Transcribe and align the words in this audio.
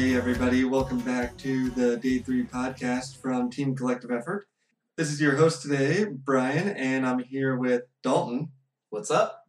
Hey, 0.00 0.16
everybody, 0.16 0.64
welcome 0.64 1.00
back 1.00 1.36
to 1.40 1.68
the 1.68 1.98
Day 1.98 2.20
3 2.20 2.44
podcast 2.44 3.18
from 3.18 3.50
Team 3.50 3.76
Collective 3.76 4.10
Effort. 4.10 4.48
This 4.96 5.12
is 5.12 5.20
your 5.20 5.36
host 5.36 5.60
today, 5.60 6.06
Brian, 6.06 6.68
and 6.68 7.04
I'm 7.06 7.18
here 7.18 7.54
with 7.54 7.82
Dalton, 8.02 8.48
What's 8.88 9.10
up? 9.10 9.44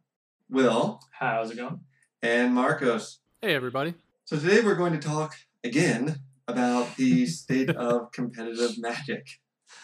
Will, 0.50 1.00
How's 1.18 1.52
it 1.52 1.56
going? 1.56 1.80
and 2.20 2.54
Marcos. 2.54 3.20
Hey, 3.40 3.54
everybody. 3.54 3.94
So 4.26 4.38
today 4.38 4.60
we're 4.62 4.74
going 4.74 4.92
to 4.92 4.98
talk 4.98 5.36
again 5.64 6.16
about 6.46 6.96
the 6.96 7.24
state 7.40 7.70
of 7.70 8.12
competitive 8.12 8.72
magic. 8.76 9.26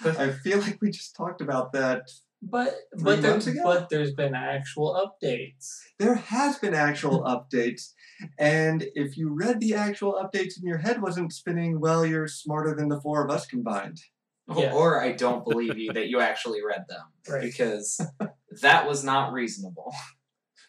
I 0.04 0.32
feel 0.32 0.58
like 0.58 0.82
we 0.82 0.90
just 0.90 1.16
talked 1.16 1.40
about 1.40 1.72
that. 1.72 2.10
But 2.42 2.74
Three 2.92 3.04
but, 3.16 3.22
there, 3.22 3.40
but 3.64 3.88
there's 3.88 4.12
been 4.12 4.34
actual 4.34 4.94
updates. 4.94 5.78
There 5.98 6.16
has 6.16 6.58
been 6.58 6.74
actual 6.74 7.22
updates, 7.24 7.94
and 8.38 8.86
if 8.94 9.16
you 9.16 9.28
read 9.30 9.60
the 9.60 9.74
actual 9.74 10.14
updates 10.14 10.56
and 10.56 10.64
your 10.64 10.78
head 10.78 11.00
wasn't 11.00 11.32
spinning, 11.32 11.80
well, 11.80 12.04
you're 12.04 12.28
smarter 12.28 12.74
than 12.74 12.88
the 12.88 13.00
four 13.00 13.24
of 13.24 13.30
us 13.30 13.46
combined. 13.46 14.00
Oh, 14.48 14.60
yeah. 14.62 14.72
Or 14.72 15.02
I 15.02 15.12
don't 15.12 15.44
believe 15.44 15.76
you 15.76 15.92
that 15.92 16.08
you 16.08 16.20
actually 16.20 16.64
read 16.64 16.84
them 16.88 17.04
Right. 17.28 17.42
because 17.42 18.00
that 18.62 18.86
was 18.88 19.04
not 19.04 19.32
reasonable. 19.32 19.92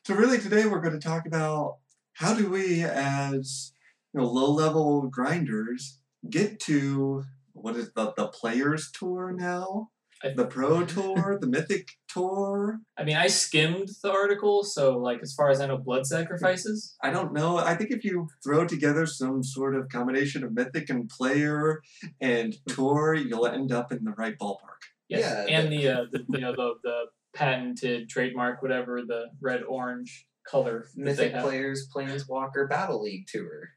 So 0.05 0.15
really 0.15 0.39
today 0.39 0.65
we're 0.65 0.81
going 0.81 0.99
to 0.99 1.07
talk 1.07 1.25
about 1.25 1.77
how 2.13 2.33
do 2.33 2.49
we 2.49 2.83
as 2.83 3.71
you 4.13 4.19
know 4.19 4.27
low-level 4.27 5.07
grinders 5.09 5.99
get 6.29 6.59
to 6.61 7.23
what 7.53 7.75
is 7.75 7.91
the 7.93 8.13
the 8.17 8.27
players 8.27 8.91
tour 8.91 9.33
now? 9.37 9.89
I- 10.23 10.33
The 10.35 10.45
pro 10.47 10.85
tour, 10.85 11.37
the 11.39 11.47
mythic 11.47 11.91
tour? 12.09 12.79
I 12.97 13.03
mean, 13.05 13.15
I 13.15 13.27
skimmed 13.27 13.89
the 14.03 14.11
article, 14.11 14.63
so 14.63 14.97
like 14.97 15.21
as 15.21 15.33
far 15.33 15.49
as 15.49 15.61
I 15.61 15.67
know, 15.67 15.77
blood 15.77 16.05
sacrifices. 16.05 16.95
I 17.01 17.09
don't 17.11 17.31
know. 17.33 17.57
I 17.57 17.75
think 17.75 17.91
if 17.91 18.03
you 18.03 18.27
throw 18.43 18.65
together 18.65 19.05
some 19.05 19.43
sort 19.43 19.75
of 19.75 19.87
combination 19.89 20.43
of 20.43 20.51
mythic 20.53 20.89
and 20.89 21.07
player 21.07 21.81
and 22.19 22.53
tour, 22.67 23.13
you'll 23.13 23.47
end 23.47 23.71
up 23.71 23.91
in 23.93 24.03
the 24.03 24.11
right 24.11 24.37
ballpark. 24.37 24.81
Yes. 25.07 25.45
Yeah, 25.49 25.57
and 25.59 25.71
the, 25.71 25.87
uh, 25.87 26.05
the 26.11 26.25
you 26.29 26.39
know 26.41 26.51
the 26.51 26.73
the 26.83 27.05
patented 27.33 28.09
trademark 28.09 28.61
whatever 28.61 29.01
the 29.01 29.27
red 29.39 29.63
orange 29.63 30.27
color. 30.45 30.87
Mythic 30.95 31.31
have. 31.33 31.43
Players 31.45 31.87
Planeswalker 31.95 32.67
Battle 32.69 33.01
League 33.03 33.27
Tour. 33.27 33.69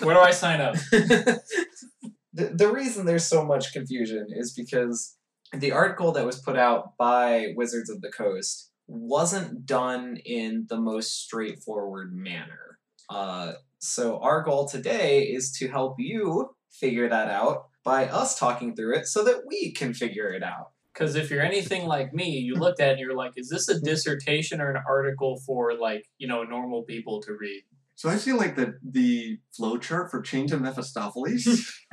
Where 0.00 0.14
do 0.14 0.20
I 0.20 0.30
sign 0.30 0.60
up? 0.62 0.76
the, 2.34 2.46
the 2.46 2.72
reason 2.72 3.06
there's 3.06 3.24
so 3.24 3.44
much 3.44 3.72
confusion 3.72 4.26
is 4.30 4.52
because 4.52 5.16
the 5.52 5.72
article 5.72 6.12
that 6.12 6.26
was 6.26 6.40
put 6.40 6.56
out 6.56 6.96
by 6.98 7.54
Wizards 7.56 7.88
of 7.88 8.00
the 8.00 8.10
Coast 8.10 8.70
wasn't 8.88 9.64
done 9.64 10.18
in 10.24 10.66
the 10.68 10.76
most 10.76 11.22
straightforward 11.22 12.12
manner. 12.12 12.78
Uh, 13.08 13.52
so 13.78 14.18
our 14.18 14.42
goal 14.42 14.66
today 14.66 15.22
is 15.22 15.52
to 15.52 15.68
help 15.68 15.96
you 15.98 16.54
figure 16.70 17.08
that 17.08 17.28
out 17.28 17.68
by 17.84 18.06
us 18.06 18.38
talking 18.38 18.74
through 18.74 18.96
it 18.96 19.06
so 19.06 19.22
that 19.24 19.42
we 19.46 19.70
can 19.70 19.94
figure 19.94 20.32
it 20.32 20.42
out. 20.42 20.70
Because 20.92 21.16
if 21.16 21.30
you're 21.30 21.42
anything 21.42 21.86
like 21.86 22.14
me, 22.14 22.30
you 22.30 22.54
looked 22.54 22.80
at 22.80 22.88
it 22.88 22.90
and 22.92 23.00
you're 23.00 23.16
like, 23.16 23.32
is 23.36 23.48
this 23.48 23.68
a 23.68 23.80
dissertation 23.80 24.60
or 24.60 24.70
an 24.70 24.82
article 24.88 25.38
for 25.44 25.74
like 25.74 26.08
you 26.18 26.26
know 26.26 26.44
normal 26.44 26.82
people 26.82 27.20
to 27.22 27.32
read? 27.32 27.62
So 27.96 28.08
I've 28.08 28.20
seen 28.20 28.36
like 28.36 28.56
the 28.56 28.78
the 28.82 29.38
flow 29.52 29.78
chart 29.78 30.10
for 30.10 30.20
Chains 30.20 30.52
of 30.52 30.60
Mephistopheles. 30.60 31.72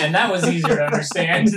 And 0.00 0.14
that 0.14 0.30
was 0.30 0.46
easier 0.46 0.76
to 0.76 0.84
understand. 0.84 1.50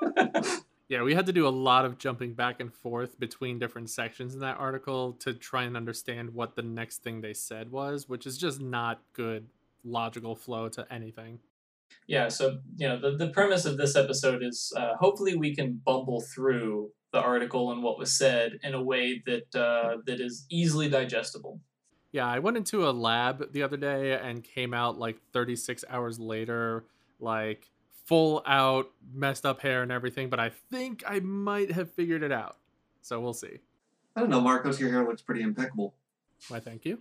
Yeah, 0.92 1.04
we 1.04 1.14
had 1.14 1.24
to 1.24 1.32
do 1.32 1.48
a 1.48 1.48
lot 1.48 1.86
of 1.86 1.96
jumping 1.96 2.34
back 2.34 2.60
and 2.60 2.70
forth 2.70 3.18
between 3.18 3.58
different 3.58 3.88
sections 3.88 4.34
in 4.34 4.40
that 4.40 4.58
article 4.58 5.14
to 5.20 5.32
try 5.32 5.62
and 5.62 5.74
understand 5.74 6.34
what 6.34 6.54
the 6.54 6.60
next 6.60 7.02
thing 7.02 7.22
they 7.22 7.32
said 7.32 7.72
was, 7.72 8.10
which 8.10 8.26
is 8.26 8.36
just 8.36 8.60
not 8.60 9.00
good 9.14 9.46
logical 9.84 10.36
flow 10.36 10.68
to 10.68 10.86
anything. 10.92 11.38
Yeah, 12.06 12.28
so 12.28 12.58
you 12.76 12.86
know 12.86 13.00
the, 13.00 13.16
the 13.16 13.30
premise 13.30 13.64
of 13.64 13.78
this 13.78 13.96
episode 13.96 14.42
is 14.42 14.70
uh, 14.76 14.94
hopefully 15.00 15.34
we 15.34 15.56
can 15.56 15.80
bumble 15.82 16.20
through 16.20 16.90
the 17.12 17.20
article 17.20 17.72
and 17.72 17.82
what 17.82 17.98
was 17.98 18.12
said 18.12 18.58
in 18.62 18.74
a 18.74 18.82
way 18.82 19.22
that 19.24 19.54
uh, 19.54 19.96
that 20.04 20.20
is 20.20 20.44
easily 20.50 20.90
digestible. 20.90 21.58
Yeah, 22.12 22.26
I 22.26 22.38
went 22.40 22.58
into 22.58 22.88
a 22.88 22.92
lab 22.92 23.52
the 23.52 23.62
other 23.62 23.78
day 23.78 24.12
and 24.12 24.44
came 24.44 24.74
out 24.74 24.98
like 24.98 25.16
36 25.32 25.84
hours 25.88 26.20
later, 26.20 26.84
like 27.18 27.70
full 28.04 28.42
out, 28.46 28.90
messed 29.14 29.46
up 29.46 29.60
hair 29.62 29.82
and 29.82 29.90
everything, 29.90 30.28
but 30.28 30.38
I 30.38 30.50
think 30.70 31.02
I 31.06 31.20
might 31.20 31.72
have 31.72 31.90
figured 31.90 32.22
it 32.22 32.32
out. 32.32 32.58
So 33.00 33.18
we'll 33.20 33.32
see. 33.32 33.58
I 34.14 34.20
don't 34.20 34.28
know, 34.28 34.40
Marcos, 34.40 34.78
your 34.78 34.90
hair 34.90 35.04
looks 35.04 35.22
pretty 35.22 35.42
impeccable. 35.42 35.94
Why, 36.48 36.60
thank 36.60 36.84
you. 36.84 36.98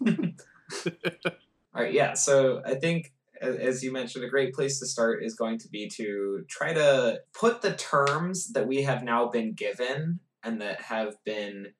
All 0.06 1.82
right, 1.82 1.92
yeah. 1.92 2.14
So 2.14 2.62
I 2.64 2.76
think, 2.76 3.12
as 3.40 3.82
you 3.82 3.92
mentioned, 3.92 4.24
a 4.24 4.28
great 4.28 4.54
place 4.54 4.78
to 4.78 4.86
start 4.86 5.24
is 5.24 5.34
going 5.34 5.58
to 5.58 5.68
be 5.68 5.88
to 5.96 6.44
try 6.48 6.72
to 6.72 7.20
put 7.32 7.62
the 7.62 7.74
terms 7.74 8.52
that 8.52 8.68
we 8.68 8.82
have 8.82 9.02
now 9.02 9.28
been 9.28 9.54
given 9.54 10.20
and 10.44 10.60
that 10.60 10.80
have 10.82 11.16
been 11.24 11.72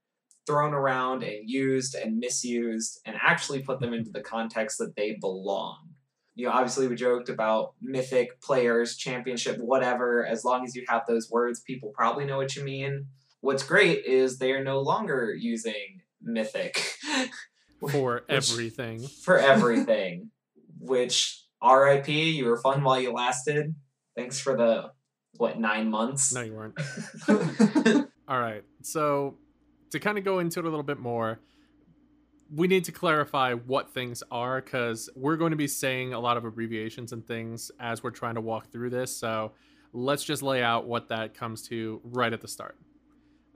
thrown 0.47 0.75
around 0.75 1.23
and 1.23 1.49
used 1.49 1.95
and 1.95 2.19
misused 2.19 3.01
and 3.07 3.17
actually 3.21 3.63
put 3.63 3.81
them 3.81 3.93
into 3.95 4.11
the 4.11 4.21
context 4.21 4.79
that 4.79 4.95
they 4.97 5.17
belong. 5.21 5.91
You 6.37 6.47
know, 6.47 6.53
obviously, 6.53 6.89
we 6.89 6.97
joked 6.97 7.29
about 7.29 7.75
mythic 7.81 8.41
players, 8.41 8.97
championship, 8.97 9.59
whatever. 9.59 10.27
As 10.27 10.45
long 10.45 10.65
as 10.65 10.75
you 10.75 10.85
have 10.89 11.03
those 11.07 11.31
words, 11.31 11.61
people 11.61 11.93
probably 11.95 12.25
know 12.25 12.37
what 12.39 12.57
you 12.57 12.65
mean. 12.65 13.07
What's 13.41 13.63
great 13.63 14.05
is 14.05 14.39
they 14.39 14.53
are 14.53 14.65
no 14.65 14.81
longer 14.81 15.33
using 15.33 16.01
mythic. 16.21 16.79
For 17.91 18.15
Which- 18.15 18.25
everything. 18.29 19.07
for 19.25 19.39
everything. 19.39 20.31
which 20.81 21.43
RIP, 21.63 22.09
you 22.09 22.47
were 22.47 22.57
fun 22.59 22.83
while 22.83 22.99
you 22.99 23.13
lasted. 23.13 23.75
Thanks 24.17 24.41
for 24.41 24.57
the 24.57 24.91
what 25.37 25.59
nine 25.59 25.91
months. 25.91 26.33
No, 26.33 26.41
you 26.41 26.55
weren't. 26.55 26.79
All 28.29 28.41
right. 28.41 28.63
So, 28.83 29.37
to 29.95 30.01
kind 30.01 30.19
of 30.19 30.25
go 30.25 30.41
into 30.41 30.59
it 30.59 30.65
a 30.65 30.69
little 30.69 30.83
bit 30.83 30.99
more, 30.99 31.39
we 32.53 32.67
need 32.67 32.85
to 32.85 32.93
clarify 32.93 33.55
what 33.55 33.95
things 33.95 34.23
are 34.31 34.61
because 34.61 35.09
we're 35.15 35.37
going 35.37 35.53
to 35.53 35.57
be 35.57 35.69
saying 35.69 36.13
a 36.13 36.19
lot 36.19 36.37
of 36.37 36.45
abbreviations 36.45 37.13
and 37.13 37.27
things 37.27 37.71
as 37.79 38.03
we're 38.03 38.11
trying 38.11 38.35
to 38.35 38.41
walk 38.41 38.71
through 38.71 38.91
this. 38.91 39.17
So, 39.17 39.53
let's 39.93 40.25
just 40.25 40.43
lay 40.43 40.61
out 40.63 40.87
what 40.87 41.09
that 41.09 41.35
comes 41.35 41.63
to 41.69 42.01
right 42.03 42.33
at 42.33 42.41
the 42.41 42.49
start. 42.49 42.77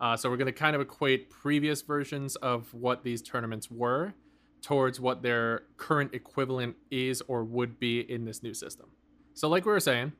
Uh, 0.01 0.17
so, 0.17 0.31
we're 0.31 0.37
going 0.37 0.47
to 0.47 0.53
kind 0.53 0.77
of 0.77 0.81
equate 0.81 1.29
previous 1.29 1.83
versions 1.83 2.37
of 2.37 2.73
what 2.73 3.03
these 3.03 3.21
tournaments 3.21 3.69
were 3.69 4.15
towards 4.63 5.01
what 5.01 5.23
their 5.23 5.63
current 5.77 6.15
equivalent 6.15 6.77
is 6.91 7.21
or 7.29 7.45
would 7.45 7.79
be 7.79 8.01
in 8.01 8.25
this 8.25 8.43
new 8.43 8.55
system. 8.55 8.87
So, 9.35 9.49
like 9.49 9.67
we 9.67 9.73
were 9.73 9.81
saying, 9.81 10.13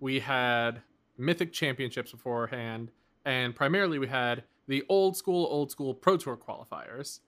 we 0.00 0.18
had 0.18 0.82
Mythic 1.16 1.52
Championships 1.52 2.10
beforehand, 2.10 2.90
and 3.24 3.54
primarily 3.54 3.98
we 4.00 4.08
had 4.08 4.42
the 4.70 4.84
old 4.88 5.16
school, 5.16 5.48
old 5.50 5.68
school 5.72 5.92
Pro 5.92 6.16
Tour 6.16 6.36
qualifiers, 6.36 7.18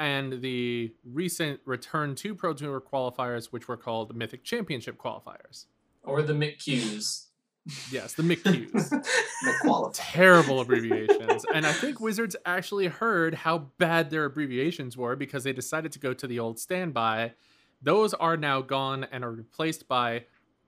and 0.00 0.42
the 0.42 0.92
recent 1.04 1.60
return 1.64 2.16
to 2.16 2.34
Pro 2.34 2.52
Tour 2.52 2.80
qualifiers, 2.80 3.46
which 3.46 3.68
were 3.68 3.76
called 3.76 4.16
Mythic 4.16 4.42
Championship 4.42 4.98
qualifiers. 4.98 5.66
Or 6.02 6.22
the 6.22 6.32
McQs. 6.32 7.26
Yes, 7.92 8.14
the 8.14 8.24
McQs. 8.24 9.92
Terrible 9.92 10.60
abbreviations. 10.60 11.44
And 11.54 11.64
I 11.64 11.72
think 11.72 12.00
Wizards 12.00 12.34
actually 12.44 12.88
heard 12.88 13.34
how 13.34 13.58
bad 13.78 14.10
their 14.10 14.24
abbreviations 14.24 14.96
were 14.96 15.14
because 15.14 15.44
they 15.44 15.52
decided 15.52 15.92
to 15.92 16.00
go 16.00 16.12
to 16.14 16.26
the 16.26 16.40
old 16.40 16.58
standby. 16.58 17.34
Those 17.80 18.12
are 18.12 18.36
now 18.36 18.60
gone 18.60 19.04
and 19.12 19.22
are 19.22 19.30
replaced 19.30 19.86
by 19.86 20.24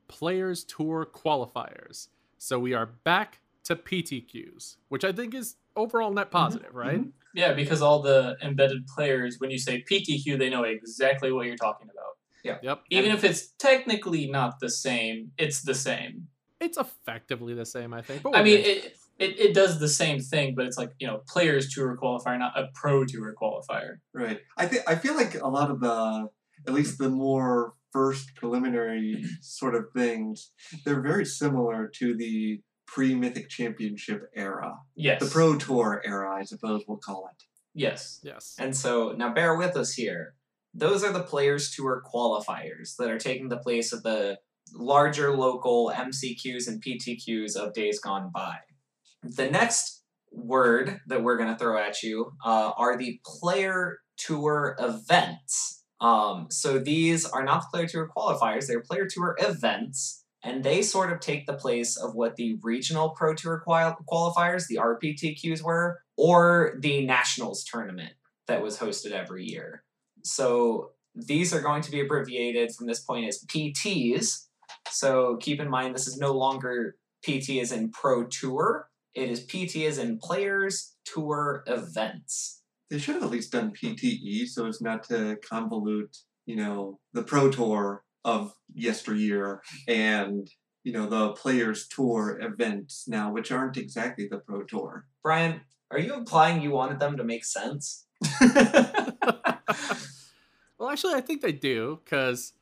Players 0.07 0.63
Tour 0.63 1.09
qualifiers. 1.13 2.07
So 2.39 2.61
we 2.61 2.73
are 2.73 2.87
back 2.87 3.41
to 3.71 3.77
PTQs, 3.77 4.77
which 4.89 5.05
I 5.05 5.13
think 5.13 5.35
is 5.35 5.57
overall 5.77 6.13
net 6.13 6.27
mm-hmm. 6.27 6.37
positive, 6.37 6.75
right? 6.75 7.01
Mm-hmm. 7.01 7.11
Yeah, 7.35 7.53
because 7.55 7.81
all 7.81 8.03
the 8.03 8.37
embedded 8.43 8.87
players, 8.89 9.37
when 9.39 9.51
you 9.51 9.59
say 9.59 9.85
PTQ, 9.89 10.39
they 10.39 10.51
know 10.51 10.65
exactly 10.65 11.31
what 11.33 11.47
you're 11.47 11.57
talking 11.57 11.89
about. 11.89 12.17
Yeah. 12.43 12.59
Yep. 12.63 12.83
Even 12.91 13.13
if 13.13 13.23
it's 13.23 13.49
technically 13.59 14.29
not 14.29 14.61
the 14.61 14.69
same, 14.69 15.31
it's 15.39 15.63
the 15.63 15.75
same. 15.75 16.27
It's 16.61 16.77
effectively 16.77 17.55
the 17.55 17.67
same, 17.67 17.95
I 17.95 18.03
think. 18.03 18.23
But 18.23 18.37
I 18.37 18.43
mean, 18.43 18.59
it, 18.59 18.97
it, 19.19 19.39
it 19.39 19.55
does 19.55 19.79
the 19.79 19.89
same 19.89 20.21
thing, 20.21 20.55
but 20.55 20.67
it's 20.67 20.77
like, 20.77 20.91
you 20.99 21.07
know, 21.07 21.23
players 21.29 21.73
tour 21.73 21.97
qualifier, 21.97 22.39
not 22.39 22.59
a 22.59 22.69
pro 22.75 23.05
tour 23.05 23.35
qualifier. 23.41 23.99
Right. 24.13 24.41
I 24.57 24.67
think 24.67 24.83
I 24.89 24.97
feel 24.97 25.15
like 25.15 25.35
a 25.41 25.49
lot 25.49 25.71
of 25.71 25.81
the 25.81 26.29
at 26.67 26.75
least 26.75 26.99
the 26.99 27.09
more 27.09 27.75
first 27.93 28.35
preliminary 28.35 29.25
sort 29.41 29.75
of 29.75 29.87
things, 29.95 30.51
they're 30.85 31.01
very 31.01 31.25
similar 31.25 31.91
to 31.97 32.17
the 32.17 32.61
pre-mythic 32.93 33.49
championship 33.49 34.29
era. 34.35 34.79
Yes. 34.97 35.23
The 35.23 35.31
pro 35.31 35.57
tour 35.57 36.03
era, 36.05 36.35
I 36.35 36.43
suppose 36.45 36.83
we'll 36.89 36.99
call 36.99 37.31
it. 37.31 37.45
Yes. 37.73 38.19
yes. 38.25 38.57
And 38.59 38.77
so 38.77 39.13
now 39.17 39.33
bear 39.33 39.55
with 39.57 39.77
us 39.77 39.93
here. 39.93 40.35
Those 40.75 41.05
are 41.05 41.13
the 41.13 41.23
players 41.23 41.71
tour 41.71 42.03
qualifiers 42.13 42.97
that 42.99 43.09
are 43.09 43.19
taking 43.19 43.49
the 43.49 43.59
place 43.59 43.93
of 43.93 44.03
the 44.03 44.39
larger 44.75 45.37
local 45.37 45.93
MCQs 45.95 46.67
and 46.67 46.83
PTQs 46.83 47.57
of 47.57 47.75
days 47.75 48.01
gone 48.01 48.31
by. 48.35 48.57
The 49.23 49.51
next 49.51 50.03
word 50.33 51.01
that 51.07 51.23
we're 51.23 51.37
going 51.37 51.53
to 51.53 51.59
throw 51.59 51.79
at 51.79 52.03
you 52.03 52.33
uh, 52.45 52.73
are 52.77 52.97
the 52.97 53.21
player 53.25 53.99
tour 54.17 54.77
events. 54.81 55.85
Um, 56.01 56.47
so 56.51 56.79
these 56.79 57.25
are 57.27 57.45
not 57.45 57.63
the 57.63 57.69
Player 57.73 57.87
Tour 57.87 58.11
qualifiers, 58.17 58.67
they're 58.67 58.81
Player 58.81 59.07
Tour 59.07 59.37
events, 59.39 60.25
and 60.43 60.65
they 60.65 60.83
sort 60.83 61.13
of 61.13 61.21
take 61.21 61.47
the 61.47 61.55
place 61.55 61.97
of 61.97 62.15
what 62.15 62.37
the 62.37 62.59
regional 62.63 63.11
Pro 63.11 63.35
Tour 63.35 63.61
qual- 63.61 63.99
qualifiers, 64.11 64.67
the 64.67 64.77
RPTQs, 64.77 65.63
were, 65.63 66.01
or 66.17 66.79
the 66.81 67.05
Nationals 67.05 67.65
tournament 67.65 68.13
that 68.47 68.63
was 68.63 68.79
hosted 68.79 69.13
every 69.13 69.45
year. 69.45 69.85
So 70.25 70.93
these 71.15 71.53
are 71.53 71.61
going 71.61 71.83
to 71.83 71.91
be 71.91 72.01
abbreviated 72.01 72.73
from 72.75 72.87
this 72.87 73.01
point 73.01 73.27
as 73.27 73.45
PTs. 73.47 74.47
So 74.91 75.37
keep 75.41 75.61
in 75.61 75.69
mind 75.69 75.95
this 75.95 76.07
is 76.07 76.19
no 76.19 76.33
longer 76.33 76.97
PT 77.23 77.61
as 77.61 77.73
in 77.73 77.91
Pro 77.91 78.25
Tour, 78.25 78.89
it 79.15 79.29
is 79.29 79.41
PT 79.41 79.85
as 79.87 79.99
in 79.99 80.19
Players 80.19 80.97
Tour 81.05 81.65
Events. 81.67 82.63
They 82.91 82.99
should 82.99 83.17
have 83.17 83.25
at 83.25 83.31
least 83.31 83.53
done 83.53 83.73
PTE 83.73 84.47
so 84.47 84.67
as 84.67 84.81
not 84.81 85.05
to 85.05 85.37
convolute, 85.49 86.19
you 86.47 86.57
know, 86.57 86.99
the 87.13 87.23
Pro 87.23 87.51
Tour 87.51 88.05
of 88.25 88.55
yesteryear 88.73 89.63
and, 89.89 90.51
you 90.85 90.93
know, 90.93 91.07
the 91.07 91.31
Players 91.33 91.89
Tour 91.89 92.39
events 92.41 93.07
now, 93.09 93.33
which 93.33 93.53
aren't 93.53 93.77
exactly 93.77 94.29
the 94.29 94.39
Pro 94.39 94.63
Tour. 94.65 95.07
Brian, 95.23 95.61
are 95.91 95.99
you 95.99 96.15
implying 96.15 96.63
you 96.63 96.71
wanted 96.71 96.99
them 96.99 97.17
to 97.17 97.25
make 97.25 97.45
sense? 97.45 98.07
well, 100.81 100.89
actually, 100.91 101.15
I 101.15 101.21
think 101.21 101.41
they 101.41 101.53
do 101.53 102.01
because 102.05 102.53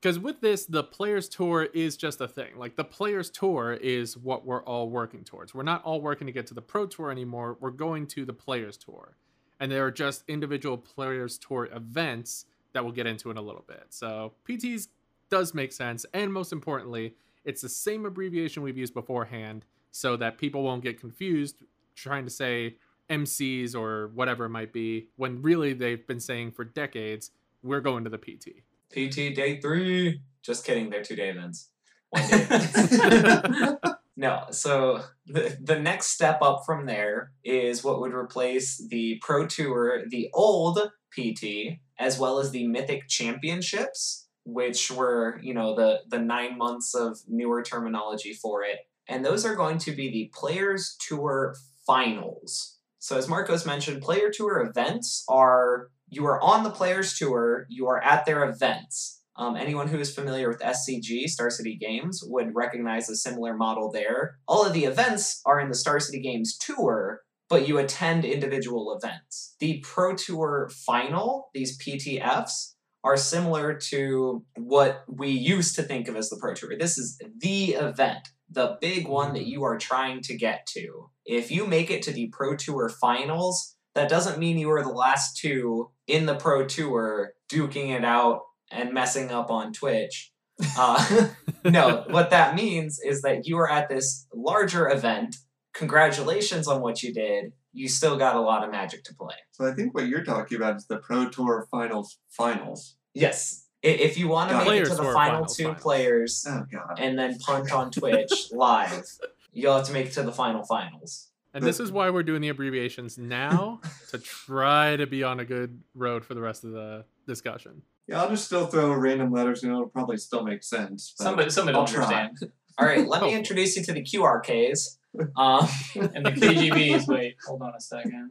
because 0.00 0.18
with 0.18 0.40
this, 0.40 0.66
the 0.66 0.82
players 0.82 1.28
tour 1.28 1.68
is 1.72 1.96
just 1.96 2.20
a 2.20 2.26
thing. 2.26 2.56
Like 2.56 2.74
the 2.74 2.84
players 2.84 3.30
tour 3.30 3.74
is 3.74 4.16
what 4.16 4.44
we're 4.44 4.64
all 4.64 4.90
working 4.90 5.22
towards. 5.22 5.54
We're 5.54 5.62
not 5.62 5.84
all 5.84 6.00
working 6.00 6.26
to 6.26 6.32
get 6.32 6.48
to 6.48 6.54
the 6.54 6.62
pro 6.62 6.86
tour 6.86 7.10
anymore. 7.10 7.56
We're 7.60 7.70
going 7.70 8.08
to 8.08 8.24
the 8.24 8.32
players 8.32 8.76
tour, 8.76 9.16
and 9.60 9.70
there 9.70 9.86
are 9.86 9.92
just 9.92 10.24
individual 10.26 10.76
players 10.76 11.38
tour 11.38 11.68
events 11.72 12.46
that 12.72 12.84
we'll 12.84 12.92
get 12.92 13.06
into 13.06 13.30
in 13.30 13.36
a 13.36 13.42
little 13.42 13.64
bit. 13.66 13.86
So 13.90 14.32
PTs 14.48 14.88
does 15.30 15.54
make 15.54 15.72
sense, 15.72 16.04
and 16.12 16.32
most 16.32 16.52
importantly, 16.52 17.14
it's 17.44 17.62
the 17.62 17.68
same 17.68 18.06
abbreviation 18.06 18.62
we've 18.62 18.76
used 18.76 18.94
beforehand, 18.94 19.64
so 19.90 20.16
that 20.16 20.38
people 20.38 20.62
won't 20.62 20.82
get 20.82 20.98
confused 20.98 21.56
trying 21.94 22.24
to 22.24 22.30
say 22.30 22.76
MCs 23.10 23.74
or 23.74 24.08
whatever 24.08 24.46
it 24.46 24.50
might 24.50 24.72
be, 24.72 25.08
when 25.16 25.42
really 25.42 25.72
they've 25.74 26.06
been 26.06 26.20
saying 26.20 26.52
for 26.52 26.64
decades, 26.64 27.30
we're 27.62 27.80
going 27.80 28.04
to 28.04 28.10
the 28.10 28.18
PT. 28.18 28.62
PT 28.90 29.34
day 29.34 29.60
three. 29.60 30.20
Just 30.42 30.64
kidding, 30.64 30.90
they're 30.90 31.02
two 31.02 31.16
day 31.16 31.30
events. 31.30 31.68
One 32.10 32.28
day 32.28 32.42
events. 32.50 33.78
no, 34.16 34.44
so 34.50 35.02
the, 35.26 35.56
the 35.60 35.78
next 35.78 36.08
step 36.08 36.42
up 36.42 36.62
from 36.66 36.86
there 36.86 37.32
is 37.44 37.82
what 37.82 38.00
would 38.00 38.12
replace 38.12 38.76
the 38.90 39.18
Pro 39.22 39.46
Tour, 39.46 40.02
the 40.08 40.28
old 40.34 40.78
PT, 41.16 41.78
as 41.98 42.18
well 42.18 42.38
as 42.38 42.50
the 42.50 42.66
Mythic 42.66 43.08
Championships, 43.08 44.28
which 44.44 44.90
were, 44.90 45.40
you 45.42 45.54
know, 45.54 45.74
the, 45.74 46.00
the 46.08 46.18
nine 46.18 46.58
months 46.58 46.94
of 46.94 47.18
newer 47.28 47.62
terminology 47.62 48.34
for 48.34 48.62
it. 48.62 48.80
And 49.08 49.24
those 49.24 49.44
are 49.44 49.56
going 49.56 49.78
to 49.78 49.92
be 49.92 50.10
the 50.10 50.30
Players 50.34 50.96
Tour 51.00 51.54
Finals. 51.86 52.78
So, 52.98 53.16
as 53.16 53.28
Marcos 53.28 53.66
mentioned, 53.66 54.02
player 54.02 54.30
tour 54.30 54.60
events 54.60 55.24
are 55.28 55.88
you 56.08 56.24
are 56.26 56.40
on 56.40 56.62
the 56.62 56.70
players 56.70 57.18
tour, 57.18 57.66
you 57.68 57.88
are 57.88 58.00
at 58.00 58.26
their 58.26 58.48
events. 58.48 59.21
Um, 59.42 59.56
anyone 59.56 59.88
who 59.88 59.98
is 59.98 60.14
familiar 60.14 60.48
with 60.48 60.60
SCG, 60.60 61.26
Star 61.26 61.50
City 61.50 61.76
Games, 61.76 62.22
would 62.24 62.54
recognize 62.54 63.10
a 63.10 63.16
similar 63.16 63.54
model 63.54 63.90
there. 63.90 64.38
All 64.46 64.64
of 64.64 64.72
the 64.72 64.84
events 64.84 65.40
are 65.44 65.58
in 65.58 65.68
the 65.68 65.74
Star 65.74 65.98
City 65.98 66.20
Games 66.20 66.56
tour, 66.56 67.22
but 67.48 67.66
you 67.66 67.78
attend 67.78 68.24
individual 68.24 68.96
events. 68.96 69.56
The 69.58 69.80
Pro 69.82 70.14
Tour 70.14 70.70
final, 70.86 71.48
these 71.54 71.76
PTFs, 71.76 72.74
are 73.02 73.16
similar 73.16 73.74
to 73.90 74.44
what 74.56 75.02
we 75.08 75.30
used 75.30 75.74
to 75.74 75.82
think 75.82 76.06
of 76.06 76.14
as 76.14 76.30
the 76.30 76.38
Pro 76.40 76.54
Tour. 76.54 76.78
This 76.78 76.96
is 76.96 77.20
the 77.38 77.70
event 77.70 78.28
the 78.48 78.76
big 78.82 79.08
one 79.08 79.32
that 79.32 79.46
you 79.46 79.64
are 79.64 79.78
trying 79.78 80.20
to 80.20 80.36
get 80.36 80.66
to. 80.66 81.08
If 81.24 81.50
you 81.50 81.66
make 81.66 81.90
it 81.90 82.02
to 82.02 82.12
the 82.12 82.28
Pro 82.28 82.54
Tour 82.54 82.90
finals, 82.90 83.76
that 83.94 84.10
doesn't 84.10 84.38
mean 84.38 84.58
you 84.58 84.70
are 84.70 84.82
the 84.82 84.90
last 84.90 85.38
two 85.38 85.90
in 86.06 86.26
the 86.26 86.34
Pro 86.34 86.66
Tour 86.66 87.32
duking 87.50 87.96
it 87.96 88.04
out 88.04 88.42
and 88.72 88.92
messing 88.92 89.30
up 89.30 89.50
on 89.50 89.72
Twitch. 89.72 90.32
Uh, 90.78 91.28
no, 91.64 92.04
what 92.08 92.30
that 92.30 92.54
means 92.54 93.00
is 93.00 93.22
that 93.22 93.46
you 93.46 93.58
are 93.58 93.70
at 93.70 93.88
this 93.88 94.26
larger 94.34 94.88
event. 94.88 95.36
Congratulations 95.74 96.68
on 96.68 96.80
what 96.80 97.02
you 97.02 97.12
did. 97.12 97.52
You 97.72 97.88
still 97.88 98.16
got 98.16 98.36
a 98.36 98.40
lot 98.40 98.64
of 98.64 98.70
magic 98.70 99.04
to 99.04 99.14
play. 99.14 99.34
So 99.52 99.66
I 99.66 99.72
think 99.72 99.94
what 99.94 100.06
you're 100.06 100.24
talking 100.24 100.56
about 100.56 100.76
is 100.76 100.86
the 100.86 100.98
Pro 100.98 101.28
Tour 101.30 101.66
Finals 101.70 102.18
finals. 102.28 102.96
Yes, 103.14 103.66
if 103.82 104.18
you 104.18 104.28
want 104.28 104.50
to 104.50 104.58
make 104.58 104.82
it 104.82 104.84
to 104.86 104.94
the 104.94 105.12
final 105.12 105.44
two 105.46 105.64
finals. 105.64 105.82
players 105.82 106.46
oh, 106.48 106.64
and 106.98 107.18
then 107.18 107.38
punt 107.38 107.72
on 107.72 107.90
Twitch 107.90 108.30
live, 108.52 109.04
you'll 109.52 109.76
have 109.76 109.86
to 109.86 109.92
make 109.92 110.06
it 110.06 110.12
to 110.12 110.22
the 110.22 110.32
final 110.32 110.64
finals. 110.64 111.30
And 111.54 111.62
this 111.62 111.80
is 111.80 111.92
why 111.92 112.08
we're 112.08 112.22
doing 112.22 112.40
the 112.40 112.48
abbreviations 112.48 113.18
now 113.18 113.80
to 114.10 114.18
try 114.18 114.96
to 114.96 115.06
be 115.06 115.22
on 115.22 115.40
a 115.40 115.44
good 115.44 115.82
road 115.94 116.24
for 116.24 116.34
the 116.34 116.40
rest 116.40 116.64
of 116.64 116.72
the 116.72 117.04
discussion. 117.26 117.82
Yeah, 118.08 118.22
I'll 118.22 118.30
just 118.30 118.46
still 118.46 118.66
throw 118.66 118.92
random 118.94 119.32
letters 119.32 119.62
and 119.62 119.72
it'll 119.72 119.88
probably 119.88 120.16
still 120.16 120.42
make 120.42 120.62
sense. 120.62 121.14
Somebody, 121.16 121.50
somebody 121.50 121.76
will 121.76 121.84
understand. 121.84 122.38
All 122.78 122.86
right, 122.86 123.06
let 123.06 123.22
me 123.22 123.34
introduce 123.34 123.76
you 123.76 123.82
to 123.84 123.92
the 123.92 124.02
QRKs. 124.02 124.96
Um, 125.36 125.68
and 126.14 126.24
the 126.24 126.30
KGBs. 126.30 127.06
Wait, 127.06 127.36
hold 127.46 127.62
on 127.62 127.74
a 127.76 127.80
second. 127.80 128.30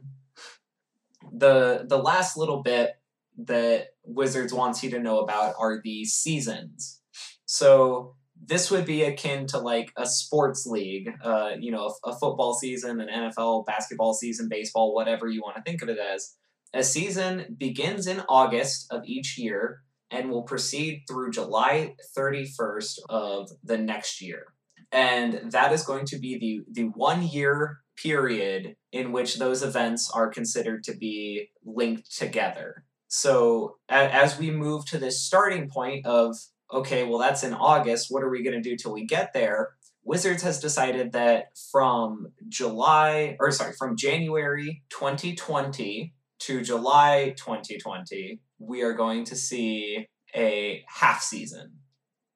The 1.31 1.85
the 1.87 1.99
last 1.99 2.37
little 2.37 2.63
bit 2.63 2.95
that 3.37 3.89
Wizards 4.03 4.51
wants 4.51 4.83
you 4.83 4.89
to 4.91 4.99
know 4.99 5.19
about 5.19 5.53
are 5.59 5.79
the 5.83 6.05
seasons. 6.05 7.01
So 7.45 8.15
this 8.43 8.71
would 8.71 8.85
be 8.85 9.03
akin 9.03 9.45
to 9.47 9.59
like 9.59 9.91
a 9.95 10.05
sports 10.05 10.65
league, 10.65 11.09
uh, 11.23 11.51
you 11.59 11.71
know, 11.71 11.93
a, 12.03 12.09
a 12.09 12.13
football 12.13 12.55
season, 12.55 12.99
an 12.99 13.07
NFL 13.07 13.65
basketball 13.65 14.13
season, 14.13 14.49
baseball, 14.49 14.95
whatever 14.95 15.27
you 15.27 15.41
want 15.41 15.57
to 15.57 15.61
think 15.61 15.81
of 15.81 15.89
it 15.89 15.99
as. 15.99 16.35
A 16.73 16.83
season 16.83 17.55
begins 17.57 18.07
in 18.07 18.21
August 18.29 18.87
of 18.91 19.03
each 19.05 19.37
year 19.37 19.81
and 20.09 20.29
will 20.29 20.43
proceed 20.43 21.03
through 21.07 21.31
July 21.31 21.95
31st 22.17 22.99
of 23.09 23.49
the 23.63 23.77
next 23.77 24.21
year. 24.21 24.53
And 24.91 25.51
that 25.51 25.71
is 25.71 25.83
going 25.83 26.05
to 26.07 26.19
be 26.19 26.37
the, 26.37 26.81
the 26.81 26.89
one 26.89 27.23
year 27.23 27.79
period 28.01 28.75
in 28.91 29.11
which 29.11 29.37
those 29.37 29.63
events 29.63 30.09
are 30.13 30.29
considered 30.29 30.83
to 30.85 30.95
be 30.95 31.49
linked 31.63 32.15
together. 32.15 32.85
So 33.07 33.77
as 33.89 34.39
we 34.39 34.51
move 34.51 34.85
to 34.87 34.97
this 34.97 35.21
starting 35.21 35.69
point 35.69 36.05
of, 36.05 36.37
okay, 36.73 37.03
well, 37.03 37.19
that's 37.19 37.43
in 37.43 37.53
August, 37.53 38.07
what 38.09 38.23
are 38.23 38.29
we 38.29 38.43
going 38.43 38.61
to 38.61 38.69
do 38.69 38.77
till 38.77 38.93
we 38.93 39.05
get 39.05 39.33
there? 39.33 39.75
Wizards 40.03 40.43
has 40.43 40.59
decided 40.59 41.11
that 41.11 41.57
from 41.71 42.31
July, 42.49 43.35
or 43.39 43.51
sorry, 43.51 43.73
from 43.73 43.97
January 43.97 44.83
2020 44.89 46.13
to 46.41 46.61
July 46.61 47.33
2020, 47.37 48.39
we 48.59 48.81
are 48.81 48.93
going 48.93 49.23
to 49.25 49.35
see 49.35 50.07
a 50.35 50.83
half 50.87 51.21
season. 51.21 51.71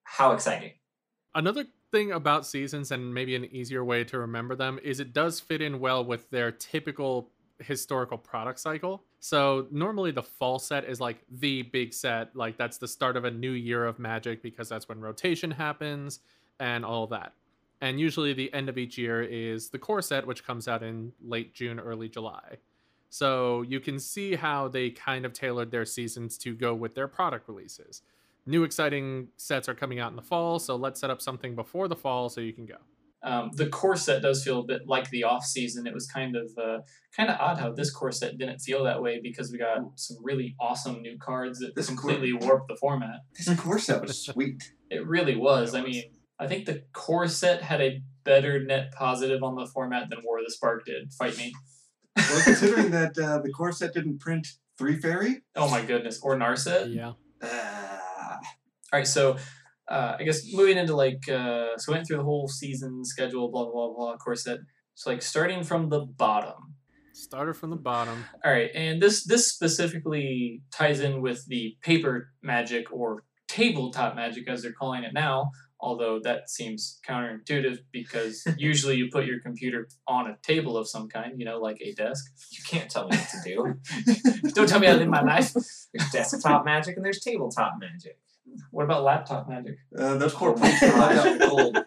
How 0.04 0.32
exciting! 0.32 0.74
Another 1.34 1.66
thing 1.92 2.12
about 2.12 2.46
seasons, 2.46 2.92
and 2.92 3.14
maybe 3.14 3.36
an 3.36 3.46
easier 3.46 3.84
way 3.84 4.04
to 4.04 4.20
remember 4.20 4.56
them, 4.56 4.80
is 4.84 5.00
it 5.00 5.12
does 5.12 5.40
fit 5.40 5.62
in 5.62 5.80
well 5.80 6.06
with 6.06 6.30
their 6.30 6.52
typical 6.52 7.32
historical 7.60 8.18
product 8.18 8.60
cycle. 8.60 9.04
So 9.20 9.68
normally 9.72 10.12
the 10.12 10.24
fall 10.24 10.60
set 10.60 10.86
is 10.86 11.02
like 11.02 11.24
the 11.32 11.64
big 11.64 11.94
set, 11.94 12.36
like 12.36 12.58
that's 12.58 12.78
the 12.78 12.88
start 12.88 13.18
of 13.18 13.26
a 13.26 13.32
new 13.32 13.52
year 13.52 13.86
of 13.86 13.98
Magic 13.98 14.44
because 14.44 14.70
that's 14.70 14.88
when 14.88 15.00
rotation 15.00 15.50
happens 15.52 16.20
and 16.60 16.86
all 16.86 17.08
that. 17.08 17.34
And 17.82 18.00
usually 18.00 18.34
the 18.34 18.54
end 18.54 18.70
of 18.70 18.78
each 18.78 18.98
year 18.98 19.22
is 19.24 19.70
the 19.70 19.80
core 19.80 20.02
set, 20.02 20.28
which 20.28 20.46
comes 20.46 20.68
out 20.68 20.84
in 20.84 21.12
late 21.24 21.54
June, 21.54 21.80
early 21.80 22.10
July. 22.10 22.58
So 23.16 23.62
you 23.62 23.80
can 23.80 23.98
see 23.98 24.36
how 24.36 24.68
they 24.68 24.90
kind 24.90 25.26
of 25.26 25.32
tailored 25.32 25.72
their 25.72 25.86
seasons 25.86 26.38
to 26.40 26.54
go 26.54 26.76
with 26.76 26.96
their 26.96 27.08
product 27.08 27.48
releases. 27.48 28.02
New 28.46 28.66
exciting 28.66 29.30
sets 29.38 29.70
are 29.70 29.74
coming 29.74 30.02
out 30.02 30.10
in 30.10 30.18
the 30.18 30.22
fall, 30.22 30.60
so 30.60 30.76
let's 30.76 31.00
set 31.00 31.10
up 31.10 31.22
something 31.22 31.56
before 31.56 31.88
the 31.88 31.96
fall 31.96 32.28
so 32.28 32.42
you 32.42 32.52
can 32.52 32.66
go. 32.66 32.76
Um, 33.24 33.52
the 33.54 33.68
core 33.68 33.96
set 33.96 34.22
does 34.22 34.44
feel 34.44 34.60
a 34.60 34.64
bit 34.66 34.82
like 34.86 35.10
the 35.12 35.24
off 35.24 35.46
season. 35.46 35.88
It 35.88 35.94
was 35.94 36.08
kind 36.08 36.36
of 36.36 36.52
uh, 36.62 36.80
kind 37.16 37.30
of 37.30 37.40
odd 37.40 37.58
how 37.58 37.72
this 37.72 37.90
core 37.90 38.12
set 38.12 38.38
didn't 38.38 38.60
feel 38.60 38.84
that 38.84 39.02
way 39.02 39.22
because 39.24 39.50
we 39.50 39.60
got 39.60 39.78
some 39.96 40.18
really 40.22 40.54
awesome 40.60 41.02
new 41.02 41.18
cards 41.18 41.60
that 41.60 41.74
this 41.74 41.88
completely 41.88 42.34
core, 42.34 42.50
warped 42.50 42.68
the 42.68 42.76
format. 42.76 43.22
This 43.38 43.50
core 43.58 43.80
set 43.80 44.02
was 44.02 44.26
sweet. 44.26 44.74
it 44.90 45.08
really 45.08 45.38
was. 45.38 45.74
It 45.74 45.78
I 45.78 45.82
was. 45.84 45.96
mean, 45.96 46.04
I 46.38 46.48
think 46.48 46.66
the 46.66 46.84
core 46.92 47.30
set 47.30 47.62
had 47.62 47.80
a 47.80 48.02
better 48.26 48.62
net 48.62 48.92
positive 48.92 49.42
on 49.42 49.56
the 49.56 49.68
format 49.68 50.10
than 50.10 50.20
War 50.26 50.40
of 50.40 50.46
the 50.46 50.52
Spark 50.52 50.86
did. 50.86 51.14
Fight 51.14 51.38
me. 51.38 51.54
Well, 52.16 52.42
considering 52.44 52.92
that 52.92 53.18
uh, 53.18 53.40
the 53.40 53.52
core 53.52 53.72
set 53.72 53.94
didn't 53.94 54.20
print 54.20 54.48
Teferi. 54.80 55.42
Oh 55.56 55.70
my 55.70 55.82
goodness, 55.82 56.20
or 56.22 56.36
Narset. 56.36 56.94
Yeah. 56.94 57.14
Uh, 57.42 58.38
all 58.94 59.00
right, 59.00 59.08
so 59.08 59.38
uh, 59.88 60.16
I 60.20 60.24
guess 60.24 60.42
moving 60.54 60.78
into 60.78 60.96
like 60.96 61.28
uh, 61.30 61.78
so 61.78 61.92
we 61.92 61.96
went 61.96 62.08
through 62.08 62.18
the 62.18 62.24
whole 62.24 62.48
season 62.48 63.04
schedule, 63.04 63.50
blah 63.50 63.66
blah 63.66 63.88
blah, 63.88 63.94
blah 63.96 64.18
core 64.18 64.36
set. 64.36 64.60
So 64.96 65.10
like 65.10 65.22
starting 65.22 65.64
from 65.64 65.90
the 65.90 66.02
bottom. 66.02 66.76
Starter 67.14 67.54
from 67.54 67.70
the 67.70 67.76
bottom. 67.78 68.26
All 68.44 68.52
right, 68.52 68.72
and 68.74 69.02
this 69.02 69.26
this 69.26 69.48
specifically 69.48 70.62
ties 70.72 71.00
in 71.00 71.22
with 71.22 71.46
the 71.48 71.76
paper 71.82 72.30
magic 72.42 72.92
or 72.92 73.24
tabletop 73.48 74.16
magic 74.16 74.50
as 74.50 74.62
they're 74.62 74.74
calling 74.74 75.04
it 75.04 75.14
now. 75.14 75.52
Although 75.80 76.20
that 76.24 76.50
seems 76.50 77.00
counterintuitive 77.08 77.80
because 77.92 78.46
usually 78.58 78.96
you 78.96 79.10
put 79.12 79.26
your 79.26 79.40
computer 79.40 79.88
on 80.08 80.28
a 80.28 80.38
table 80.42 80.78
of 80.78 80.88
some 80.88 81.08
kind, 81.10 81.34
you 81.38 81.46
know, 81.46 81.60
like 81.60 81.78
a 81.82 81.94
desk. 81.94 82.26
You 82.52 82.64
can't 82.68 82.90
tell 82.90 83.08
me 83.08 83.18
what 83.18 83.30
to 83.30 83.42
do. 83.44 84.50
Don't 84.54 84.68
tell 84.68 84.80
me 84.80 84.88
how 84.88 84.94
to 84.94 85.00
live 85.00 85.10
my 85.10 85.22
life. 85.22 85.54
There's 85.54 86.12
desktop 86.12 86.66
magic 86.66 86.96
and 86.96 87.06
there's 87.06 87.20
tabletop 87.20 87.74
magic. 87.80 88.18
What 88.72 88.84
about 88.84 89.04
laptop 89.04 89.50
magic? 89.50 89.78
Uh, 89.98 90.18
those 90.18 90.34
corporations 90.34 90.92
are 90.92 91.12
out 91.12 91.40
cold. 91.42 91.78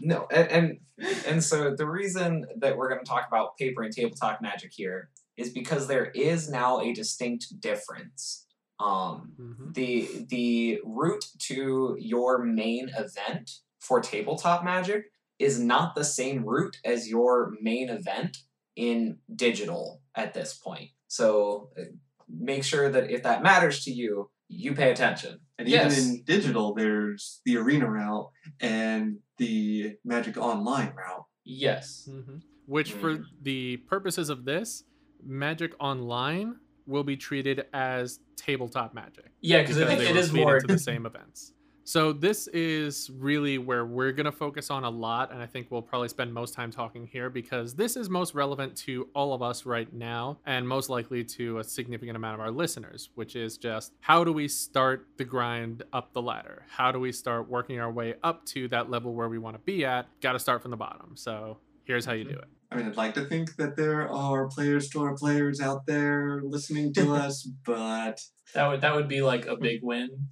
No, 0.00 0.26
and, 0.32 0.50
and 0.50 0.78
and 1.26 1.44
so 1.44 1.74
the 1.74 1.86
reason 1.86 2.46
that 2.58 2.76
we're 2.76 2.88
going 2.88 3.00
to 3.00 3.08
talk 3.08 3.26
about 3.28 3.56
paper 3.56 3.82
and 3.82 3.92
tabletop 3.92 4.40
magic 4.40 4.72
here 4.72 5.10
is 5.36 5.50
because 5.50 5.86
there 5.86 6.06
is 6.14 6.48
now 6.48 6.80
a 6.80 6.92
distinct 6.92 7.60
difference. 7.60 8.45
Um, 8.78 9.32
Mhm. 9.40 9.74
the 9.74 10.26
the 10.28 10.80
route 10.84 11.24
to 11.48 11.96
your 11.98 12.44
main 12.44 12.90
event 12.90 13.50
for 13.80 14.00
tabletop 14.00 14.64
magic 14.64 15.06
is 15.38 15.58
not 15.58 15.94
the 15.94 16.04
same 16.04 16.44
route 16.44 16.76
as 16.84 17.08
your 17.08 17.54
main 17.60 17.88
event 17.88 18.38
in 18.74 19.18
digital 19.34 20.02
at 20.14 20.34
this 20.34 20.54
point. 20.54 20.90
So 21.08 21.70
uh, 21.78 21.82
make 22.28 22.64
sure 22.64 22.90
that 22.90 23.10
if 23.10 23.22
that 23.22 23.42
matters 23.42 23.82
to 23.84 23.90
you, 23.92 24.30
you 24.48 24.74
pay 24.74 24.90
attention. 24.90 25.40
And 25.58 25.68
even 25.68 25.92
in 25.98 26.22
digital, 26.24 26.74
there's 26.74 27.40
the 27.46 27.56
arena 27.56 27.90
route 27.90 28.30
and 28.60 29.20
the 29.38 29.96
Magic 30.04 30.36
Online 30.36 30.92
route. 30.94 31.24
Yes. 31.44 32.08
Mhm. 32.10 32.42
Which, 32.66 32.92
for 32.92 33.24
the 33.40 33.78
purposes 33.78 34.28
of 34.28 34.44
this, 34.44 34.84
Magic 35.22 35.72
Online 35.80 36.56
will 36.86 37.04
be 37.04 37.16
treated 37.16 37.66
as 37.72 38.20
tabletop 38.36 38.94
Magic. 38.94 39.26
Yeah, 39.40 39.62
because 39.62 39.78
I 39.78 39.80
because 39.80 39.98
think 39.98 40.14
they 40.14 40.20
it 40.20 40.32
will 40.32 40.40
more. 40.40 40.56
into 40.56 40.68
the 40.68 40.78
same 40.78 41.06
events. 41.06 41.52
So 41.88 42.12
this 42.12 42.48
is 42.48 43.12
really 43.16 43.58
where 43.58 43.86
we're 43.86 44.10
going 44.10 44.24
to 44.24 44.32
focus 44.32 44.72
on 44.72 44.82
a 44.82 44.90
lot, 44.90 45.30
and 45.30 45.40
I 45.40 45.46
think 45.46 45.68
we'll 45.70 45.82
probably 45.82 46.08
spend 46.08 46.34
most 46.34 46.52
time 46.52 46.72
talking 46.72 47.06
here 47.06 47.30
because 47.30 47.76
this 47.76 47.94
is 47.94 48.10
most 48.10 48.34
relevant 48.34 48.76
to 48.78 49.08
all 49.14 49.32
of 49.32 49.40
us 49.40 49.64
right 49.64 49.92
now, 49.92 50.40
and 50.46 50.66
most 50.66 50.90
likely 50.90 51.22
to 51.22 51.60
a 51.60 51.64
significant 51.64 52.16
amount 52.16 52.34
of 52.34 52.40
our 52.40 52.50
listeners, 52.50 53.10
which 53.14 53.36
is 53.36 53.56
just 53.56 53.92
how 54.00 54.24
do 54.24 54.32
we 54.32 54.48
start 54.48 55.06
the 55.16 55.24
grind 55.24 55.84
up 55.92 56.12
the 56.12 56.20
ladder? 56.20 56.64
How 56.68 56.90
do 56.90 56.98
we 56.98 57.12
start 57.12 57.48
working 57.48 57.78
our 57.78 57.92
way 57.92 58.14
up 58.24 58.44
to 58.46 58.66
that 58.66 58.90
level 58.90 59.14
where 59.14 59.28
we 59.28 59.38
want 59.38 59.54
to 59.54 59.60
be 59.60 59.84
at? 59.84 60.08
Got 60.20 60.32
to 60.32 60.40
start 60.40 60.62
from 60.62 60.72
the 60.72 60.76
bottom. 60.76 61.12
So 61.14 61.58
here's 61.86 62.04
how 62.04 62.12
you 62.12 62.24
do 62.24 62.30
it. 62.30 62.44
I 62.70 62.76
mean, 62.76 62.86
I'd 62.86 62.96
like 62.96 63.14
to 63.14 63.24
think 63.24 63.56
that 63.56 63.76
there 63.76 64.08
are 64.12 64.48
Players 64.48 64.88
Tour 64.90 65.16
players 65.16 65.60
out 65.60 65.86
there 65.86 66.40
listening 66.42 66.92
to 66.94 67.14
us, 67.24 67.48
but 67.64 68.20
That 68.54 68.68
would 68.68 68.80
that 68.80 68.94
would 68.94 69.08
be 69.08 69.22
like 69.22 69.46
a 69.46 69.56
big 69.56 69.80
win. 69.82 70.28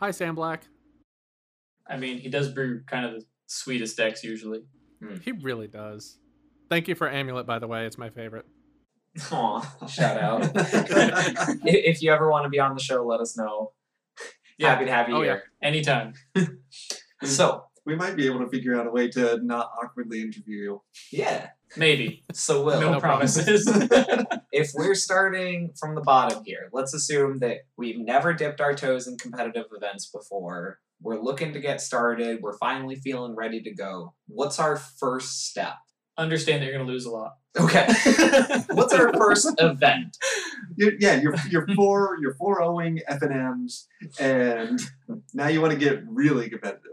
Hi, 0.00 0.10
Sam 0.10 0.34
Black. 0.34 0.64
I 1.88 1.96
mean, 1.96 2.18
he 2.18 2.28
does 2.28 2.52
brew 2.52 2.82
kind 2.86 3.06
of 3.06 3.12
the 3.14 3.26
sweetest 3.46 3.96
decks 3.96 4.22
usually. 4.24 4.60
Hmm. 5.02 5.16
He 5.24 5.32
really 5.32 5.66
does. 5.66 6.18
Thank 6.70 6.88
you 6.88 6.94
for 6.94 7.08
Amulet, 7.10 7.46
by 7.46 7.58
the 7.58 7.66
way. 7.66 7.86
It's 7.86 7.98
my 7.98 8.10
favorite. 8.10 8.46
Aw, 9.30 9.86
shout 9.88 10.16
out. 10.16 10.42
If 11.64 12.00
you 12.02 12.12
ever 12.12 12.30
want 12.30 12.44
to 12.44 12.48
be 12.50 12.58
on 12.60 12.74
the 12.74 12.80
show, 12.82 13.04
let 13.04 13.20
us 13.20 13.36
know. 13.36 13.72
Happy 14.60 14.84
to 14.86 14.90
have 14.92 15.08
you 15.08 15.16
Oh, 15.16 15.22
yeah. 15.22 15.26
here. 15.32 15.42
Anytime. 15.62 16.14
So, 17.24 17.64
we 17.84 17.96
might 17.96 18.16
be 18.16 18.26
able 18.26 18.40
to 18.40 18.48
figure 18.48 18.78
out 18.78 18.86
a 18.86 18.90
way 18.90 19.08
to 19.08 19.40
not 19.42 19.70
awkwardly 19.82 20.20
interview 20.20 20.56
you. 20.56 20.82
yeah. 21.10 21.48
Maybe. 21.76 22.22
So, 22.34 22.64
Will, 22.64 22.80
no, 22.80 22.92
no 22.92 23.00
promises. 23.00 23.66
if 24.52 24.72
we're 24.74 24.94
starting 24.94 25.72
from 25.78 25.94
the 25.94 26.02
bottom 26.02 26.42
here, 26.44 26.68
let's 26.72 26.92
assume 26.92 27.38
that 27.38 27.60
we've 27.78 27.98
never 27.98 28.34
dipped 28.34 28.60
our 28.60 28.74
toes 28.74 29.06
in 29.06 29.16
competitive 29.16 29.66
events 29.74 30.06
before. 30.06 30.80
We're 31.00 31.20
looking 31.20 31.52
to 31.54 31.60
get 31.60 31.80
started. 31.80 32.42
We're 32.42 32.58
finally 32.58 32.96
feeling 32.96 33.34
ready 33.34 33.62
to 33.62 33.74
go. 33.74 34.14
What's 34.28 34.58
our 34.58 34.76
first 34.76 35.46
step? 35.48 35.76
Understand 36.18 36.60
that 36.60 36.66
you're 36.66 36.76
gonna 36.76 36.90
lose 36.90 37.06
a 37.06 37.10
lot. 37.10 37.36
Okay. 37.58 37.86
What's 38.70 38.92
our 38.92 39.12
first 39.14 39.54
event? 39.58 40.18
You're, 40.76 40.92
yeah, 40.98 41.20
you're 41.20 41.34
you're 41.50 41.66
four 41.74 42.18
you're 42.20 42.34
four 42.34 42.62
owing 42.62 43.00
FNMs, 43.10 43.86
and 44.20 44.78
now 45.32 45.48
you 45.48 45.60
want 45.60 45.72
to 45.72 45.78
get 45.78 46.02
really 46.06 46.50
competitive. 46.50 46.91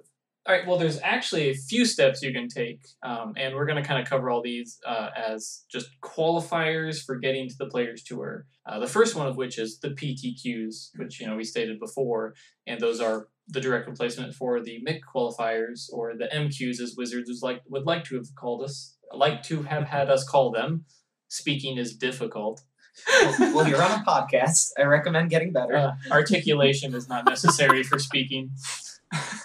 All 0.49 0.55
right. 0.55 0.65
Well, 0.65 0.79
there's 0.79 0.99
actually 1.03 1.51
a 1.51 1.53
few 1.53 1.85
steps 1.85 2.23
you 2.23 2.33
can 2.33 2.47
take, 2.47 2.81
um, 3.03 3.35
and 3.37 3.53
we're 3.53 3.67
going 3.67 3.79
to 3.79 3.87
kind 3.87 4.01
of 4.01 4.09
cover 4.09 4.31
all 4.31 4.41
these 4.41 4.79
uh, 4.83 5.09
as 5.15 5.63
just 5.71 5.89
qualifiers 6.01 7.05
for 7.05 7.17
getting 7.17 7.47
to 7.47 7.55
the 7.55 7.67
Players 7.67 8.01
Tour. 8.01 8.47
Uh, 8.65 8.79
the 8.79 8.87
first 8.87 9.15
one 9.15 9.27
of 9.27 9.37
which 9.37 9.59
is 9.59 9.77
the 9.79 9.89
PTQs, 9.89 10.89
which 10.95 11.21
you 11.21 11.27
know 11.27 11.35
we 11.35 11.43
stated 11.43 11.79
before, 11.79 12.33
and 12.65 12.79
those 12.79 12.99
are 12.99 13.27
the 13.47 13.61
direct 13.61 13.87
replacement 13.87 14.33
for 14.33 14.59
the 14.59 14.81
MIC 14.81 15.03
qualifiers 15.05 15.87
or 15.93 16.15
the 16.17 16.27
MQs, 16.33 16.81
as 16.81 16.95
Wizards 16.97 17.29
would 17.29 17.43
like 17.43 17.61
would 17.69 17.85
like 17.85 18.03
to 18.05 18.15
have 18.15 18.33
called 18.33 18.63
us, 18.63 18.95
like 19.13 19.43
to 19.43 19.61
have 19.61 19.83
had 19.83 20.09
us 20.09 20.27
call 20.27 20.49
them. 20.49 20.85
Speaking 21.27 21.77
is 21.77 21.95
difficult. 21.95 22.63
well, 23.39 23.67
you're 23.67 23.83
on 23.83 24.01
a 24.01 24.03
podcast. 24.03 24.71
I 24.79 24.85
recommend 24.85 25.29
getting 25.29 25.51
better. 25.51 25.75
Uh, 25.75 25.91
articulation 26.09 26.95
is 26.95 27.07
not 27.07 27.25
necessary 27.25 27.83
for 27.83 27.99
speaking. 27.99 28.49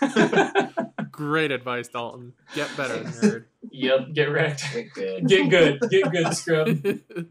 Great 1.14 1.52
advice, 1.52 1.86
Dalton. 1.86 2.32
Get 2.56 2.76
better, 2.76 2.96
nerd. 3.04 3.44
yep, 3.70 4.12
get 4.12 4.24
wrecked. 4.24 4.64
Get 4.72 4.92
good. 4.92 5.26
Get 5.28 5.48
good. 5.48 5.80
Get 5.88 6.10
good, 6.10 6.34
scrub. 6.34 6.66
All 7.06 7.24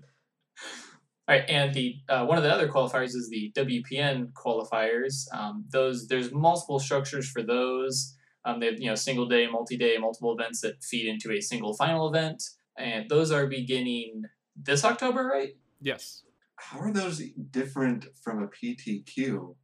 right, 1.27 1.43
and 1.49 1.73
the 1.73 1.97
uh, 2.07 2.25
one 2.25 2.37
of 2.37 2.45
the 2.45 2.53
other 2.53 2.69
qualifiers 2.69 3.07
is 3.09 3.29
the 3.29 3.51
WPN 3.57 4.31
qualifiers. 4.31 5.25
Um, 5.33 5.65
those 5.69 6.07
there's 6.07 6.31
multiple 6.31 6.79
structures 6.79 7.29
for 7.29 7.43
those. 7.43 8.15
Um, 8.45 8.61
they 8.61 8.67
have 8.67 8.79
you 8.79 8.87
know 8.87 8.95
single 8.95 9.25
day, 9.25 9.47
multi 9.47 9.75
day, 9.75 9.97
multiple 9.97 10.33
events 10.33 10.61
that 10.61 10.81
feed 10.81 11.05
into 11.05 11.33
a 11.33 11.41
single 11.41 11.73
final 11.73 12.07
event, 12.07 12.41
and 12.77 13.09
those 13.09 13.31
are 13.33 13.47
beginning 13.47 14.23
this 14.55 14.85
October, 14.85 15.25
right? 15.25 15.57
yes. 15.81 16.23
How 16.55 16.79
are 16.79 16.93
those 16.93 17.21
different 17.51 18.05
from 18.23 18.41
a 18.41 18.47
PTQ? 18.47 19.55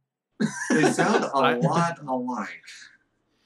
They 0.70 0.92
sound 0.92 1.24
a 1.24 1.56
lot 1.56 1.98
alike. 2.06 2.62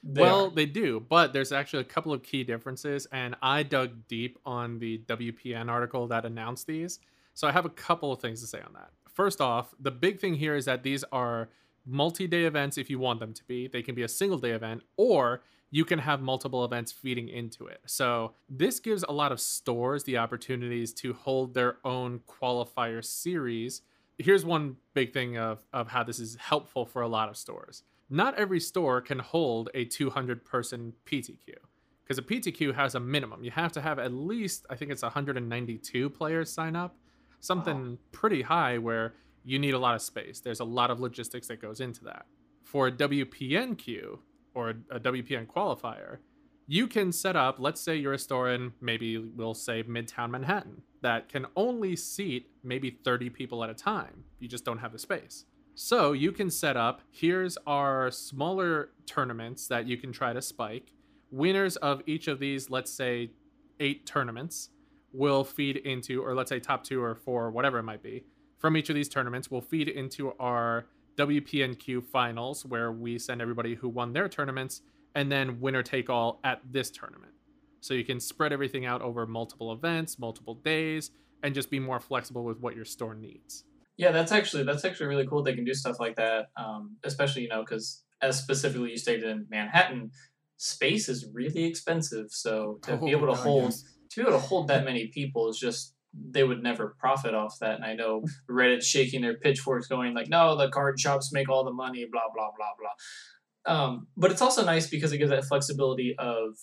They 0.07 0.21
well, 0.21 0.45
are. 0.45 0.51
they 0.51 0.67
do, 0.67 0.99
but 0.99 1.33
there's 1.33 1.51
actually 1.51 1.81
a 1.81 1.85
couple 1.85 2.13
of 2.13 2.21
key 2.21 2.43
differences, 2.43 3.07
and 3.11 3.35
I 3.41 3.63
dug 3.63 4.07
deep 4.07 4.37
on 4.45 4.77
the 4.77 4.99
WPN 5.07 5.67
article 5.67 6.07
that 6.07 6.25
announced 6.25 6.67
these. 6.67 6.99
So 7.33 7.47
I 7.47 7.51
have 7.51 7.65
a 7.65 7.69
couple 7.69 8.11
of 8.11 8.19
things 8.19 8.39
to 8.41 8.47
say 8.47 8.59
on 8.59 8.73
that. 8.73 8.91
First 9.11 9.41
off, 9.41 9.73
the 9.79 9.91
big 9.91 10.19
thing 10.19 10.35
here 10.35 10.55
is 10.55 10.65
that 10.65 10.83
these 10.83 11.03
are 11.11 11.49
multi 11.87 12.27
day 12.27 12.45
events 12.45 12.77
if 12.77 12.87
you 12.89 12.99
want 12.99 13.19
them 13.19 13.33
to 13.33 13.43
be. 13.45 13.67
They 13.67 13.81
can 13.81 13.95
be 13.95 14.03
a 14.03 14.07
single 14.07 14.37
day 14.37 14.51
event, 14.51 14.83
or 14.95 15.41
you 15.71 15.83
can 15.83 15.99
have 15.99 16.21
multiple 16.21 16.63
events 16.63 16.91
feeding 16.91 17.27
into 17.27 17.65
it. 17.65 17.81
So 17.87 18.33
this 18.47 18.79
gives 18.79 19.03
a 19.03 19.11
lot 19.11 19.31
of 19.31 19.41
stores 19.41 20.03
the 20.03 20.17
opportunities 20.17 20.93
to 20.95 21.13
hold 21.13 21.55
their 21.55 21.77
own 21.83 22.21
qualifier 22.27 23.03
series. 23.03 23.81
Here's 24.19 24.45
one 24.45 24.77
big 24.93 25.13
thing 25.13 25.37
of, 25.37 25.65
of 25.73 25.87
how 25.87 26.03
this 26.03 26.19
is 26.19 26.35
helpful 26.35 26.85
for 26.85 27.01
a 27.01 27.07
lot 27.07 27.27
of 27.27 27.35
stores 27.37 27.83
not 28.09 28.35
every 28.35 28.59
store 28.59 29.01
can 29.01 29.19
hold 29.19 29.69
a 29.73 29.85
200 29.85 30.45
person 30.45 30.93
PTQ 31.05 31.55
because 32.03 32.17
a 32.17 32.21
PTQ 32.21 32.75
has 32.75 32.95
a 32.95 32.99
minimum. 32.99 33.43
You 33.43 33.51
have 33.51 33.71
to 33.73 33.81
have 33.81 33.97
at 33.97 34.13
least, 34.13 34.65
I 34.69 34.75
think 34.75 34.91
it's 34.91 35.01
192 35.01 36.09
players 36.11 36.51
sign 36.51 36.75
up, 36.75 36.95
something 37.39 37.97
pretty 38.11 38.43
high 38.43 38.77
where 38.77 39.13
you 39.43 39.57
need 39.57 39.73
a 39.73 39.79
lot 39.79 39.95
of 39.95 40.01
space. 40.01 40.39
There's 40.39 40.59
a 40.59 40.65
lot 40.65 40.91
of 40.91 40.99
logistics 40.99 41.47
that 41.47 41.61
goes 41.61 41.79
into 41.79 42.03
that. 42.03 42.25
For 42.63 42.87
a 42.87 42.91
WPNQ 42.91 44.19
or 44.53 44.69
a 44.91 44.99
WPN 44.99 45.47
qualifier, 45.47 46.17
you 46.67 46.87
can 46.87 47.11
set 47.11 47.35
up, 47.35 47.57
let's 47.59 47.81
say 47.81 47.95
you're 47.95 48.13
a 48.13 48.19
store 48.19 48.51
in 48.51 48.73
maybe 48.81 49.17
we'll 49.17 49.53
say 49.53 49.83
Midtown 49.83 50.31
Manhattan 50.31 50.81
that 51.01 51.29
can 51.29 51.45
only 51.55 51.95
seat 51.95 52.49
maybe 52.63 52.89
30 52.89 53.29
people 53.29 53.63
at 53.63 53.69
a 53.69 53.75
time. 53.75 54.23
You 54.39 54.47
just 54.47 54.65
don't 54.65 54.79
have 54.79 54.91
the 54.91 54.99
space. 54.99 55.45
So 55.77 56.13
you 56.13 56.31
can 56.31 56.49
set 56.49 56.77
up 56.77 57.01
here's 57.11 57.57
our 57.67 58.09
smaller 58.09 58.91
tournaments 59.05 59.67
that 59.67 59.85
you 59.85 59.97
can 59.97 60.13
try 60.13 60.31
to 60.31 60.41
spike. 60.41 60.93
Winners 61.31 61.75
of 61.75 62.01
each 62.05 62.29
of 62.29 62.39
these, 62.39 62.69
let's 62.69 62.89
say 62.89 63.31
eight 63.81 64.05
tournaments, 64.05 64.69
will 65.11 65.43
feed 65.43 65.77
into, 65.77 66.23
or 66.23 66.33
let's 66.33 66.47
say 66.47 66.61
top 66.61 66.85
two 66.85 67.03
or 67.03 67.13
four, 67.13 67.51
whatever 67.51 67.77
it 67.77 67.83
might 67.83 68.01
be, 68.01 68.23
from 68.57 68.77
each 68.77 68.89
of 68.89 68.95
these 68.95 69.09
tournaments 69.09 69.51
will 69.51 69.61
feed 69.61 69.89
into 69.89 70.31
our 70.39 70.85
WPNQ 71.17 72.05
finals, 72.05 72.65
where 72.65 72.93
we 72.93 73.19
send 73.19 73.41
everybody 73.41 73.75
who 73.75 73.89
won 73.89 74.13
their 74.13 74.29
tournaments, 74.29 74.81
and 75.13 75.29
then 75.29 75.59
winner 75.59 75.83
take 75.83 76.09
all 76.09 76.39
at 76.45 76.61
this 76.71 76.89
tournament. 76.89 77.33
So 77.81 77.93
you 77.93 78.05
can 78.05 78.21
spread 78.21 78.53
everything 78.53 78.85
out 78.85 79.01
over 79.01 79.25
multiple 79.25 79.73
events, 79.73 80.19
multiple 80.19 80.55
days, 80.55 81.11
and 81.43 81.53
just 81.53 81.69
be 81.69 81.79
more 81.79 81.99
flexible 81.99 82.45
with 82.45 82.59
what 82.59 82.75
your 82.75 82.85
store 82.85 83.13
needs. 83.13 83.65
Yeah, 83.97 84.11
that's 84.11 84.31
actually 84.31 84.63
that's 84.63 84.83
actually 84.85 85.07
really 85.07 85.25
cool. 85.27 85.43
They 85.43 85.55
can 85.55 85.65
do 85.65 85.73
stuff 85.73 85.99
like 85.99 86.15
that, 86.17 86.47
um, 86.57 86.97
especially 87.03 87.43
you 87.43 87.49
know 87.49 87.61
because 87.63 88.03
as 88.21 88.37
specifically 88.39 88.91
you 88.91 88.97
stated 88.97 89.23
in 89.25 89.45
Manhattan, 89.49 90.11
space 90.57 91.07
is 91.09 91.27
really 91.33 91.65
expensive. 91.65 92.27
So 92.29 92.79
to 92.83 92.97
be 92.97 93.13
Oh, 93.13 93.17
able 93.17 93.27
to 93.27 93.33
God, 93.33 93.43
hold 93.43 93.63
yes. 93.65 93.83
to 94.11 94.21
be 94.23 94.27
able 94.27 94.39
to 94.39 94.45
hold 94.45 94.67
that 94.67 94.85
many 94.85 95.07
people 95.07 95.49
is 95.49 95.57
just 95.57 95.93
they 96.31 96.43
would 96.45 96.63
never 96.63 96.95
profit 96.97 97.33
off 97.33 97.59
that. 97.59 97.75
And 97.75 97.83
I 97.85 97.93
know 97.93 98.23
Reddit's 98.49 98.87
shaking 98.87 99.21
their 99.21 99.37
pitchforks, 99.37 99.87
going 99.87 100.13
like, 100.13 100.29
"No, 100.29 100.55
the 100.57 100.69
card 100.69 100.99
shops 100.99 101.31
make 101.33 101.49
all 101.49 101.63
the 101.65 101.73
money." 101.73 102.05
Blah 102.11 102.29
blah 102.33 102.51
blah 102.57 102.71
blah. 102.79 102.95
Um, 103.67 104.07
but 104.15 104.31
it's 104.31 104.41
also 104.41 104.63
nice 104.63 104.87
because 104.89 105.11
it 105.11 105.17
gives 105.17 105.31
that 105.31 105.43
flexibility 105.45 106.15
of, 106.19 106.53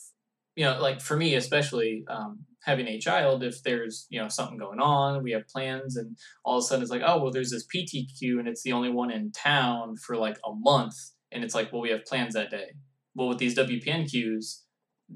you 0.57 0.65
know, 0.65 0.81
like 0.81 1.01
for 1.01 1.17
me 1.17 1.35
especially, 1.35 2.05
um, 2.09 2.41
having 2.65 2.87
a 2.87 2.99
child, 2.99 3.43
if 3.43 3.63
there's 3.63 4.07
you 4.11 4.21
know 4.21 4.29
something 4.29 4.59
going 4.59 4.81
on, 4.81 5.23
we 5.23 5.33
have 5.33 5.49
plans, 5.49 5.97
and 5.97 6.17
all 6.45 6.59
of 6.59 6.65
a 6.65 6.67
sudden 6.67 6.83
it's 6.83 6.91
like, 6.91 7.03
oh 7.05 7.23
well, 7.23 7.33
there's 7.33 7.51
this 7.51 7.67
PTQ 7.67 8.39
and 8.39 8.49
it's 8.49 8.63
the 8.63 8.73
only 8.73 8.91
one 8.91 9.11
in 9.11 9.33
town 9.33 9.97
for 9.97 10.17
like 10.17 10.39
a 10.45 10.53
month, 10.55 10.95
and 11.31 11.45
it's 11.45 11.55
like, 11.55 11.73
well, 11.73 11.83
we 11.83 11.91
have 11.91 12.05
plans 12.05 12.35
that 12.35 12.51
day. 12.51 12.73
Well, 13.15 13.29
with 13.29 13.39
these 13.39 13.57
WPNQs, 13.57 14.63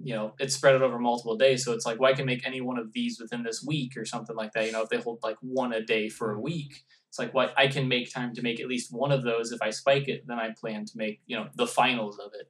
you 0.03 0.15
know, 0.15 0.35
it's 0.39 0.55
spread 0.55 0.75
out 0.75 0.83
over 0.83 0.99
multiple 0.99 1.37
days, 1.37 1.65
so 1.65 1.73
it's 1.73 1.87
like, 1.87 1.99
well, 2.01 2.11
I 2.11 2.15
can 2.15 2.27
make 2.27 2.47
any 2.47 2.61
one 2.61 2.79
of 2.79 2.93
these 2.93 3.19
within 3.21 3.43
this 3.43 3.65
week 3.67 3.97
or 3.97 4.05
something 4.05 4.37
like 4.37 4.53
that. 4.53 4.67
You 4.67 4.73
know, 4.73 4.83
if 4.83 4.89
they 4.89 4.99
hold 4.99 5.21
like 5.23 5.37
one 5.41 5.73
a 5.73 5.83
day 5.83 6.09
for 6.09 6.33
a 6.33 6.41
week, 6.41 6.85
it's 7.09 7.19
like, 7.19 7.33
what 7.33 7.49
well, 7.49 7.55
I 7.57 7.69
can 7.69 7.89
make 7.89 8.13
time 8.13 8.35
to 8.35 8.43
make 8.43 8.61
at 8.61 8.67
least 8.67 8.93
one 8.93 9.13
of 9.13 9.23
those. 9.23 9.53
If 9.53 9.63
I 9.63 9.71
spike 9.71 10.09
it, 10.09 10.25
then 10.27 10.39
I 10.39 10.51
plan 10.59 10.85
to 10.85 10.93
make 10.97 11.21
you 11.27 11.37
know 11.37 11.49
the 11.55 11.67
finals 11.67 12.19
of 12.19 12.33
it. 12.39 12.49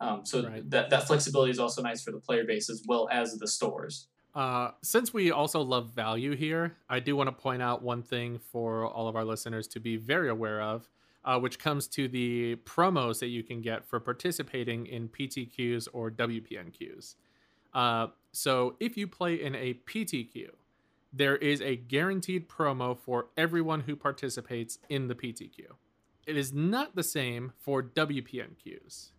Um, 0.00 0.24
so 0.24 0.42
right. 0.42 0.68
that 0.70 0.90
that 0.90 1.06
flexibility 1.06 1.50
is 1.50 1.58
also 1.58 1.82
nice 1.82 2.02
for 2.02 2.10
the 2.10 2.20
player 2.20 2.44
base 2.44 2.70
as 2.70 2.82
well 2.86 3.08
as 3.10 3.36
the 3.38 3.46
stores. 3.46 4.08
Uh, 4.34 4.70
since 4.82 5.12
we 5.12 5.30
also 5.30 5.60
love 5.60 5.90
value 5.90 6.36
here, 6.36 6.76
I 6.88 7.00
do 7.00 7.16
want 7.16 7.28
to 7.28 7.32
point 7.32 7.62
out 7.62 7.82
one 7.82 8.02
thing 8.02 8.38
for 8.38 8.86
all 8.86 9.08
of 9.08 9.16
our 9.16 9.24
listeners 9.24 9.66
to 9.68 9.80
be 9.80 9.96
very 9.96 10.28
aware 10.28 10.62
of, 10.62 10.88
uh, 11.24 11.38
which 11.38 11.58
comes 11.58 11.88
to 11.88 12.06
the 12.06 12.56
promos 12.64 13.18
that 13.18 13.26
you 13.26 13.42
can 13.42 13.60
get 13.60 13.84
for 13.84 13.98
participating 13.98 14.86
in 14.86 15.08
PTQs 15.08 15.88
or 15.92 16.10
WPNQs. 16.10 17.16
Uh, 17.74 18.08
so 18.32 18.76
if 18.78 18.96
you 18.96 19.08
play 19.08 19.34
in 19.34 19.54
a 19.56 19.74
PTQ, 19.74 20.50
there 21.12 21.36
is 21.36 21.60
a 21.60 21.74
guaranteed 21.74 22.48
promo 22.48 22.96
for 22.96 23.26
everyone 23.36 23.80
who 23.80 23.96
participates 23.96 24.78
in 24.88 25.08
the 25.08 25.14
PTQ. 25.14 25.60
It 26.26 26.36
is 26.36 26.52
not 26.52 26.94
the 26.94 27.02
same 27.02 27.52
for 27.58 27.82
WPNQs. 27.82 29.10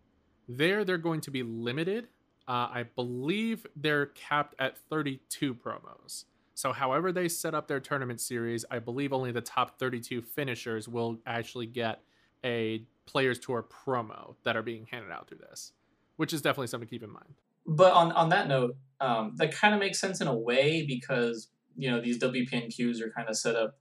There, 0.48 0.84
they're 0.84 0.98
going 0.98 1.22
to 1.22 1.32
be 1.32 1.44
limited 1.44 2.08
uh, 2.48 2.68
I 2.74 2.84
believe 2.84 3.66
they're 3.76 4.08
capped 4.08 4.56
at 4.60 4.78
32 4.90 5.56
promos. 5.56 6.26
So, 6.54 6.74
however 6.74 7.12
they 7.12 7.30
set 7.30 7.56
up 7.56 7.68
their 7.68 7.80
tournament 7.80 8.20
series, 8.20 8.66
I 8.70 8.80
believe 8.80 9.14
only 9.14 9.32
the 9.32 9.42
top 9.42 9.80
32 9.80 10.22
finishers 10.22 10.88
will 10.88 11.20
actually 11.26 11.68
get 11.68 12.02
a 12.44 12.84
Players 13.06 13.40
Tour 13.40 13.66
promo 13.86 14.36
that 14.44 14.56
are 14.58 14.62
being 14.62 14.86
handed 14.92 15.12
out 15.12 15.28
through 15.28 15.40
this, 15.50 15.72
which 16.18 16.34
is 16.34 16.42
definitely 16.42 16.68
something 16.68 16.88
to 16.88 16.92
keep 16.94 17.04
in 17.04 17.12
mind. 17.12 17.36
But 17.66 17.94
on, 17.94 18.12
on 18.12 18.30
that 18.30 18.48
note, 18.48 18.76
um, 19.00 19.34
that 19.38 19.54
kind 19.54 19.74
of 19.74 19.80
makes 19.80 20.00
sense 20.00 20.20
in 20.20 20.28
a 20.28 20.36
way 20.36 20.86
because, 20.86 21.50
you 21.78 21.90
know, 21.90 22.02
these 22.02 22.20
WPNQs 22.20 23.02
are 23.02 23.12
kind 23.12 23.30
of 23.30 23.38
set 23.38 23.56
up, 23.56 23.78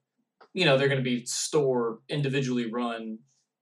you 0.52 0.64
know, 0.64 0.79
they're 0.79 0.88
going 0.88 1.02
to 1.02 1.05
be 1.05 1.25
store 1.26 1.99
individually 2.09 2.71
run 2.71 3.19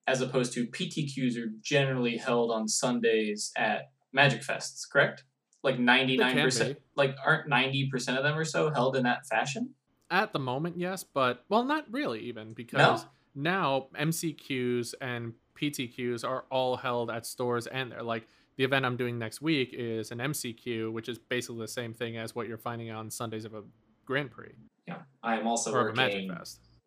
as 0.08 0.22
opposed 0.22 0.54
to 0.54 0.66
PTQs 0.66 1.36
are 1.36 1.52
generally 1.60 2.16
held 2.16 2.50
on 2.50 2.66
Sundays 2.66 3.52
at 3.56 3.90
Magic 4.12 4.40
Fests, 4.40 4.80
correct? 4.90 5.24
Like 5.62 5.78
ninety 5.78 6.16
nine 6.16 6.40
percent, 6.40 6.78
like 6.96 7.14
aren't 7.24 7.48
ninety 7.48 7.88
percent 7.90 8.16
of 8.16 8.24
them 8.24 8.36
or 8.36 8.44
so 8.44 8.70
held 8.70 8.96
in 8.96 9.02
that 9.02 9.26
fashion? 9.26 9.74
At 10.10 10.32
the 10.32 10.38
moment, 10.38 10.78
yes, 10.78 11.04
but 11.04 11.44
well, 11.50 11.62
not 11.64 11.84
really 11.90 12.20
even 12.20 12.54
because 12.54 13.04
no? 13.04 13.10
now 13.34 13.86
MCQs 13.94 14.94
and 15.00 15.34
PTQs 15.60 16.24
are 16.24 16.44
all 16.50 16.76
held 16.76 17.10
at 17.10 17.26
stores 17.26 17.66
and 17.66 17.92
they're 17.92 18.02
like 18.02 18.26
the 18.56 18.64
event 18.64 18.86
I'm 18.86 18.96
doing 18.96 19.18
next 19.18 19.42
week 19.42 19.70
is 19.72 20.10
an 20.10 20.18
MCQ, 20.18 20.90
which 20.92 21.08
is 21.08 21.18
basically 21.18 21.60
the 21.60 21.68
same 21.68 21.92
thing 21.92 22.16
as 22.16 22.34
what 22.34 22.48
you're 22.48 22.56
finding 22.56 22.90
on 22.90 23.10
Sundays 23.10 23.44
of 23.44 23.54
a 23.54 23.62
Grand 24.06 24.30
Prix. 24.30 24.54
Yeah, 24.86 25.02
I 25.22 25.38
am 25.38 25.46
also 25.46 25.72
or 25.74 25.92
working 25.92 26.28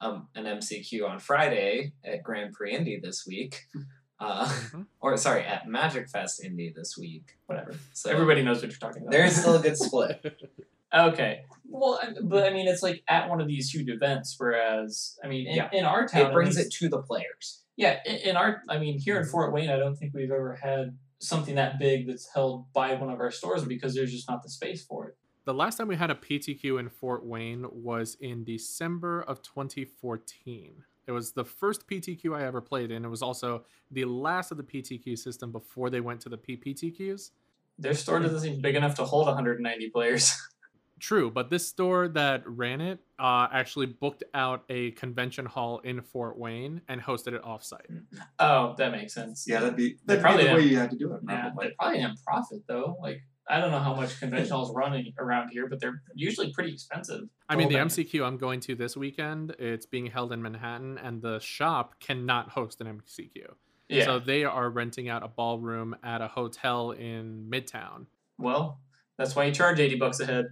um, 0.01 0.27
an 0.35 0.45
MCQ 0.45 1.07
on 1.07 1.19
Friday 1.19 1.93
at 2.03 2.23
Grand 2.23 2.53
Prix 2.53 2.75
Indy 2.75 2.99
this 2.99 3.25
week. 3.25 3.67
Uh, 4.23 4.45
mm-hmm. 4.45 4.81
or 4.99 5.17
sorry, 5.17 5.43
at 5.43 5.67
Magic 5.67 6.07
Fest 6.07 6.43
Indy 6.43 6.71
this 6.75 6.95
week. 6.95 7.39
Whatever. 7.47 7.73
So 7.93 8.11
everybody 8.11 8.43
knows 8.43 8.61
what 8.61 8.69
you're 8.69 8.77
talking 8.77 9.01
about. 9.01 9.11
There 9.11 9.25
is 9.25 9.35
still 9.35 9.55
a 9.55 9.59
good 9.59 9.75
split. 9.75 10.23
okay. 10.95 11.45
Well, 11.67 11.99
but 12.21 12.45
I 12.45 12.53
mean, 12.53 12.67
it's 12.67 12.83
like 12.83 13.01
at 13.07 13.31
one 13.31 13.41
of 13.41 13.47
these 13.47 13.71
huge 13.71 13.89
events. 13.89 14.35
Whereas, 14.37 15.17
I 15.23 15.27
mean, 15.27 15.47
in, 15.47 15.55
yeah. 15.55 15.69
in 15.73 15.85
our 15.85 16.07
town, 16.07 16.27
it 16.27 16.33
brings 16.33 16.55
least, 16.55 16.67
it 16.67 16.77
to 16.85 16.89
the 16.89 17.01
players. 17.01 17.63
Yeah, 17.77 17.97
in, 18.05 18.15
in 18.17 18.35
our, 18.37 18.61
I 18.69 18.77
mean, 18.77 18.99
here 18.99 19.15
in 19.15 19.23
mm-hmm. 19.23 19.31
Fort 19.31 19.53
Wayne, 19.53 19.71
I 19.71 19.77
don't 19.77 19.95
think 19.95 20.13
we've 20.13 20.29
ever 20.29 20.53
had 20.53 20.95
something 21.17 21.55
that 21.55 21.79
big 21.79 22.05
that's 22.05 22.29
held 22.31 22.71
by 22.73 22.93
one 22.93 23.09
of 23.09 23.19
our 23.19 23.31
stores 23.31 23.65
because 23.65 23.95
there's 23.95 24.11
just 24.11 24.29
not 24.29 24.43
the 24.43 24.49
space 24.49 24.85
for 24.85 25.07
it. 25.07 25.17
The 25.43 25.53
last 25.55 25.77
time 25.77 25.87
we 25.87 25.95
had 25.95 26.11
a 26.11 26.15
PTQ 26.15 26.79
in 26.79 26.89
Fort 26.89 27.25
Wayne 27.25 27.65
was 27.71 28.15
in 28.21 28.43
December 28.43 29.21
of 29.21 29.41
2014. 29.41 30.83
It 31.07 31.11
was 31.11 31.31
the 31.31 31.43
first 31.43 31.87
PTQ 31.87 32.37
I 32.37 32.45
ever 32.45 32.61
played 32.61 32.91
in. 32.91 33.03
It 33.03 33.07
was 33.07 33.23
also 33.23 33.65
the 33.89 34.05
last 34.05 34.51
of 34.51 34.57
the 34.57 34.63
PTQ 34.63 35.17
system 35.17 35.51
before 35.51 35.89
they 35.89 35.99
went 35.99 36.21
to 36.21 36.29
the 36.29 36.37
PPTQs. 36.37 37.31
Their 37.79 37.95
store 37.95 38.19
doesn't 38.19 38.41
seem 38.41 38.61
big 38.61 38.75
enough 38.75 38.93
to 38.95 39.03
hold 39.03 39.25
190 39.25 39.89
players. 39.89 40.31
True, 40.99 41.31
but 41.31 41.49
this 41.49 41.67
store 41.67 42.07
that 42.09 42.43
ran 42.45 42.79
it 42.79 42.99
uh, 43.17 43.47
actually 43.51 43.87
booked 43.87 44.23
out 44.35 44.63
a 44.69 44.91
convention 44.91 45.47
hall 45.47 45.79
in 45.79 46.01
Fort 46.01 46.37
Wayne 46.37 46.81
and 46.87 47.01
hosted 47.01 47.33
it 47.33 47.41
offsite. 47.41 48.03
Oh, 48.37 48.75
that 48.77 48.91
makes 48.91 49.15
sense. 49.15 49.45
Yeah, 49.47 49.61
that'd 49.61 49.75
be 49.75 49.97
that'd 50.05 50.21
probably 50.21 50.43
be 50.43 50.49
the 50.49 50.55
way 50.55 50.61
you 50.61 50.77
had 50.77 50.91
to 50.91 50.97
do 50.97 51.11
it. 51.15 51.25
Probably. 51.25 51.33
Yeah, 51.33 51.69
they 51.69 51.75
probably 51.79 51.97
didn't 51.97 52.23
profit 52.23 52.59
though. 52.67 52.97
Like 53.01 53.23
I 53.51 53.59
don't 53.59 53.71
know 53.71 53.79
how 53.79 53.93
much 53.93 54.19
conventionals 54.19 54.73
running 54.75 55.13
around 55.19 55.49
here, 55.49 55.67
but 55.67 55.81
they're 55.81 56.01
usually 56.15 56.51
pretty 56.53 56.71
expensive. 56.71 57.27
I 57.49 57.57
mean, 57.57 57.67
the 57.67 57.75
MCQ 57.75 58.25
I'm 58.25 58.37
going 58.37 58.61
to 58.61 58.75
this 58.75 58.95
weekend, 58.95 59.55
it's 59.59 59.85
being 59.85 60.07
held 60.07 60.31
in 60.31 60.41
Manhattan, 60.41 60.97
and 60.97 61.21
the 61.21 61.39
shop 61.39 61.99
cannot 61.99 62.49
host 62.49 62.79
an 62.79 62.87
MCQ. 62.87 63.53
Yeah. 63.89 64.05
So 64.05 64.19
they 64.19 64.45
are 64.45 64.69
renting 64.69 65.09
out 65.09 65.21
a 65.21 65.27
ballroom 65.27 65.97
at 66.01 66.21
a 66.21 66.29
hotel 66.29 66.91
in 66.91 67.49
Midtown. 67.51 68.05
Well, 68.37 68.79
that's 69.17 69.35
why 69.35 69.43
you 69.45 69.51
charge 69.51 69.81
80 69.81 69.95
bucks 69.95 70.21
a 70.21 70.25
head. 70.25 70.45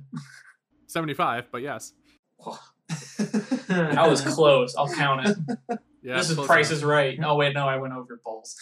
75, 0.88 1.46
but 1.52 1.62
yes. 1.62 1.94
I 3.70 4.08
was 4.10 4.22
close. 4.22 4.76
I'll 4.76 4.94
count 4.94 5.28
it. 5.28 5.80
Yeah, 6.02 6.18
this 6.18 6.30
is 6.30 6.38
Price 6.38 6.72
is 6.72 6.84
Right. 6.84 7.20
Oh 7.24 7.36
wait, 7.36 7.54
no, 7.54 7.68
I 7.68 7.78
went 7.78 7.94
over 7.94 8.20
balls. 8.24 8.56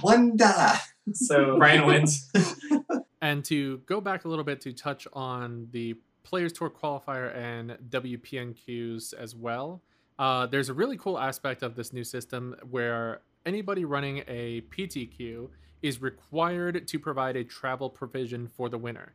One 0.00 0.36
dollar. 0.36 0.72
So 1.12 1.58
Brian 1.58 1.86
wins. 1.86 2.30
and 3.20 3.44
to 3.46 3.78
go 3.86 4.00
back 4.00 4.24
a 4.24 4.28
little 4.28 4.44
bit 4.44 4.60
to 4.62 4.72
touch 4.72 5.08
on 5.12 5.68
the 5.72 5.96
Players 6.22 6.52
Tour 6.52 6.70
qualifier 6.70 7.34
and 7.36 7.76
WPNQs 7.90 9.14
as 9.14 9.34
well, 9.34 9.82
uh, 10.18 10.46
there's 10.46 10.68
a 10.68 10.74
really 10.74 10.96
cool 10.96 11.18
aspect 11.18 11.62
of 11.62 11.74
this 11.74 11.92
new 11.92 12.04
system 12.04 12.54
where 12.70 13.22
anybody 13.44 13.84
running 13.84 14.22
a 14.28 14.60
PTQ 14.70 15.48
is 15.82 16.00
required 16.00 16.86
to 16.86 16.98
provide 16.98 17.36
a 17.36 17.42
travel 17.42 17.90
provision 17.90 18.46
for 18.46 18.68
the 18.68 18.78
winner. 18.78 19.14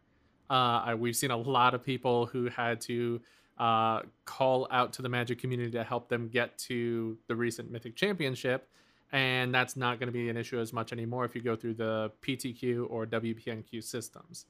Uh, 0.49 0.95
we've 0.97 1.15
seen 1.15 1.31
a 1.31 1.37
lot 1.37 1.73
of 1.73 1.83
people 1.83 2.25
who 2.25 2.49
had 2.49 2.81
to 2.81 3.21
uh, 3.59 4.01
call 4.25 4.67
out 4.71 4.93
to 4.93 5.01
the 5.01 5.09
Magic 5.09 5.39
community 5.39 5.71
to 5.71 5.83
help 5.83 6.09
them 6.09 6.27
get 6.27 6.57
to 6.59 7.17
the 7.27 7.35
recent 7.35 7.71
Mythic 7.71 7.95
Championship 7.95 8.69
and 9.11 9.53
that's 9.53 9.75
not 9.77 9.99
going 9.99 10.07
to 10.07 10.13
be 10.13 10.29
an 10.29 10.37
issue 10.37 10.59
as 10.59 10.73
much 10.73 10.91
anymore 10.91 11.23
if 11.25 11.35
you 11.35 11.41
go 11.41 11.55
through 11.55 11.75
the 11.75 12.11
PTQ 12.21 12.87
or 12.89 13.05
WPNQ 13.05 13.83
systems. 13.83 14.47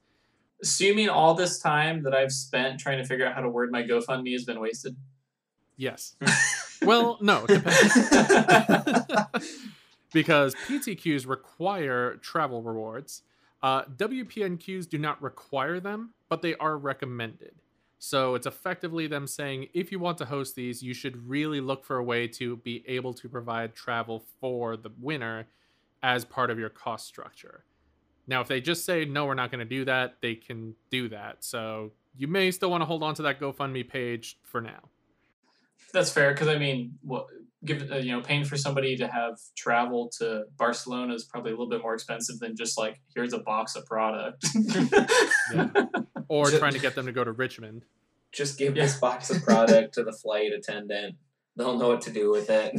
Assuming 0.61 1.09
all 1.09 1.33
this 1.35 1.59
time 1.59 2.01
that 2.03 2.15
I've 2.15 2.31
spent 2.31 2.79
trying 2.79 2.97
to 2.97 3.03
figure 3.03 3.27
out 3.27 3.35
how 3.35 3.41
to 3.41 3.49
word 3.49 3.71
my 3.71 3.83
GoFundMe 3.83 4.31
has 4.33 4.45
been 4.45 4.59
wasted. 4.59 4.95
Yes. 5.75 6.15
well, 6.81 7.19
no, 7.21 7.45
because 10.11 10.55
PTQs 10.67 11.27
require 11.27 12.15
travel 12.15 12.63
rewards. 12.63 13.21
Uh, 13.61 13.83
WPNQs 13.83 14.89
do 14.89 14.97
not 14.97 15.21
require 15.21 15.79
them, 15.79 16.13
but 16.29 16.41
they 16.41 16.55
are 16.55 16.75
recommended. 16.77 17.53
So 17.99 18.35
it's 18.35 18.45
effectively 18.45 19.07
them 19.07 19.27
saying 19.27 19.67
if 19.73 19.91
you 19.91 19.99
want 19.99 20.17
to 20.19 20.25
host 20.25 20.55
these, 20.55 20.83
you 20.83 20.93
should 20.93 21.27
really 21.27 21.59
look 21.59 21.83
for 21.83 21.97
a 21.97 22.03
way 22.03 22.27
to 22.29 22.57
be 22.57 22.83
able 22.87 23.13
to 23.15 23.27
provide 23.27 23.75
travel 23.75 24.23
for 24.39 24.77
the 24.77 24.91
winner 24.99 25.47
as 26.03 26.23
part 26.23 26.51
of 26.51 26.59
your 26.59 26.69
cost 26.69 27.07
structure. 27.07 27.63
Now, 28.27 28.41
if 28.41 28.47
they 28.47 28.61
just 28.61 28.85
say, 28.85 29.05
no, 29.05 29.25
we're 29.25 29.33
not 29.33 29.51
going 29.51 29.59
to 29.59 29.65
do 29.65 29.85
that, 29.85 30.17
they 30.21 30.35
can 30.35 30.75
do 30.91 31.09
that. 31.09 31.43
So 31.43 31.91
you 32.15 32.27
may 32.27 32.51
still 32.51 32.69
want 32.69 32.81
to 32.81 32.85
hold 32.85 33.01
on 33.01 33.15
to 33.15 33.21
that 33.23 33.39
GoFundMe 33.39 33.87
page 33.87 34.37
for 34.43 34.61
now. 34.61 34.89
That's 35.93 36.11
fair 36.11 36.33
because 36.33 36.49
I 36.49 36.57
mean, 36.57 36.97
what 37.01 37.27
give 37.65 37.91
uh, 37.91 37.97
you 37.97 38.11
know, 38.11 38.21
paying 38.21 38.45
for 38.45 38.57
somebody 38.57 38.95
to 38.97 39.07
have 39.07 39.39
travel 39.55 40.09
to 40.19 40.43
Barcelona 40.57 41.13
is 41.13 41.25
probably 41.25 41.51
a 41.51 41.53
little 41.53 41.69
bit 41.69 41.81
more 41.81 41.93
expensive 41.93 42.39
than 42.39 42.55
just 42.55 42.77
like 42.77 42.99
here's 43.15 43.33
a 43.33 43.39
box 43.39 43.75
of 43.75 43.85
product. 43.85 44.45
yeah 45.53 45.85
or 46.27 46.45
just, 46.45 46.59
trying 46.59 46.73
to 46.73 46.79
get 46.79 46.95
them 46.95 47.05
to 47.05 47.11
go 47.11 47.23
to 47.23 47.31
Richmond. 47.31 47.83
Just 48.31 48.57
give 48.57 48.75
yeah. 48.75 48.83
this 48.83 48.97
box 48.99 49.29
of 49.29 49.43
product 49.43 49.93
to 49.95 50.03
the 50.03 50.11
flight 50.11 50.51
attendant. 50.51 51.15
They'll 51.55 51.77
know 51.77 51.89
what 51.89 52.01
to 52.01 52.11
do 52.11 52.29
with 52.29 52.49
it. 52.49 52.75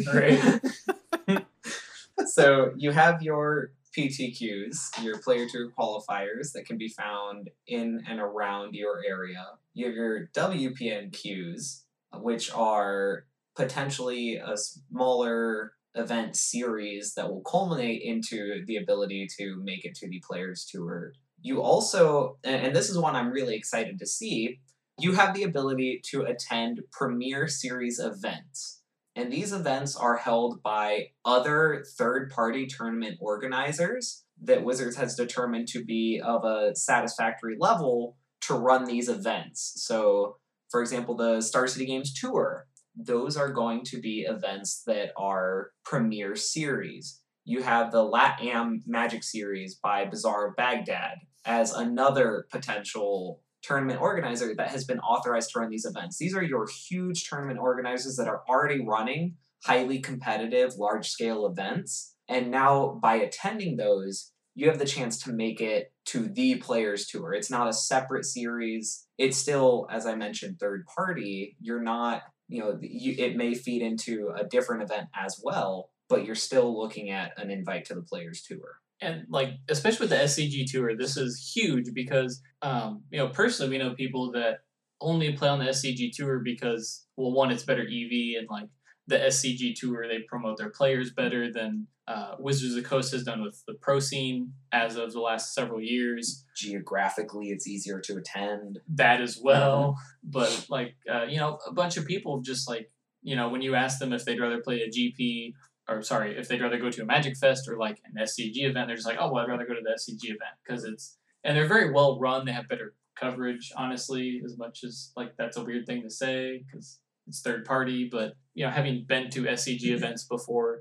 Right. 1.29 1.45
so 2.27 2.73
you 2.77 2.93
have 2.93 3.23
your 3.23 3.73
PTQs, 3.97 5.03
your 5.03 5.19
player 5.19 5.47
tour 5.51 5.71
qualifiers 5.77 6.53
that 6.53 6.67
can 6.67 6.79
be 6.79 6.89
found 6.89 7.51
in 7.67 8.05
and 8.09 8.21
around 8.21 8.75
your 8.75 9.03
area. 9.07 9.45
You 9.75 9.87
have 9.87 9.95
your 9.95 10.29
WPNQs, 10.35 11.83
which 12.15 12.53
are 12.53 13.25
potentially 13.59 14.37
a 14.37 14.57
smaller 14.57 15.73
event 15.95 16.37
series 16.37 17.15
that 17.15 17.29
will 17.29 17.43
culminate 17.43 18.01
into 18.03 18.65
the 18.67 18.77
ability 18.77 19.29
to 19.37 19.61
make 19.63 19.85
it 19.85 19.97
to 19.97 20.09
the 20.09 20.23
Players 20.27 20.65
Tour. 20.65 21.13
You 21.43 21.61
also, 21.61 22.39
and 22.45 22.75
this 22.75 22.89
is 22.89 22.97
one 22.97 23.17
I'm 23.17 23.33
really 23.33 23.57
excited 23.57 23.99
to 23.99 24.07
see, 24.07 24.61
you 25.01 25.13
have 25.13 25.35
the 25.35 25.43
ability 25.43 26.01
to 26.11 26.23
attend 26.23 26.83
Premier 26.93 27.49
Series 27.49 27.99
events. 27.99 28.81
And 29.17 29.33
these 29.33 29.53
events 29.53 29.97
are 29.97 30.17
held 30.17 30.63
by 30.63 31.09
other 31.25 31.85
third 31.97 32.31
party 32.31 32.67
tournament 32.67 33.19
organizers 33.21 34.25
that 34.41 34.65
Wizards 34.65 34.97
has 34.97 35.17
determined 35.17 35.67
to 35.69 35.85
be 35.85 36.21
of 36.25 36.45
a 36.45 36.77
satisfactory 36.77 37.57
level 37.59 38.17
to 38.43 38.55
run 38.55 38.85
these 38.85 39.09
events. 39.09 39.73
So, 39.85 40.37
for 40.71 40.81
example, 40.81 41.17
the 41.17 41.41
Star 41.41 41.67
City 41.67 41.87
Games 41.87 42.15
Tour, 42.15 42.69
those 42.99 43.37
are 43.37 43.53
going 43.53 43.85
to 43.85 44.01
be 44.01 44.27
events 44.29 44.83
that 44.87 45.13
are 45.17 45.71
premier 45.85 46.35
series. 46.35 47.21
You 47.45 47.63
have 47.63 47.93
the 47.93 48.05
LATAM 48.05 48.83
Magic 48.87 49.23
Series 49.23 49.77
by 49.77 50.05
Bazaar 50.05 50.49
of 50.49 50.57
Baghdad 50.57 51.19
as 51.47 51.73
another 51.73 52.47
potential 52.51 53.41
tournament 53.63 54.01
organizer 54.01 54.55
that 54.57 54.71
has 54.71 54.85
been 54.85 54.99
authorized 55.01 55.53
to 55.53 55.61
run 55.61 55.71
these 55.71 55.87
events. 55.87 56.19
These 56.19 56.35
are 56.35 56.43
your 56.43 56.67
huge 56.89 57.29
tournament 57.29 57.59
organizers 57.59 58.17
that 58.17 58.29
are 58.29 58.43
already 58.49 58.85
running 58.85 59.37
highly 59.65 59.99
competitive, 60.01 60.75
large 60.77 61.09
scale 61.09 61.47
events. 61.47 62.15
And 62.29 62.51
now, 62.51 62.99
by 63.03 63.17
attending 63.17 63.77
those, 63.77 64.33
you 64.55 64.69
have 64.69 64.79
the 64.79 64.85
chance 64.85 65.23
to 65.23 65.33
make 65.33 65.61
it 65.61 65.93
to 66.07 66.29
the 66.29 66.57
Players 66.57 67.07
Tour. 67.07 67.33
It's 67.33 67.51
not 67.51 67.69
a 67.69 67.73
separate 67.73 68.25
series. 68.25 69.07
It's 69.17 69.37
still, 69.37 69.87
as 69.91 70.05
I 70.07 70.15
mentioned, 70.15 70.59
third 70.59 70.85
party. 70.87 71.57
You're 71.61 71.83
not, 71.83 72.23
you 72.49 72.61
know, 72.61 72.79
you, 72.81 73.15
it 73.19 73.37
may 73.37 73.55
feed 73.55 73.83
into 73.83 74.33
a 74.35 74.45
different 74.45 74.83
event 74.83 75.09
as 75.15 75.41
well, 75.43 75.91
but 76.09 76.25
you're 76.25 76.35
still 76.35 76.79
looking 76.79 77.11
at 77.11 77.33
an 77.37 77.51
invite 77.51 77.85
to 77.87 77.95
the 77.95 78.03
Players 78.03 78.43
Tour. 78.43 78.81
And 79.01 79.27
like 79.29 79.51
especially 79.69 80.05
with 80.05 80.11
the 80.11 80.17
SCG 80.17 80.71
tour, 80.71 80.97
this 80.97 81.17
is 81.17 81.53
huge 81.55 81.95
because 81.95 82.43
um, 82.63 83.03
you 83.11 83.19
know 83.19 83.29
personally 83.29 83.71
we 83.71 83.79
know 83.79 83.95
people 83.95 84.33
that 84.33 84.61
only 85.01 85.33
play 85.35 85.49
on 85.49 85.61
the 85.61 85.67
SCG 85.67 86.11
tour 86.13 86.41
because 86.41 87.07
well 87.17 87.33
one 87.33 87.53
it's 87.53 87.63
better 87.63 87.83
EV 87.83 88.39
and 88.39 88.49
like 88.51 88.69
the 89.09 89.17
SCG 89.17 89.75
tour 89.75 90.07
they 90.07 90.21
promote 90.21 90.59
their 90.59 90.71
players 90.71 91.11
better 91.11 91.53
than 91.53 91.87
uh, 92.07 92.37
Wizards 92.39 92.75
of 92.75 92.83
the 92.83 92.89
Coast 92.89 93.13
has 93.13 93.25
done 93.25 93.43
with 93.43 93.63
the 93.67 93.75
pro 93.75 93.99
scene 93.99 94.53
as 94.73 94.97
of 94.97 95.13
the 95.13 95.21
last 95.21 95.55
several 95.55 95.81
years. 95.81 96.45
Geographically, 96.57 97.49
it's 97.49 97.67
easier 97.67 98.01
to 98.01 98.17
attend. 98.17 98.79
That 98.95 99.21
as 99.21 99.39
well, 99.43 99.97
mm-hmm. 99.99 100.31
but 100.31 100.67
like 100.69 100.95
uh, 101.13 101.25
you 101.25 101.39
know 101.39 101.59
a 101.67 101.73
bunch 101.73 101.97
of 101.97 102.07
people 102.07 102.41
just 102.41 102.69
like 102.69 102.91
you 103.23 103.35
know 103.35 103.49
when 103.49 103.63
you 103.63 103.75
ask 103.75 103.99
them 103.99 104.13
if 104.13 104.25
they'd 104.25 104.41
rather 104.41 104.61
play 104.61 104.83
a 104.83 104.89
GP 104.89 105.55
or 105.89 106.03
sorry, 106.03 106.37
if 106.37 106.49
they'd 106.49 106.61
rather 106.61 106.79
go 106.79 106.91
to 106.91 107.03
a 107.03 107.07
Magic 107.07 107.37
Fest 107.37 107.69
or 107.69 107.79
like 107.79 108.01
an 108.05 108.23
SCG 108.23 108.69
event, 108.69 108.89
they're 108.89 108.97
just 108.97 109.09
like, 109.09 109.17
oh, 109.19 109.33
well, 109.33 109.43
I'd 109.43 109.49
rather 109.49 109.67
go 109.67 109.75
to 109.75 109.81
the 109.83 109.91
SCG 109.91 110.25
event 110.27 110.55
because 110.67 110.85
it's 110.85 111.17
and 111.45 111.57
they're 111.57 111.67
very 111.67 111.93
well 111.93 112.19
run. 112.21 112.45
They 112.45 112.53
have 112.53 112.69
better 112.69 112.95
coverage, 113.19 113.73
honestly, 113.77 114.43
as 114.45 114.59
much 114.59 114.85
as 114.85 115.13
like 115.17 115.37
that's 115.37 115.57
a 115.57 115.65
weird 115.65 115.87
thing 115.87 116.03
to 116.03 116.11
say 116.11 116.65
because 116.67 117.01
it's 117.29 117.41
third 117.41 117.65
party. 117.65 118.09
But 118.11 118.33
you 118.55 118.65
know, 118.65 118.71
having 118.71 119.05
been 119.07 119.31
to 119.31 119.43
SCG 119.43 119.83
mm-hmm. 119.83 119.95
events 119.95 120.25
before, 120.25 120.81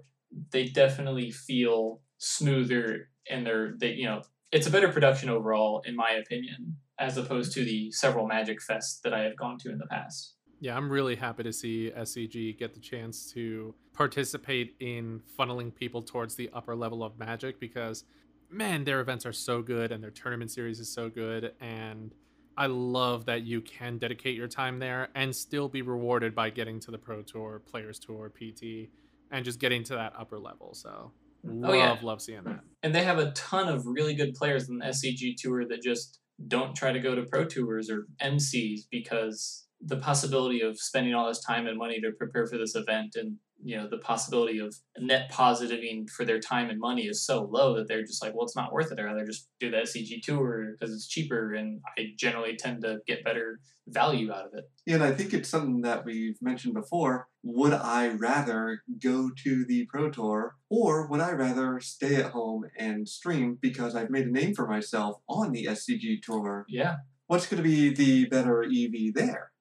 they 0.51 0.65
definitely 0.65 1.31
feel 1.31 2.01
smoother 2.17 3.09
and 3.29 3.45
they're 3.45 3.75
they 3.79 3.91
you 3.91 4.05
know 4.05 4.21
it's 4.51 4.67
a 4.67 4.71
better 4.71 4.89
production 4.89 5.29
overall, 5.29 5.83
in 5.85 5.95
my 5.95 6.11
opinion, 6.11 6.77
as 6.99 7.17
opposed 7.17 7.53
to 7.53 7.63
the 7.63 7.91
several 7.91 8.27
Magic 8.27 8.59
Fests 8.59 9.01
that 9.03 9.13
I 9.13 9.23
have 9.23 9.35
gone 9.35 9.57
to 9.59 9.71
in 9.71 9.77
the 9.77 9.87
past. 9.87 10.35
Yeah, 10.59 10.75
I'm 10.75 10.89
really 10.89 11.15
happy 11.15 11.43
to 11.43 11.53
see 11.53 11.91
SCG 11.95 12.57
get 12.57 12.73
the 12.73 12.79
chance 12.79 13.31
to 13.33 13.75
participate 13.93 14.75
in 14.79 15.21
funneling 15.37 15.73
people 15.73 16.01
towards 16.01 16.35
the 16.35 16.49
upper 16.53 16.75
level 16.75 17.03
of 17.03 17.19
Magic 17.19 17.59
because, 17.59 18.05
man, 18.49 18.83
their 18.83 19.01
events 19.01 19.25
are 19.25 19.33
so 19.33 19.61
good 19.61 19.91
and 19.91 20.03
their 20.03 20.11
tournament 20.11 20.49
series 20.49 20.79
is 20.79 20.91
so 20.91 21.09
good. 21.09 21.53
And 21.61 22.15
I 22.57 22.65
love 22.65 23.25
that 23.25 23.43
you 23.43 23.61
can 23.61 23.99
dedicate 23.99 24.35
your 24.35 24.47
time 24.47 24.79
there 24.79 25.09
and 25.13 25.35
still 25.35 25.69
be 25.69 25.83
rewarded 25.83 26.33
by 26.33 26.49
getting 26.49 26.79
to 26.81 26.91
the 26.91 26.97
Pro 26.97 27.21
Tour, 27.21 27.61
Players 27.69 27.99
Tour, 27.99 28.29
PT, 28.31 28.89
and 29.31 29.45
just 29.45 29.59
getting 29.59 29.83
to 29.85 29.93
that 29.93 30.13
upper 30.17 30.39
level. 30.39 30.73
So, 30.73 31.11
love, 31.43 31.71
oh, 31.71 31.73
yeah. 31.73 31.97
love 32.01 32.21
seeing 32.21 32.43
that. 32.45 32.61
And 32.81 32.95
they 32.95 33.03
have 33.03 33.19
a 33.19 33.31
ton 33.31 33.67
of 33.67 33.85
really 33.85 34.15
good 34.15 34.33
players 34.33 34.69
in 34.69 34.79
the 34.79 34.85
SCG 34.85 35.35
Tour 35.37 35.67
that 35.67 35.83
just 35.83 36.19
don't 36.47 36.75
try 36.75 36.91
to 36.91 36.99
go 36.99 37.13
to 37.13 37.23
Pro 37.23 37.45
Tours 37.45 37.91
or 37.91 38.07
MCs 38.21 38.81
because 38.89 39.67
the 39.81 39.97
possibility 39.97 40.61
of 40.61 40.79
spending 40.79 41.13
all 41.13 41.27
this 41.27 41.43
time 41.43 41.67
and 41.67 41.77
money 41.77 42.01
to 42.01 42.11
prepare 42.11 42.47
for 42.47 42.57
this 42.57 42.75
event 42.75 43.15
and 43.15 43.37
you 43.63 43.75
know 43.75 43.87
the 43.89 43.97
possibility 43.97 44.59
of 44.59 44.75
net 44.99 45.29
positiving 45.29 46.07
for 46.07 46.25
their 46.25 46.39
time 46.39 46.69
and 46.69 46.79
money 46.79 47.03
is 47.03 47.25
so 47.25 47.43
low 47.43 47.75
that 47.75 47.87
they're 47.87 48.03
just 48.03 48.23
like 48.23 48.33
well 48.33 48.45
it's 48.45 48.55
not 48.55 48.71
worth 48.71 48.91
it. 48.91 48.99
I'd 48.99 49.03
rather 49.03 49.25
just 49.25 49.49
do 49.59 49.71
the 49.71 49.77
scg 49.77 50.21
tour 50.21 50.75
because 50.79 50.93
it's 50.93 51.07
cheaper 51.07 51.53
and 51.53 51.81
i 51.97 52.07
generally 52.17 52.55
tend 52.55 52.83
to 52.83 52.99
get 53.07 53.23
better 53.23 53.59
value 53.89 54.31
out 54.31 54.45
of 54.45 54.53
it. 54.53 54.69
Yeah, 54.85 54.95
and 54.95 55.03
i 55.03 55.11
think 55.11 55.33
it's 55.33 55.49
something 55.49 55.81
that 55.81 56.05
we've 56.05 56.37
mentioned 56.41 56.73
before. 56.73 57.27
Would 57.43 57.73
i 57.73 58.09
rather 58.09 58.83
go 59.01 59.31
to 59.43 59.65
the 59.65 59.85
pro 59.85 60.09
tour 60.11 60.55
or 60.69 61.07
would 61.07 61.21
i 61.21 61.31
rather 61.31 61.79
stay 61.79 62.15
at 62.15 62.31
home 62.31 62.65
and 62.77 63.07
stream 63.07 63.57
because 63.61 63.95
i've 63.95 64.09
made 64.09 64.27
a 64.27 64.31
name 64.31 64.53
for 64.53 64.67
myself 64.67 65.17
on 65.27 65.51
the 65.51 65.65
scg 65.65 66.21
tour? 66.21 66.65
Yeah. 66.67 66.97
What's 67.27 67.47
going 67.47 67.61
to 67.61 67.67
be 67.67 67.93
the 67.93 68.25
better 68.25 68.63
ev 68.63 69.13
there? 69.13 69.51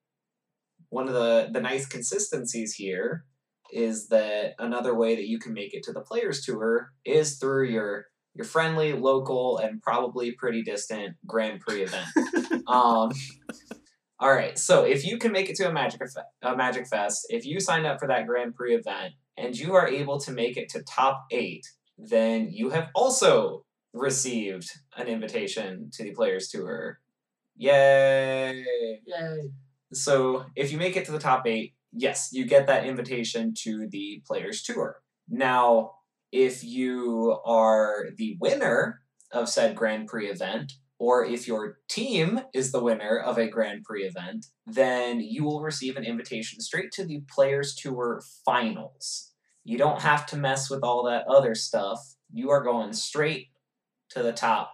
One 0.88 1.08
of 1.08 1.14
the 1.14 1.48
the 1.52 1.60
nice 1.60 1.86
consistencies 1.86 2.74
here 2.74 3.24
is 3.72 4.08
that 4.08 4.54
another 4.58 4.94
way 4.94 5.16
that 5.16 5.26
you 5.26 5.38
can 5.38 5.52
make 5.52 5.74
it 5.74 5.82
to 5.84 5.92
the 5.92 6.00
players 6.00 6.44
tour 6.44 6.92
is 7.04 7.38
through 7.38 7.68
your 7.68 8.06
your 8.34 8.44
friendly 8.44 8.92
local 8.92 9.56
and 9.58 9.80
probably 9.80 10.32
pretty 10.32 10.62
distant 10.62 11.16
grand 11.26 11.60
prix 11.60 11.82
event. 11.82 12.06
Um, 12.68 13.12
all 14.18 14.34
right 14.34 14.58
so 14.58 14.82
if 14.82 15.06
you 15.06 15.18
can 15.18 15.30
make 15.30 15.48
it 15.48 15.54
to 15.54 15.68
a 15.68 15.72
magic 15.72 16.00
a 16.42 16.56
magic 16.56 16.88
fest 16.88 17.26
if 17.28 17.46
you 17.46 17.60
sign 17.60 17.86
up 17.86 18.00
for 18.00 18.08
that 18.08 18.26
grand 18.26 18.56
prix 18.56 18.74
event 18.74 19.12
and 19.36 19.56
you 19.56 19.74
are 19.74 19.86
able 19.86 20.18
to 20.18 20.32
make 20.32 20.56
it 20.56 20.68
to 20.70 20.82
top 20.82 21.26
eight 21.30 21.64
then 21.96 22.48
you 22.50 22.70
have 22.70 22.88
also 22.92 23.64
received 23.96 24.70
an 24.96 25.08
invitation 25.08 25.90
to 25.94 26.04
the 26.04 26.12
players 26.12 26.48
tour. 26.48 27.00
Yay! 27.56 28.64
Yay. 29.06 29.50
So 29.92 30.44
if 30.54 30.72
you 30.72 30.78
make 30.78 30.96
it 30.96 31.06
to 31.06 31.12
the 31.12 31.18
top 31.18 31.46
eight, 31.46 31.74
yes, 31.96 32.30
you 32.32 32.44
get 32.44 32.66
that 32.66 32.86
invitation 32.86 33.54
to 33.62 33.88
the 33.90 34.22
Players 34.26 34.62
Tour. 34.62 35.00
Now, 35.28 35.92
if 36.30 36.62
you 36.62 37.38
are 37.44 38.06
the 38.16 38.36
winner 38.40 39.00
of 39.32 39.48
said 39.48 39.74
Grand 39.74 40.06
Prix 40.06 40.28
event, 40.28 40.74
or 40.98 41.24
if 41.24 41.46
your 41.46 41.78
team 41.88 42.40
is 42.54 42.72
the 42.72 42.82
winner 42.82 43.18
of 43.18 43.38
a 43.38 43.48
Grand 43.48 43.84
Prix 43.84 44.04
event, 44.04 44.46
then 44.66 45.20
you 45.20 45.44
will 45.44 45.60
receive 45.60 45.96
an 45.96 46.04
invitation 46.04 46.60
straight 46.60 46.90
to 46.92 47.04
the 47.04 47.22
Players 47.28 47.74
Tour 47.74 48.22
finals. 48.44 49.32
You 49.64 49.78
don't 49.78 50.02
have 50.02 50.26
to 50.26 50.36
mess 50.36 50.70
with 50.70 50.82
all 50.82 51.04
that 51.04 51.26
other 51.26 51.54
stuff. 51.54 52.00
You 52.32 52.50
are 52.50 52.62
going 52.62 52.92
straight 52.92 53.48
to 54.10 54.22
the 54.22 54.32
top 54.32 54.70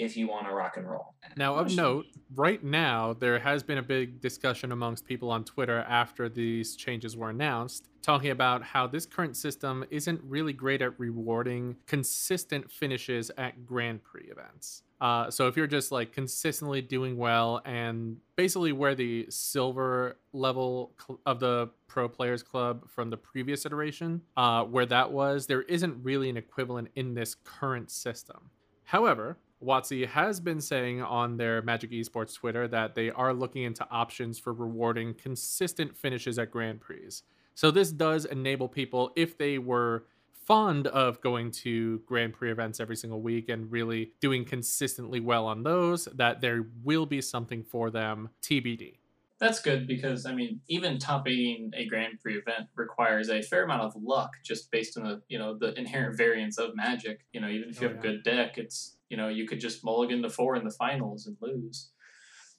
if 0.00 0.16
you 0.16 0.28
want 0.28 0.46
to 0.46 0.54
rock 0.54 0.76
and 0.76 0.88
roll. 0.88 1.14
Now, 1.36 1.56
of 1.56 1.74
note, 1.74 2.06
right 2.34 2.62
now, 2.62 3.12
there 3.12 3.38
has 3.38 3.62
been 3.62 3.78
a 3.78 3.82
big 3.82 4.20
discussion 4.20 4.72
amongst 4.72 5.04
people 5.04 5.30
on 5.30 5.44
Twitter 5.44 5.84
after 5.88 6.28
these 6.28 6.76
changes 6.76 7.16
were 7.16 7.30
announced, 7.30 7.88
talking 8.02 8.30
about 8.30 8.62
how 8.62 8.86
this 8.86 9.06
current 9.06 9.36
system 9.36 9.84
isn't 9.90 10.20
really 10.24 10.52
great 10.52 10.82
at 10.82 10.98
rewarding 10.98 11.76
consistent 11.86 12.70
finishes 12.70 13.30
at 13.36 13.66
Grand 13.66 14.02
Prix 14.02 14.28
events. 14.30 14.82
Uh, 15.00 15.30
so 15.30 15.48
if 15.48 15.56
you're 15.56 15.66
just 15.66 15.90
like 15.90 16.12
consistently 16.12 16.82
doing 16.82 17.16
well 17.16 17.62
and 17.64 18.18
basically 18.36 18.72
where 18.72 18.94
the 18.94 19.26
silver 19.30 20.18
level 20.34 20.92
cl- 20.98 21.18
of 21.24 21.40
the 21.40 21.70
pro 21.86 22.06
players 22.06 22.42
club 22.42 22.86
from 22.88 23.08
the 23.08 23.16
previous 23.16 23.64
iteration, 23.64 24.20
uh, 24.36 24.62
where 24.62 24.84
that 24.84 25.10
was, 25.10 25.46
there 25.46 25.62
isn't 25.62 26.02
really 26.02 26.28
an 26.28 26.36
equivalent 26.36 26.88
in 26.96 27.14
this 27.14 27.34
current 27.34 27.90
system. 27.90 28.50
However, 28.84 29.38
WotC 29.62 30.06
has 30.06 30.40
been 30.40 30.60
saying 30.60 31.02
on 31.02 31.36
their 31.36 31.60
Magic 31.62 31.90
Esports 31.90 32.34
Twitter 32.34 32.66
that 32.68 32.94
they 32.94 33.10
are 33.10 33.34
looking 33.34 33.62
into 33.64 33.86
options 33.90 34.38
for 34.38 34.52
rewarding 34.52 35.14
consistent 35.14 35.96
finishes 35.96 36.38
at 36.38 36.50
Grand 36.50 36.80
Prix. 36.80 37.10
So 37.54 37.70
this 37.70 37.92
does 37.92 38.24
enable 38.24 38.68
people, 38.68 39.10
if 39.16 39.36
they 39.36 39.58
were 39.58 40.04
fond 40.46 40.86
of 40.88 41.20
going 41.20 41.50
to 41.50 42.00
Grand 42.06 42.32
Prix 42.32 42.50
events 42.50 42.80
every 42.80 42.96
single 42.96 43.20
week 43.20 43.48
and 43.48 43.70
really 43.70 44.12
doing 44.20 44.44
consistently 44.44 45.20
well 45.20 45.46
on 45.46 45.62
those, 45.62 46.06
that 46.06 46.40
there 46.40 46.66
will 46.82 47.06
be 47.06 47.20
something 47.20 47.62
for 47.62 47.90
them 47.90 48.30
TBD. 48.42 48.94
That's 49.38 49.60
good 49.60 49.86
because 49.86 50.26
I 50.26 50.34
mean, 50.34 50.60
even 50.68 50.98
top 50.98 51.26
a 51.28 51.86
Grand 51.88 52.20
Prix 52.20 52.34
event 52.36 52.68
requires 52.74 53.30
a 53.30 53.40
fair 53.42 53.64
amount 53.64 53.82
of 53.82 53.94
luck, 54.02 54.32
just 54.44 54.70
based 54.70 54.98
on 54.98 55.04
the 55.04 55.22
you 55.28 55.38
know 55.38 55.56
the 55.56 55.72
inherent 55.78 56.16
variance 56.16 56.58
of 56.58 56.76
Magic. 56.76 57.20
You 57.32 57.40
know, 57.40 57.48
even 57.48 57.70
if 57.70 57.80
you 57.80 57.88
Oh, 57.88 57.92
have 57.94 58.04
yeah. 58.04 58.10
a 58.10 58.14
good 58.14 58.22
deck, 58.22 58.58
it's 58.58 58.96
you 59.10 59.16
know 59.16 59.28
you 59.28 59.46
could 59.46 59.60
just 59.60 59.84
mulligan 59.84 60.22
to 60.22 60.30
four 60.30 60.56
in 60.56 60.64
the 60.64 60.70
finals 60.70 61.26
and 61.26 61.36
lose. 61.42 61.90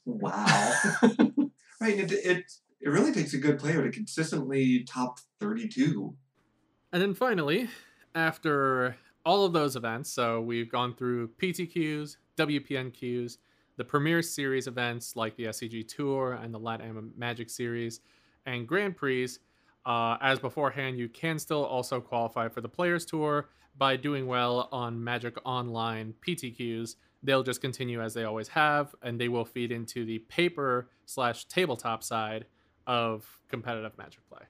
Wow. 0.06 0.74
right. 1.82 1.98
It, 1.98 2.12
it 2.12 2.52
it 2.80 2.90
really 2.90 3.12
takes 3.12 3.34
a 3.34 3.38
good 3.38 3.58
player 3.58 3.84
to 3.84 3.92
consistently 3.92 4.84
top 4.84 5.20
thirty 5.40 5.68
two. 5.68 6.16
And 6.92 7.02
then 7.02 7.16
finally, 7.16 7.70
after 8.14 8.98
all 9.26 9.46
of 9.46 9.54
those 9.54 9.76
events, 9.76 10.12
so 10.12 10.42
we've 10.42 10.70
gone 10.70 10.94
through 10.94 11.30
PTQs, 11.42 12.18
WPNQs, 12.38 13.38
the 13.78 13.86
Premier 13.86 14.22
Series 14.22 14.68
events 14.68 15.16
like 15.16 15.36
the 15.38 15.46
SCG 15.46 15.88
Tour 15.88 16.34
and 16.34 16.54
the 16.54 16.60
LATAM 16.60 17.16
Magic 17.18 17.50
Series, 17.50 18.02
and 18.46 18.68
Grand 18.68 18.98
Prix. 18.98 19.30
Uh, 19.86 20.18
as 20.22 20.38
beforehand, 20.38 21.00
you 21.00 21.08
can 21.08 21.40
still 21.40 21.66
also 21.66 22.02
qualify 22.02 22.48
for 22.50 22.62
the 22.62 22.70
Players 22.70 23.06
Tour 23.06 23.48
by 23.78 23.96
doing 23.96 24.28
well 24.28 24.70
on 24.72 25.04
Magic 25.04 25.38
Online 25.46 26.14
PTQs. 26.26 26.96
They'll 27.24 27.44
just 27.44 27.62
continue 27.62 28.02
as 28.02 28.14
they 28.14 28.24
always 28.24 28.48
have, 28.50 28.96
and 29.02 29.20
they 29.20 29.28
will 29.28 29.46
feed 29.46 29.72
into 29.72 30.06
the 30.06 30.20
paper 30.20 30.90
slash 31.06 31.46
tabletop 31.46 32.04
side 32.04 32.46
of 32.88 33.40
competitive 33.50 33.98
Magic 33.98 34.28
play. 34.30 34.42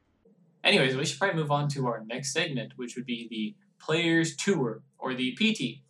Anyways, 0.63 0.95
we 0.95 1.05
should 1.05 1.19
probably 1.19 1.41
move 1.41 1.51
on 1.51 1.67
to 1.69 1.87
our 1.87 2.03
next 2.05 2.33
segment, 2.33 2.73
which 2.75 2.95
would 2.95 3.05
be 3.05 3.27
the 3.29 3.55
Players 3.83 4.35
Tour 4.35 4.83
or 4.99 5.13
the 5.13 5.35
PT. 5.35 5.81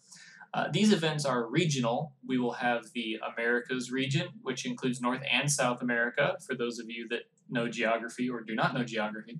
Uh, 0.53 0.67
these 0.71 0.91
events 0.91 1.25
are 1.25 1.47
regional. 1.47 2.13
We 2.25 2.37
will 2.37 2.53
have 2.53 2.85
the 2.93 3.19
Americas 3.35 3.91
region, 3.91 4.29
which 4.41 4.65
includes 4.65 5.01
North 5.01 5.21
and 5.29 5.49
South 5.49 5.81
America, 5.81 6.37
for 6.45 6.55
those 6.55 6.79
of 6.79 6.89
you 6.89 7.07
that 7.09 7.21
know 7.49 7.67
geography 7.69 8.29
or 8.29 8.41
do 8.41 8.55
not 8.55 8.73
know 8.73 8.83
geography. 8.83 9.39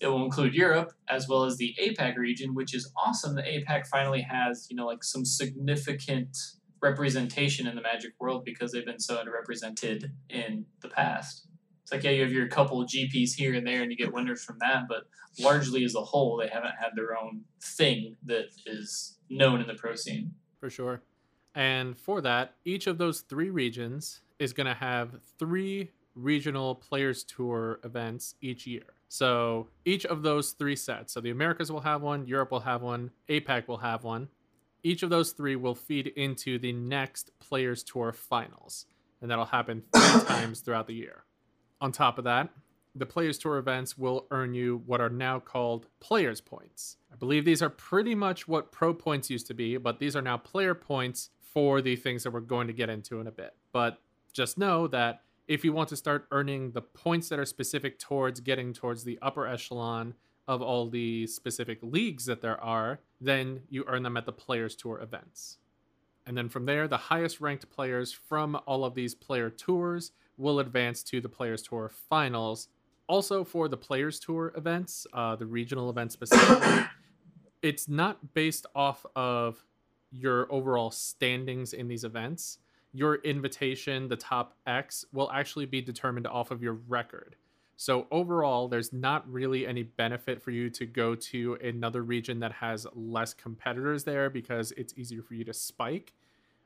It 0.00 0.08
will 0.08 0.24
include 0.24 0.54
Europe 0.54 0.92
as 1.08 1.28
well 1.28 1.44
as 1.44 1.56
the 1.56 1.74
APAC 1.80 2.16
region, 2.16 2.54
which 2.54 2.74
is 2.74 2.92
awesome 2.96 3.34
The 3.34 3.42
APAC 3.42 3.86
finally 3.86 4.20
has, 4.22 4.66
you 4.68 4.76
know, 4.76 4.86
like 4.86 5.02
some 5.02 5.24
significant 5.24 6.36
representation 6.82 7.66
in 7.66 7.74
the 7.74 7.82
magic 7.82 8.12
world 8.20 8.44
because 8.44 8.72
they've 8.72 8.84
been 8.84 9.00
so 9.00 9.16
underrepresented 9.16 10.10
in 10.28 10.66
the 10.82 10.88
past. 10.88 11.46
It's 11.82 11.92
like 11.92 12.02
yeah, 12.02 12.10
you 12.10 12.22
have 12.22 12.32
your 12.32 12.48
couple 12.48 12.84
GPs 12.84 13.34
here 13.34 13.54
and 13.54 13.64
there, 13.64 13.82
and 13.82 13.92
you 13.92 13.96
get 13.96 14.12
winners 14.12 14.42
from 14.44 14.58
that. 14.58 14.88
But 14.88 15.04
largely, 15.38 15.84
as 15.84 15.94
a 15.94 16.00
whole, 16.00 16.36
they 16.36 16.48
haven't 16.48 16.74
had 16.80 16.90
their 16.96 17.16
own 17.16 17.42
thing 17.62 18.16
that 18.24 18.46
is 18.66 19.18
known 19.30 19.60
in 19.60 19.68
the 19.68 19.74
pro 19.74 19.94
scene. 19.94 20.32
For 20.58 20.68
sure. 20.68 21.02
And 21.54 21.96
for 21.96 22.20
that, 22.22 22.54
each 22.64 22.86
of 22.86 22.98
those 22.98 23.20
three 23.20 23.50
regions 23.50 24.20
is 24.38 24.52
going 24.52 24.66
to 24.66 24.74
have 24.74 25.20
three 25.38 25.90
regional 26.14 26.74
players 26.74 27.22
tour 27.22 27.78
events 27.84 28.34
each 28.40 28.66
year. 28.66 28.95
So 29.08 29.68
each 29.84 30.04
of 30.04 30.22
those 30.22 30.52
three 30.52 30.76
sets, 30.76 31.12
so 31.12 31.20
the 31.20 31.30
Americas 31.30 31.70
will 31.70 31.80
have 31.80 32.02
one, 32.02 32.26
Europe 32.26 32.50
will 32.50 32.60
have 32.60 32.82
one, 32.82 33.10
APAC 33.28 33.68
will 33.68 33.78
have 33.78 34.04
one. 34.04 34.28
Each 34.82 35.02
of 35.02 35.10
those 35.10 35.32
three 35.32 35.56
will 35.56 35.74
feed 35.74 36.08
into 36.08 36.58
the 36.58 36.72
next 36.72 37.30
players 37.38 37.82
tour 37.82 38.12
finals, 38.12 38.86
and 39.20 39.30
that'll 39.30 39.46
happen 39.46 39.84
three 39.92 40.24
times 40.26 40.60
throughout 40.60 40.86
the 40.86 40.94
year. 40.94 41.24
On 41.80 41.92
top 41.92 42.18
of 42.18 42.24
that, 42.24 42.50
the 42.98 43.06
Players 43.06 43.36
Tour 43.36 43.58
events 43.58 43.98
will 43.98 44.26
earn 44.30 44.54
you 44.54 44.82
what 44.86 45.02
are 45.02 45.10
now 45.10 45.38
called 45.38 45.86
Players 46.00 46.40
Points. 46.40 46.96
I 47.12 47.16
believe 47.16 47.44
these 47.44 47.60
are 47.60 47.68
pretty 47.68 48.14
much 48.14 48.48
what 48.48 48.72
Pro 48.72 48.94
Points 48.94 49.28
used 49.28 49.46
to 49.48 49.54
be, 49.54 49.76
but 49.76 49.98
these 49.98 50.16
are 50.16 50.22
now 50.22 50.38
player 50.38 50.74
points 50.74 51.30
for 51.40 51.82
the 51.82 51.96
things 51.96 52.22
that 52.22 52.32
we're 52.32 52.40
going 52.40 52.66
to 52.66 52.72
get 52.72 52.88
into 52.88 53.20
in 53.20 53.26
a 53.26 53.30
bit. 53.32 53.54
But 53.72 53.98
just 54.32 54.56
know 54.56 54.86
that 54.88 55.22
if 55.48 55.64
you 55.64 55.72
want 55.72 55.88
to 55.90 55.96
start 55.96 56.26
earning 56.30 56.72
the 56.72 56.82
points 56.82 57.28
that 57.28 57.38
are 57.38 57.44
specific 57.44 57.98
towards 57.98 58.40
getting 58.40 58.72
towards 58.72 59.04
the 59.04 59.18
upper 59.22 59.46
echelon 59.46 60.14
of 60.48 60.62
all 60.62 60.88
the 60.88 61.26
specific 61.26 61.78
leagues 61.82 62.26
that 62.26 62.40
there 62.40 62.60
are, 62.62 63.00
then 63.20 63.60
you 63.68 63.84
earn 63.86 64.02
them 64.02 64.16
at 64.16 64.26
the 64.26 64.32
Players 64.32 64.76
Tour 64.76 65.00
events. 65.00 65.58
And 66.26 66.36
then 66.36 66.48
from 66.48 66.66
there, 66.66 66.88
the 66.88 66.96
highest 66.96 67.40
ranked 67.40 67.70
players 67.70 68.12
from 68.12 68.58
all 68.66 68.84
of 68.84 68.94
these 68.94 69.14
player 69.14 69.50
tours 69.50 70.12
will 70.36 70.58
advance 70.58 71.02
to 71.04 71.20
the 71.20 71.28
Players 71.28 71.62
Tour 71.62 71.90
finals. 72.10 72.68
Also, 73.08 73.44
for 73.44 73.68
the 73.68 73.76
Players 73.76 74.18
Tour 74.18 74.52
events, 74.56 75.06
uh, 75.12 75.36
the 75.36 75.46
regional 75.46 75.88
events 75.88 76.14
specifically, 76.14 76.84
it's 77.62 77.88
not 77.88 78.34
based 78.34 78.66
off 78.74 79.06
of 79.14 79.64
your 80.10 80.50
overall 80.52 80.90
standings 80.90 81.72
in 81.72 81.88
these 81.88 82.04
events. 82.04 82.58
Your 82.96 83.16
invitation, 83.16 84.08
the 84.08 84.16
top 84.16 84.54
X, 84.66 85.04
will 85.12 85.30
actually 85.30 85.66
be 85.66 85.82
determined 85.82 86.26
off 86.26 86.50
of 86.50 86.62
your 86.62 86.74
record. 86.88 87.36
So, 87.76 88.06
overall, 88.10 88.68
there's 88.68 88.90
not 88.92 89.30
really 89.30 89.66
any 89.66 89.82
benefit 89.82 90.40
for 90.40 90.50
you 90.50 90.70
to 90.70 90.86
go 90.86 91.14
to 91.14 91.58
another 91.62 92.02
region 92.02 92.40
that 92.40 92.52
has 92.52 92.86
less 92.94 93.34
competitors 93.34 94.04
there 94.04 94.30
because 94.30 94.72
it's 94.78 94.94
easier 94.96 95.22
for 95.22 95.34
you 95.34 95.44
to 95.44 95.52
spike 95.52 96.14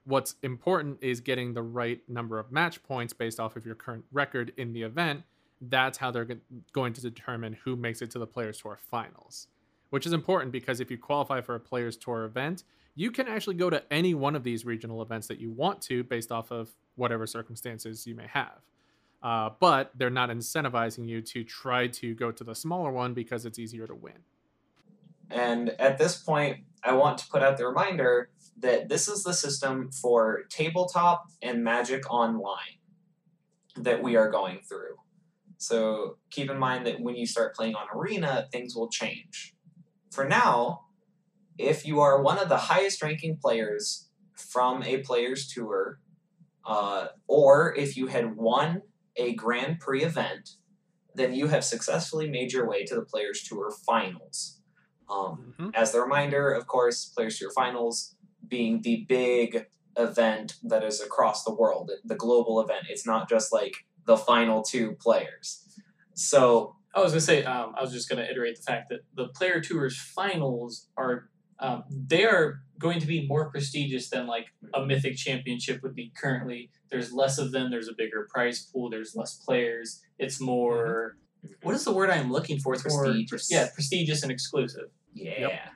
what's 0.04 0.34
important 0.42 0.98
is 1.02 1.20
getting 1.20 1.54
the 1.54 1.62
right 1.62 2.00
number 2.08 2.38
of 2.38 2.50
match 2.50 2.82
points 2.82 3.12
based 3.12 3.38
off 3.38 3.56
of 3.56 3.66
your 3.66 3.74
current 3.74 4.04
record 4.12 4.52
in 4.56 4.72
the 4.72 4.82
event. 4.82 5.22
That's 5.60 5.98
how 5.98 6.10
they're 6.10 6.38
going 6.72 6.92
to 6.94 7.00
determine 7.00 7.58
who 7.64 7.76
makes 7.76 8.00
it 8.00 8.10
to 8.12 8.18
the 8.18 8.26
Players 8.26 8.60
Tour 8.60 8.78
finals, 8.80 9.46
which 9.90 10.06
is 10.06 10.12
important 10.12 10.52
because 10.52 10.80
if 10.80 10.90
you 10.90 10.96
qualify 10.96 11.40
for 11.40 11.54
a 11.54 11.60
Players 11.60 11.96
Tour 11.96 12.24
event, 12.24 12.64
you 13.00 13.10
can 13.10 13.26
actually 13.28 13.54
go 13.54 13.70
to 13.70 13.82
any 13.90 14.12
one 14.12 14.36
of 14.36 14.44
these 14.44 14.66
regional 14.66 15.00
events 15.00 15.26
that 15.28 15.40
you 15.40 15.50
want 15.50 15.80
to 15.80 16.04
based 16.04 16.30
off 16.30 16.50
of 16.50 16.68
whatever 16.96 17.26
circumstances 17.26 18.06
you 18.06 18.14
may 18.14 18.26
have. 18.26 18.60
Uh, 19.22 19.48
but 19.58 19.90
they're 19.96 20.10
not 20.10 20.28
incentivizing 20.28 21.08
you 21.08 21.22
to 21.22 21.42
try 21.42 21.86
to 21.86 22.14
go 22.14 22.30
to 22.30 22.44
the 22.44 22.54
smaller 22.54 22.92
one 22.92 23.14
because 23.14 23.46
it's 23.46 23.58
easier 23.58 23.86
to 23.86 23.94
win. 23.94 24.18
And 25.30 25.70
at 25.80 25.96
this 25.96 26.18
point, 26.18 26.58
I 26.84 26.92
want 26.92 27.16
to 27.18 27.28
put 27.28 27.42
out 27.42 27.56
the 27.56 27.66
reminder 27.66 28.28
that 28.58 28.90
this 28.90 29.08
is 29.08 29.22
the 29.22 29.32
system 29.32 29.90
for 29.90 30.42
tabletop 30.50 31.24
and 31.40 31.64
Magic 31.64 32.12
Online 32.12 32.76
that 33.76 34.02
we 34.02 34.16
are 34.16 34.30
going 34.30 34.58
through. 34.68 34.96
So 35.56 36.18
keep 36.28 36.50
in 36.50 36.58
mind 36.58 36.86
that 36.86 37.00
when 37.00 37.16
you 37.16 37.24
start 37.24 37.56
playing 37.56 37.76
on 37.76 37.86
Arena, 37.94 38.46
things 38.52 38.76
will 38.76 38.90
change. 38.90 39.54
For 40.10 40.28
now, 40.28 40.82
if 41.60 41.86
you 41.86 42.00
are 42.00 42.22
one 42.22 42.38
of 42.38 42.48
the 42.48 42.56
highest 42.56 43.02
ranking 43.02 43.36
players 43.36 44.08
from 44.34 44.82
a 44.82 44.98
player's 44.98 45.46
tour, 45.46 46.00
uh, 46.64 47.08
or 47.26 47.74
if 47.76 47.96
you 47.96 48.06
had 48.06 48.36
won 48.36 48.82
a 49.16 49.34
Grand 49.34 49.78
Prix 49.80 50.02
event, 50.02 50.50
then 51.14 51.34
you 51.34 51.48
have 51.48 51.64
successfully 51.64 52.30
made 52.30 52.52
your 52.52 52.66
way 52.68 52.84
to 52.84 52.94
the 52.94 53.02
Players 53.02 53.42
Tour 53.42 53.70
finals. 53.86 54.60
Um, 55.08 55.54
Mhm. 55.58 55.70
as 55.74 55.92
the 55.92 56.00
reminder, 56.00 56.52
of 56.52 56.66
course, 56.66 57.04
Players 57.06 57.38
Tour 57.38 57.50
Finals 57.50 58.14
being 58.46 58.80
the 58.82 59.04
big 59.08 59.66
event 59.96 60.54
that 60.62 60.84
is 60.84 61.00
across 61.00 61.44
the 61.44 61.52
world, 61.52 61.90
the 62.04 62.14
global 62.14 62.60
event. 62.60 62.86
It's 62.88 63.04
not 63.04 63.28
just 63.28 63.52
like 63.52 63.74
the 64.06 64.16
final 64.16 64.62
two 64.62 64.92
players. 64.92 65.66
So, 66.14 66.76
I 66.94 67.00
was 67.00 67.12
gonna 67.12 67.20
say, 67.20 67.44
um, 67.44 67.74
I 67.76 67.82
was 67.82 67.92
just 67.92 68.08
gonna 68.08 68.28
iterate 68.30 68.56
the 68.56 68.62
fact 68.62 68.88
that 68.90 69.00
the 69.14 69.28
player 69.28 69.60
tours 69.60 69.98
finals 70.00 70.88
are 70.96 71.28
um, 71.60 71.84
they 71.90 72.24
are 72.24 72.62
going 72.78 72.98
to 73.00 73.06
be 73.06 73.26
more 73.26 73.50
prestigious 73.50 74.08
than 74.08 74.26
like 74.26 74.46
a 74.74 74.84
mythic 74.84 75.16
championship 75.16 75.82
would 75.82 75.94
be 75.94 76.12
currently. 76.16 76.70
There's 76.90 77.12
less 77.12 77.36
of 77.38 77.52
them. 77.52 77.70
There's 77.70 77.88
a 77.88 77.94
bigger 77.96 78.26
prize 78.30 78.62
pool. 78.72 78.88
There's 78.90 79.14
less 79.14 79.34
players. 79.36 80.00
It's 80.18 80.40
more. 80.40 81.16
What 81.62 81.74
is 81.74 81.84
the 81.84 81.92
word 81.92 82.10
I'm 82.10 82.30
looking 82.32 82.58
for? 82.58 82.74
It's 82.74 82.86
more- 82.88 83.04
Prestigious. 83.04 83.50
yeah, 83.50 83.68
prestigious 83.74 84.22
and 84.22 84.32
exclusive. 84.32 84.88
yeah, 85.14 85.68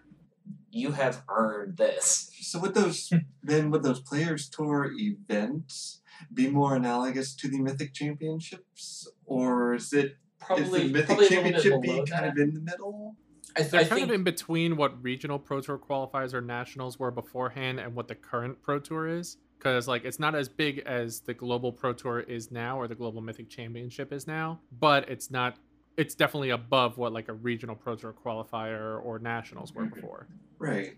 you 0.71 0.93
have 0.93 1.23
earned 1.29 1.77
this. 1.77 2.31
So 2.41 2.59
would 2.61 2.75
those 2.75 3.13
then 3.43 3.71
would 3.71 3.83
those 3.83 4.01
players 4.01 4.49
tour 4.49 4.91
events 4.95 6.01
be 6.33 6.49
more 6.49 6.75
analogous 6.77 7.35
to 7.37 7.49
the 7.49 7.59
Mythic 7.61 7.93
Championships, 7.95 9.09
or 9.27 9.75
is 9.75 9.93
it 9.93 10.17
Probably 10.39 10.65
is 10.83 10.87
the 10.89 10.93
Mythic 10.93 11.07
probably 11.07 11.27
a 11.27 11.29
little 11.31 11.43
bit 11.45 11.63
Championship 11.63 11.83
be 11.83 12.11
kind 12.11 12.25
that. 12.27 12.33
of 12.33 12.39
in 12.39 12.55
the 12.55 12.61
middle? 12.61 13.17
I, 13.57 13.63
They're 13.63 13.81
I 13.81 13.85
kind 13.85 14.01
think 14.01 14.09
of 14.11 14.15
in 14.15 14.25
between 14.25 14.77
what 14.77 15.03
regional 15.03 15.39
Pro 15.39 15.61
Tour 15.61 15.79
qualifiers 15.79 16.35
or 16.35 16.41
nationals 16.41 16.99
were 16.99 17.11
beforehand 17.11 17.79
and 17.81 17.95
what 17.95 18.09
the 18.09 18.15
current 18.15 18.61
Pro 18.63 18.79
Tour 18.79 19.07
is. 19.09 19.37
Because 19.59 19.89
like 19.89 20.05
it's 20.05 20.19
not 20.19 20.35
as 20.35 20.49
big 20.49 20.81
as 20.81 21.21
the 21.21 21.33
global 21.33 21.73
Pro 21.73 21.93
Tour 21.93 22.21
is 22.21 22.51
now 22.51 22.79
or 22.79 22.87
the 22.89 22.95
global 22.95 23.21
Mythic 23.23 23.49
Championship 23.49 24.13
is 24.13 24.27
now, 24.27 24.61
but 24.81 25.09
it's 25.09 25.31
not. 25.31 25.57
It's 25.97 26.15
definitely 26.15 26.51
above 26.51 26.99
what 26.99 27.13
like 27.13 27.29
a 27.29 27.33
regional 27.33 27.77
Pro 27.77 27.95
Tour 27.95 28.13
qualifier 28.13 29.03
or 29.05 29.19
nationals 29.21 29.73
were 29.73 29.85
Mhm. 29.85 29.95
before. 29.95 30.27
Right. 30.59 30.97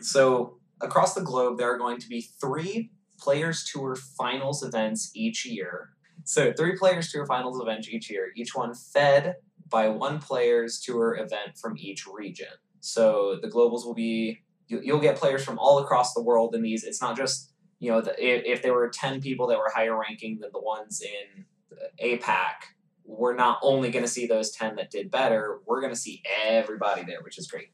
So, 0.00 0.58
across 0.80 1.14
the 1.14 1.20
globe, 1.22 1.58
there 1.58 1.72
are 1.72 1.78
going 1.78 1.98
to 2.00 2.08
be 2.08 2.22
three 2.22 2.90
Players 3.18 3.64
Tour 3.64 3.94
Finals 3.94 4.62
events 4.62 5.10
each 5.14 5.46
year. 5.46 5.90
So, 6.24 6.52
three 6.52 6.76
Players 6.76 7.12
Tour 7.12 7.24
Finals 7.26 7.60
events 7.60 7.88
each 7.88 8.10
year, 8.10 8.32
each 8.36 8.54
one 8.54 8.74
fed 8.74 9.36
by 9.68 9.88
one 9.88 10.18
Players 10.18 10.80
Tour 10.80 11.16
event 11.16 11.58
from 11.60 11.76
each 11.78 12.06
region. 12.06 12.48
So, 12.80 13.38
the 13.40 13.48
Globals 13.48 13.84
will 13.84 13.94
be, 13.94 14.42
you, 14.68 14.80
you'll 14.82 15.00
get 15.00 15.16
players 15.16 15.44
from 15.44 15.58
all 15.58 15.78
across 15.78 16.14
the 16.14 16.22
world 16.22 16.54
in 16.54 16.62
these. 16.62 16.84
It's 16.84 17.00
not 17.00 17.16
just, 17.16 17.52
you 17.80 17.90
know, 17.90 18.00
the, 18.00 18.12
if, 18.12 18.44
if 18.44 18.62
there 18.62 18.74
were 18.74 18.88
10 18.88 19.20
people 19.20 19.48
that 19.48 19.58
were 19.58 19.70
higher 19.74 19.98
ranking 19.98 20.38
than 20.40 20.50
the 20.52 20.60
ones 20.60 21.02
in 21.02 21.44
APAC, 22.02 22.54
we're 23.04 23.34
not 23.34 23.58
only 23.62 23.90
going 23.90 24.04
to 24.04 24.10
see 24.10 24.26
those 24.26 24.50
10 24.50 24.76
that 24.76 24.90
did 24.90 25.10
better, 25.10 25.60
we're 25.66 25.80
going 25.80 25.92
to 25.92 25.98
see 25.98 26.22
everybody 26.44 27.04
there, 27.04 27.22
which 27.22 27.38
is 27.38 27.46
great. 27.46 27.68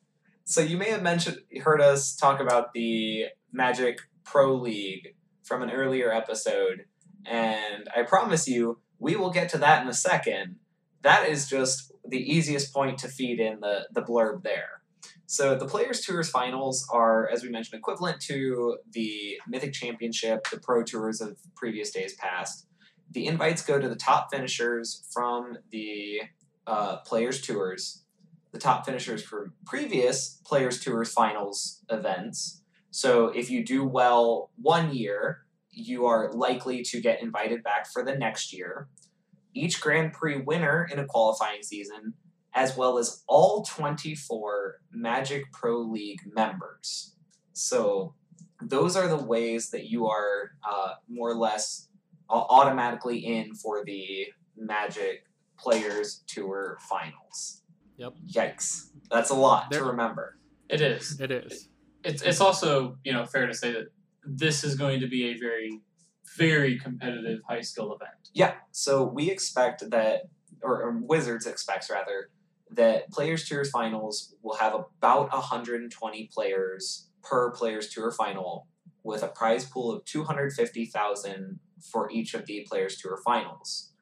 So 0.44 0.60
you 0.60 0.76
may 0.76 0.90
have 0.90 1.02
mentioned 1.02 1.38
heard 1.62 1.80
us 1.80 2.16
talk 2.16 2.40
about 2.40 2.72
the 2.72 3.26
Magic 3.52 4.00
Pro 4.24 4.54
League 4.54 5.14
from 5.44 5.62
an 5.62 5.70
earlier 5.70 6.12
episode, 6.12 6.84
and 7.24 7.88
I 7.96 8.02
promise 8.02 8.48
you 8.48 8.78
we 8.98 9.16
will 9.16 9.30
get 9.30 9.48
to 9.50 9.58
that 9.58 9.82
in 9.82 9.88
a 9.88 9.94
second. 9.94 10.56
That 11.02 11.28
is 11.28 11.48
just 11.48 11.92
the 12.06 12.18
easiest 12.18 12.72
point 12.72 12.98
to 12.98 13.08
feed 13.08 13.40
in 13.40 13.60
the, 13.60 13.86
the 13.92 14.02
blurb 14.02 14.42
there. 14.42 14.82
So 15.26 15.54
the 15.54 15.66
Players 15.66 16.02
Tours 16.02 16.28
finals 16.28 16.86
are, 16.92 17.28
as 17.28 17.42
we 17.42 17.48
mentioned, 17.48 17.78
equivalent 17.78 18.20
to 18.22 18.78
the 18.92 19.38
Mythic 19.48 19.72
Championship, 19.72 20.46
the 20.50 20.58
Pro 20.58 20.82
Tours 20.82 21.20
of 21.20 21.38
previous 21.56 21.90
days 21.90 22.14
past. 22.14 22.66
The 23.10 23.26
invites 23.26 23.62
go 23.64 23.78
to 23.78 23.88
the 23.88 23.96
top 23.96 24.28
finishers 24.30 25.06
from 25.12 25.58
the 25.70 26.22
uh, 26.66 26.98
Players 26.98 27.40
Tours, 27.40 28.04
the 28.52 28.58
top 28.58 28.84
finishers 28.84 29.22
from 29.22 29.54
previous 29.64 30.40
Players 30.44 30.80
Tours 30.80 31.12
finals 31.12 31.82
events. 31.90 32.62
So 32.90 33.28
if 33.28 33.50
you 33.50 33.64
do 33.64 33.84
well 33.84 34.50
one 34.60 34.94
year, 34.94 35.46
you 35.70 36.04
are 36.06 36.30
likely 36.32 36.82
to 36.82 37.00
get 37.00 37.22
invited 37.22 37.62
back 37.62 37.90
for 37.90 38.04
the 38.04 38.14
next 38.14 38.52
year. 38.52 38.88
Each 39.54 39.80
Grand 39.80 40.12
Prix 40.12 40.38
winner 40.42 40.88
in 40.90 40.98
a 40.98 41.04
qualifying 41.06 41.62
season 41.62 42.14
as 42.54 42.76
well 42.76 42.98
as 42.98 43.22
all 43.26 43.64
24 43.64 44.80
Magic 44.92 45.50
Pro 45.52 45.80
League 45.80 46.20
members. 46.34 47.14
So, 47.54 48.14
those 48.60 48.94
are 48.96 49.08
the 49.08 49.16
ways 49.16 49.70
that 49.70 49.88
you 49.88 50.06
are 50.06 50.52
uh, 50.68 50.94
more 51.08 51.30
or 51.30 51.34
less 51.34 51.88
automatically 52.28 53.18
in 53.18 53.54
for 53.54 53.84
the 53.84 54.26
Magic 54.56 55.24
Players 55.58 56.22
Tour 56.26 56.78
finals. 56.88 57.62
Yep. 57.96 58.14
Yikes. 58.34 58.90
That's 59.10 59.30
a 59.30 59.34
lot 59.34 59.70
There- 59.70 59.80
to 59.80 59.86
remember. 59.86 60.38
It 60.68 60.80
is. 60.80 61.20
It 61.20 61.30
is. 61.30 61.68
It's 62.04 62.22
it's 62.22 62.40
also 62.40 62.96
you 63.04 63.12
know 63.12 63.26
fair 63.26 63.46
to 63.46 63.54
say 63.54 63.72
that 63.72 63.88
this 64.24 64.64
is 64.64 64.74
going 64.74 65.00
to 65.00 65.06
be 65.06 65.26
a 65.26 65.34
very 65.38 65.80
very 66.36 66.78
competitive 66.78 67.40
high 67.48 67.60
skill 67.60 67.94
event. 67.94 68.21
Yeah, 68.34 68.54
so 68.70 69.04
we 69.04 69.30
expect 69.30 69.90
that, 69.90 70.22
or, 70.62 70.82
or 70.82 70.98
Wizards 70.98 71.46
expects 71.46 71.90
rather, 71.90 72.30
that 72.70 73.10
Players 73.10 73.46
Tour 73.48 73.64
finals 73.64 74.34
will 74.42 74.56
have 74.56 74.74
about 74.74 75.30
120 75.32 76.30
players 76.32 77.08
per 77.22 77.50
Players 77.50 77.88
Tour 77.88 78.10
final, 78.10 78.66
with 79.04 79.22
a 79.22 79.28
prize 79.28 79.64
pool 79.64 79.92
of 79.92 80.04
250,000 80.04 81.58
for 81.80 82.10
each 82.10 82.34
of 82.34 82.46
the 82.46 82.66
Players 82.68 82.96
Tour 82.96 83.18
finals. 83.24 83.92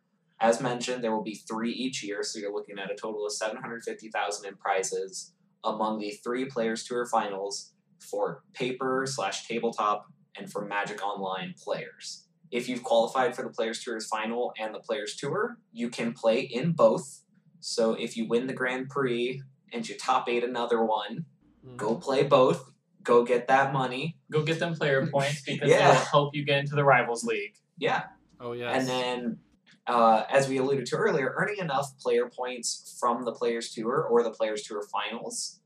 As 0.40 0.60
mentioned, 0.60 1.02
there 1.02 1.14
will 1.14 1.22
be 1.22 1.34
three 1.34 1.72
each 1.72 2.02
year, 2.02 2.22
so 2.22 2.38
you're 2.38 2.52
looking 2.52 2.78
at 2.78 2.90
a 2.90 2.94
total 2.94 3.26
of 3.26 3.32
750,000 3.32 4.46
in 4.46 4.56
prizes 4.56 5.32
among 5.64 5.98
the 5.98 6.10
three 6.10 6.46
Players 6.46 6.84
Tour 6.84 7.06
finals 7.06 7.72
for 7.98 8.42
paper 8.54 9.04
slash 9.06 9.46
tabletop 9.46 10.06
and 10.38 10.50
for 10.50 10.64
Magic 10.64 11.04
Online 11.04 11.54
players. 11.62 12.26
If 12.50 12.68
you've 12.68 12.82
qualified 12.82 13.34
for 13.36 13.42
the 13.42 13.50
Players 13.50 13.82
Tour's 13.82 14.06
final 14.06 14.52
and 14.58 14.74
the 14.74 14.80
Players 14.80 15.16
Tour, 15.16 15.58
you 15.72 15.88
can 15.88 16.12
play 16.12 16.40
in 16.40 16.72
both. 16.72 17.22
So 17.60 17.94
if 17.94 18.16
you 18.16 18.26
win 18.26 18.46
the 18.46 18.52
Grand 18.52 18.88
Prix 18.88 19.42
and 19.72 19.88
you 19.88 19.96
top 19.96 20.28
eight 20.28 20.44
another 20.44 20.84
one, 20.84 21.26
Mm. 21.66 21.76
go 21.76 21.94
play 21.96 22.22
both. 22.22 22.72
Go 23.02 23.22
get 23.22 23.46
that 23.48 23.72
money. 23.72 24.16
Go 24.30 24.42
get 24.42 24.58
them 24.58 24.74
player 24.74 25.06
points 25.12 25.42
because 25.42 25.68
Yeah. 25.68 25.88
they 25.92 25.98
will 25.98 26.04
help 26.06 26.34
you 26.34 26.44
get 26.44 26.58
into 26.58 26.74
the 26.74 26.84
rivals 26.84 27.22
league. 27.22 27.54
Yeah. 27.76 28.04
Oh 28.40 28.52
yes. 28.52 28.74
And 28.78 28.88
then, 28.88 29.38
uh, 29.86 30.24
as 30.30 30.48
we 30.48 30.56
alluded 30.56 30.86
to 30.86 30.96
earlier, 30.96 31.34
earning 31.36 31.58
enough 31.58 31.98
player 31.98 32.30
points 32.30 32.96
from 32.98 33.24
the 33.24 33.32
Players 33.32 33.72
Tour 33.72 34.02
or 34.02 34.22
the 34.22 34.30
Players 34.30 34.62
Tour 34.62 34.82
finals 34.82 35.60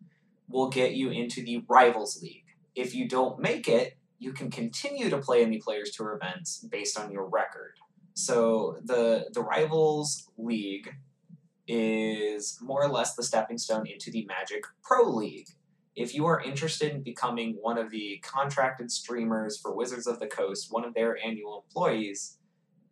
will 0.49 0.69
get 0.69 0.95
you 0.95 1.11
into 1.11 1.43
the 1.43 1.65
Rivals 1.69 2.21
League. 2.21 2.45
If 2.75 2.95
you 2.95 3.09
don't 3.09 3.39
make 3.39 3.69
it, 3.69 3.97
you 4.19 4.33
can 4.33 4.51
continue 4.51 5.11
to 5.11 5.19
play 5.19 5.43
in 5.43 5.51
the 5.51 5.59
Players 5.59 5.91
Tour 5.91 6.19
events 6.21 6.67
based 6.71 6.99
on 6.99 7.11
your 7.11 7.27
record. 7.27 7.75
So 8.15 8.79
the 8.85 9.27
the 9.33 9.43
Rivals 9.43 10.29
League 10.39 10.95
is 11.67 12.59
more 12.61 12.83
or 12.83 12.89
less 12.89 13.15
the 13.15 13.23
stepping 13.23 13.59
stone 13.59 13.87
into 13.87 14.11
the 14.11 14.25
Magic 14.27 14.65
Pro 14.83 15.09
League. 15.09 15.49
If 15.97 16.15
you 16.15 16.27
are 16.27 16.43
interested 16.43 16.93
in 16.93 17.03
becoming 17.03 17.57
one 17.61 17.79
of 17.79 17.91
the 17.91 18.21
contracted 18.23 18.91
streamers 18.91 19.59
for 19.59 19.75
Wizards 19.75 20.07
of 20.07 20.19
the 20.19 20.27
Coast, 20.27 20.73
one 20.73 20.85
of 20.85 20.95
their 20.95 21.17
annual 21.25 21.65
employees, 21.67 22.39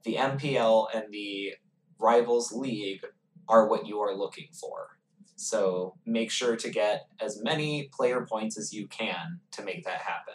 the 0.05 0.15
MPL 0.15 0.87
and 0.95 1.05
the 1.11 1.55
Rivals 1.99 2.53
League 2.53 3.05
are 3.49 3.69
what 3.69 3.87
you 3.87 3.99
are 4.01 4.15
looking 4.15 4.49
for. 4.53 4.99
So 5.37 5.97
make 6.07 6.31
sure 6.31 6.57
to 6.57 6.71
get 6.71 7.09
as 7.21 7.43
many 7.43 7.91
player 7.93 8.25
points 8.25 8.57
as 8.57 8.73
you 8.73 8.87
can 8.87 9.41
to 9.53 9.63
make 9.65 9.85
that 9.85 10.01
happen. 10.01 10.35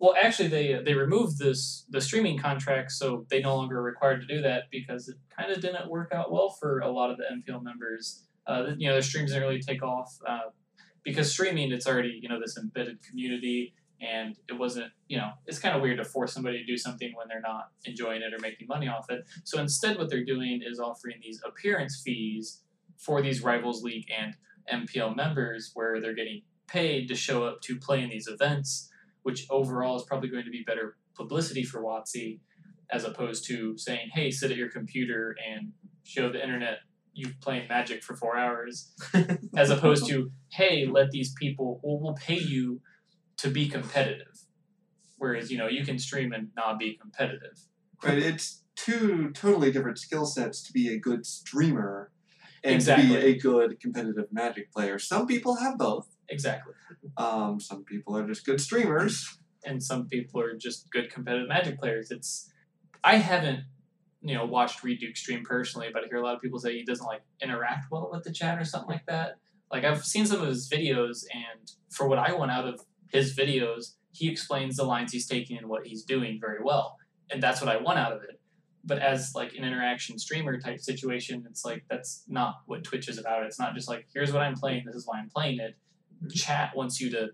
Well, 0.00 0.14
actually, 0.22 0.48
they 0.48 0.80
they 0.84 0.94
removed 0.94 1.38
this 1.38 1.84
the 1.90 2.00
streaming 2.00 2.38
contract, 2.38 2.92
so 2.92 3.26
they 3.30 3.40
no 3.40 3.56
longer 3.56 3.82
required 3.82 4.20
to 4.20 4.26
do 4.26 4.40
that 4.42 4.64
because 4.70 5.08
it 5.08 5.16
kind 5.36 5.50
of 5.50 5.60
didn't 5.60 5.90
work 5.90 6.12
out 6.12 6.30
well 6.30 6.50
for 6.50 6.80
a 6.80 6.90
lot 6.90 7.10
of 7.10 7.16
the 7.16 7.24
MPL 7.24 7.62
members. 7.62 8.22
Uh, 8.46 8.68
you 8.76 8.88
know, 8.88 8.94
their 8.94 9.02
streams 9.02 9.32
didn't 9.32 9.48
really 9.48 9.60
take 9.60 9.82
off 9.82 10.16
uh, 10.26 10.50
because 11.02 11.32
streaming 11.32 11.72
it's 11.72 11.86
already 11.86 12.20
you 12.22 12.28
know 12.28 12.38
this 12.38 12.56
embedded 12.56 13.02
community, 13.02 13.74
and 14.00 14.36
it 14.48 14.52
wasn't 14.52 14.86
you 15.08 15.16
know 15.16 15.30
it's 15.46 15.58
kind 15.58 15.74
of 15.74 15.82
weird 15.82 15.98
to 15.98 16.04
force 16.04 16.32
somebody 16.32 16.58
to 16.58 16.64
do 16.64 16.76
something 16.76 17.12
when 17.16 17.26
they're 17.26 17.40
not 17.40 17.70
enjoying 17.84 18.22
it 18.22 18.32
or 18.32 18.38
making 18.40 18.68
money 18.68 18.86
off 18.86 19.10
it. 19.10 19.24
So 19.42 19.60
instead, 19.60 19.98
what 19.98 20.08
they're 20.10 20.24
doing 20.24 20.62
is 20.64 20.78
offering 20.78 21.16
these 21.20 21.42
appearance 21.44 22.00
fees 22.04 22.62
for 22.98 23.20
these 23.20 23.42
rivals 23.42 23.82
league 23.82 24.06
and 24.16 24.36
MPL 24.72 25.16
members, 25.16 25.72
where 25.74 26.00
they're 26.00 26.14
getting 26.14 26.42
paid 26.68 27.08
to 27.08 27.16
show 27.16 27.44
up 27.44 27.62
to 27.62 27.76
play 27.76 28.00
in 28.00 28.10
these 28.10 28.28
events 28.28 28.90
which 29.28 29.44
overall 29.50 29.94
is 29.94 30.04
probably 30.04 30.30
going 30.30 30.46
to 30.46 30.50
be 30.50 30.62
better 30.66 30.96
publicity 31.14 31.62
for 31.62 31.82
WotC 31.82 32.40
as 32.90 33.04
opposed 33.04 33.46
to 33.46 33.76
saying, 33.76 34.08
hey, 34.14 34.30
sit 34.30 34.50
at 34.50 34.56
your 34.56 34.70
computer 34.70 35.36
and 35.46 35.70
show 36.02 36.32
the 36.32 36.42
internet 36.42 36.78
you 37.12 37.28
playing 37.42 37.68
Magic 37.68 38.02
for 38.02 38.16
four 38.16 38.38
hours, 38.38 38.90
as 39.56 39.68
opposed 39.68 40.06
to, 40.08 40.30
hey, 40.50 40.86
let 40.86 41.10
these 41.10 41.34
people, 41.34 41.78
well, 41.82 42.00
we'll 42.00 42.14
pay 42.14 42.38
you 42.38 42.80
to 43.36 43.50
be 43.50 43.68
competitive. 43.68 44.44
Whereas, 45.18 45.50
you 45.50 45.58
know, 45.58 45.68
you 45.68 45.84
can 45.84 45.98
stream 45.98 46.32
and 46.32 46.48
not 46.56 46.78
be 46.78 46.96
competitive. 46.98 47.58
Right, 48.02 48.16
it's 48.16 48.62
two 48.76 49.30
totally 49.32 49.70
different 49.70 49.98
skill 49.98 50.24
sets 50.24 50.62
to 50.62 50.72
be 50.72 50.88
a 50.90 50.98
good 50.98 51.26
streamer 51.26 52.12
and 52.64 52.80
to 52.80 52.96
be 52.96 53.14
a 53.14 53.36
good 53.36 53.78
competitive 53.78 54.32
Magic 54.32 54.72
player. 54.72 54.98
Some 54.98 55.26
people 55.26 55.56
have 55.56 55.76
both. 55.76 56.08
Exactly. 56.30 56.74
Um, 57.16 57.60
some 57.60 57.84
people 57.84 58.16
are 58.16 58.26
just 58.26 58.44
good 58.44 58.60
streamers. 58.60 59.38
and 59.64 59.82
some 59.82 60.06
people 60.06 60.40
are 60.40 60.56
just 60.56 60.90
good 60.90 61.10
competitive 61.12 61.48
magic 61.48 61.78
players. 61.78 62.10
It's 62.10 62.50
I 63.04 63.16
haven't 63.16 63.60
you 64.22 64.34
know 64.34 64.44
watched 64.44 64.82
Reid 64.82 65.00
Duke 65.00 65.16
stream 65.16 65.44
personally, 65.44 65.88
but 65.92 66.04
I 66.04 66.06
hear 66.08 66.18
a 66.18 66.22
lot 66.22 66.34
of 66.34 66.40
people 66.40 66.58
say 66.58 66.74
he 66.76 66.84
doesn't 66.84 67.06
like 67.06 67.22
interact 67.42 67.86
well 67.90 68.08
with 68.12 68.24
the 68.24 68.32
chat 68.32 68.58
or 68.58 68.64
something 68.64 68.90
like 68.90 69.06
that. 69.06 69.36
Like 69.70 69.84
I've 69.84 70.04
seen 70.04 70.26
some 70.26 70.40
of 70.40 70.48
his 70.48 70.68
videos, 70.68 71.24
and 71.32 71.70
for 71.90 72.08
what 72.08 72.18
I 72.18 72.32
want 72.32 72.50
out 72.50 72.66
of 72.66 72.80
his 73.12 73.36
videos, 73.36 73.94
he 74.12 74.28
explains 74.30 74.76
the 74.76 74.84
lines 74.84 75.12
he's 75.12 75.26
taking 75.26 75.58
and 75.58 75.68
what 75.68 75.86
he's 75.86 76.04
doing 76.04 76.38
very 76.40 76.60
well, 76.62 76.96
and 77.30 77.42
that's 77.42 77.60
what 77.60 77.70
I 77.70 77.76
want 77.76 77.98
out 77.98 78.12
of 78.12 78.22
it. 78.22 78.40
But 78.84 78.98
as 79.00 79.32
like 79.34 79.54
an 79.54 79.64
interaction 79.64 80.18
streamer 80.18 80.58
type 80.58 80.80
situation, 80.80 81.44
it's 81.50 81.64
like 81.64 81.84
that's 81.90 82.24
not 82.28 82.60
what 82.66 82.84
Twitch 82.84 83.08
is 83.08 83.18
about. 83.18 83.44
It's 83.44 83.58
not 83.58 83.74
just 83.74 83.88
like 83.88 84.06
here's 84.14 84.32
what 84.32 84.42
I'm 84.42 84.54
playing, 84.54 84.84
this 84.86 84.94
is 84.94 85.06
why 85.06 85.18
I'm 85.18 85.28
playing 85.28 85.58
it. 85.60 85.76
Chat 86.34 86.76
wants 86.76 87.00
you 87.00 87.10
to 87.10 87.28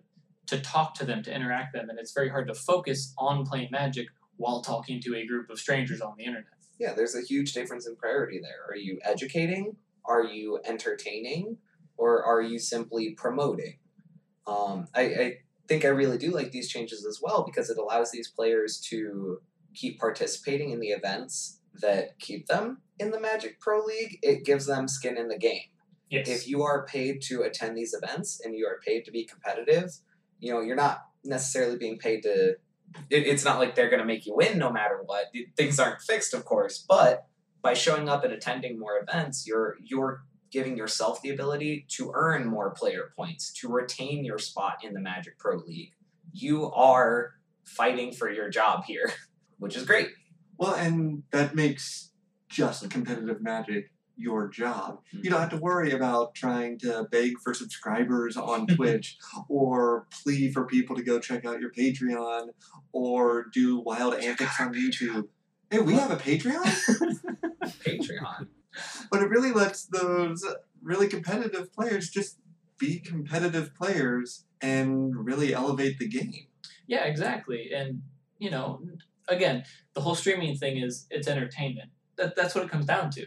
to 0.47 0.61
talk 0.61 0.95
to 0.95 1.07
them, 1.07 1.23
to 1.23 1.35
interact 1.35 1.73
with 1.73 1.81
them, 1.81 1.91
and 1.91 1.99
it's 1.99 2.13
very 2.13 2.29
hard 2.29 2.47
to 2.49 2.55
focus 2.55 3.15
on 3.17 3.47
playing 3.47 3.69
Magic 3.71 4.09
while 4.37 4.61
talking 4.61 5.01
to 5.01 5.17
a 5.17 5.27
group 5.27 5.49
of 5.49 5.59
strangers 5.59 6.01
on 6.01 6.15
the 6.19 6.25
internet. 6.25 6.53
Yeah, 6.79 6.93
there's 6.93 7.15
a 7.15 7.23
huge 7.23 7.53
difference 7.55 7.87
in 7.87 7.97
priority 7.97 8.41
there. 8.41 8.67
Are 8.69 8.77
you 8.77 8.99
educating? 9.05 9.77
Are 10.05 10.23
you 10.23 10.61
entertaining? 10.67 11.59
Or 11.97 12.23
are 12.25 12.43
you 12.43 12.59
simply 12.59 13.11
promoting? 13.11 13.79
Um, 14.47 14.89
I, 14.95 15.03
I 15.03 15.37
think 15.69 15.85
I 15.85 15.89
really 15.89 16.19
do 16.19 16.31
like 16.31 16.51
these 16.51 16.69
changes 16.69 17.07
as 17.07 17.21
well 17.23 17.45
because 17.45 17.71
it 17.71 17.79
allows 17.79 18.11
these 18.11 18.29
players 18.29 18.81
to 18.91 19.39
keep 19.75 19.99
participating 19.99 20.71
in 20.71 20.81
the 20.81 20.89
events 20.89 21.61
that 21.81 22.19
keep 22.19 22.47
them 22.47 22.83
in 22.99 23.11
the 23.11 23.21
Magic 23.21 23.61
Pro 23.61 23.85
League. 23.85 24.19
It 24.23 24.45
gives 24.45 24.67
them 24.67 24.89
skin 24.89 25.17
in 25.17 25.29
the 25.29 25.39
game. 25.39 25.63
Yes. 26.11 26.29
if 26.29 26.49
you 26.49 26.63
are 26.63 26.87
paid 26.87 27.23
to 27.23 27.43
attend 27.43 27.77
these 27.77 27.95
events 27.95 28.41
and 28.45 28.55
you 28.57 28.67
are 28.67 28.79
paid 28.85 29.05
to 29.07 29.11
be 29.11 29.25
competitive, 29.25 29.91
you 30.39 30.53
know, 30.53 30.61
you're 30.61 30.77
not 30.77 31.07
necessarily 31.25 31.77
being 31.77 31.99
paid 31.99 32.23
to. 32.23 32.57
It, 33.11 33.27
it's 33.27 33.45
not 33.45 33.59
like 33.59 33.75
they're 33.75 33.89
going 33.89 34.01
to 34.01 34.07
make 34.07 34.27
you 34.27 34.37
win 34.37 34.59
no 34.59 34.71
matter 34.71 35.01
what. 35.05 35.27
Things 35.57 35.81
aren't 35.81 36.01
fixed, 36.03 36.35
of 36.35 36.45
course, 36.45 36.85
but 36.87 37.27
by 37.63 37.75
showing 37.75 38.09
up 38.09 38.25
and 38.25 38.33
attending 38.33 38.79
more 38.79 38.99
events, 38.99 39.47
you're 39.47 39.77
you're 39.83 40.25
giving 40.55 40.77
yourself 40.77 41.21
the 41.21 41.31
ability 41.31 41.85
to 41.89 42.13
earn 42.15 42.47
more 42.47 42.71
player 42.71 43.13
points, 43.17 43.53
to 43.53 43.69
retain 43.69 44.25
your 44.25 44.39
spot 44.39 44.77
in 44.85 44.95
the 44.95 45.01
Magic 45.01 45.37
Pro 45.37 45.57
League. 45.57 45.91
You 46.33 46.71
are 46.71 47.33
fighting 47.65 48.13
for 48.13 48.31
your 48.31 48.49
job 48.51 48.85
here, 48.85 49.13
which 49.59 49.75
is 49.75 49.85
great. 49.85 50.11
Well, 50.57 50.75
and 50.75 51.25
that 51.33 51.57
makes 51.57 52.13
just 52.49 52.85
a 52.85 52.89
competitive 52.89 53.43
magic 53.43 53.91
your 54.17 54.49
job. 54.49 55.01
You 55.13 55.31
don't 55.31 55.41
have 55.41 55.49
Mm-hmm. 55.49 55.59
to 55.59 55.63
worry 55.63 55.91
about 55.93 56.35
trying 56.35 56.79
to 56.81 57.07
beg 57.11 57.33
for 57.43 57.53
subscribers 57.55 58.37
on 58.37 58.67
Twitch 58.77 59.17
or 59.49 60.07
plea 60.11 60.51
for 60.53 60.65
people 60.67 60.95
to 60.97 61.03
go 61.03 61.19
check 61.19 61.45
out 61.45 61.61
your 61.61 61.71
Patreon 61.73 62.49
or 62.93 63.47
do 63.53 63.79
wild 63.81 64.15
antics 64.15 64.61
on 64.61 64.73
YouTube. 64.75 65.29
Hey, 65.71 65.81
we 65.81 65.95
have 65.95 66.11
a 66.11 66.17
Patreon? 66.17 66.65
Patreon. 67.85 68.49
but 69.11 69.23
it 69.23 69.29
really 69.31 69.53
lets 69.53 69.87
those 69.87 70.45
really 70.83 71.09
competitive 71.09 71.73
players 71.73 72.11
just 72.11 72.39
be 72.79 72.99
competitive 72.99 73.75
players 73.75 74.45
and 74.61 75.27
really 75.27 75.55
elevate 75.55 75.99
the 75.99 76.09
game. 76.09 76.47
Yeah, 76.87 77.05
exactly. 77.05 77.71
And 77.75 78.03
you 78.39 78.51
know, 78.51 78.83
again, 79.29 79.65
the 79.95 80.01
whole 80.01 80.15
streaming 80.15 80.57
thing 80.57 80.77
is 80.79 81.07
it's 81.11 81.29
entertainment. 81.29 81.91
That 82.17 82.37
that's 82.37 82.55
what 82.55 82.65
it 82.65 82.71
comes 82.71 82.87
down 82.87 83.11
to. 83.13 83.27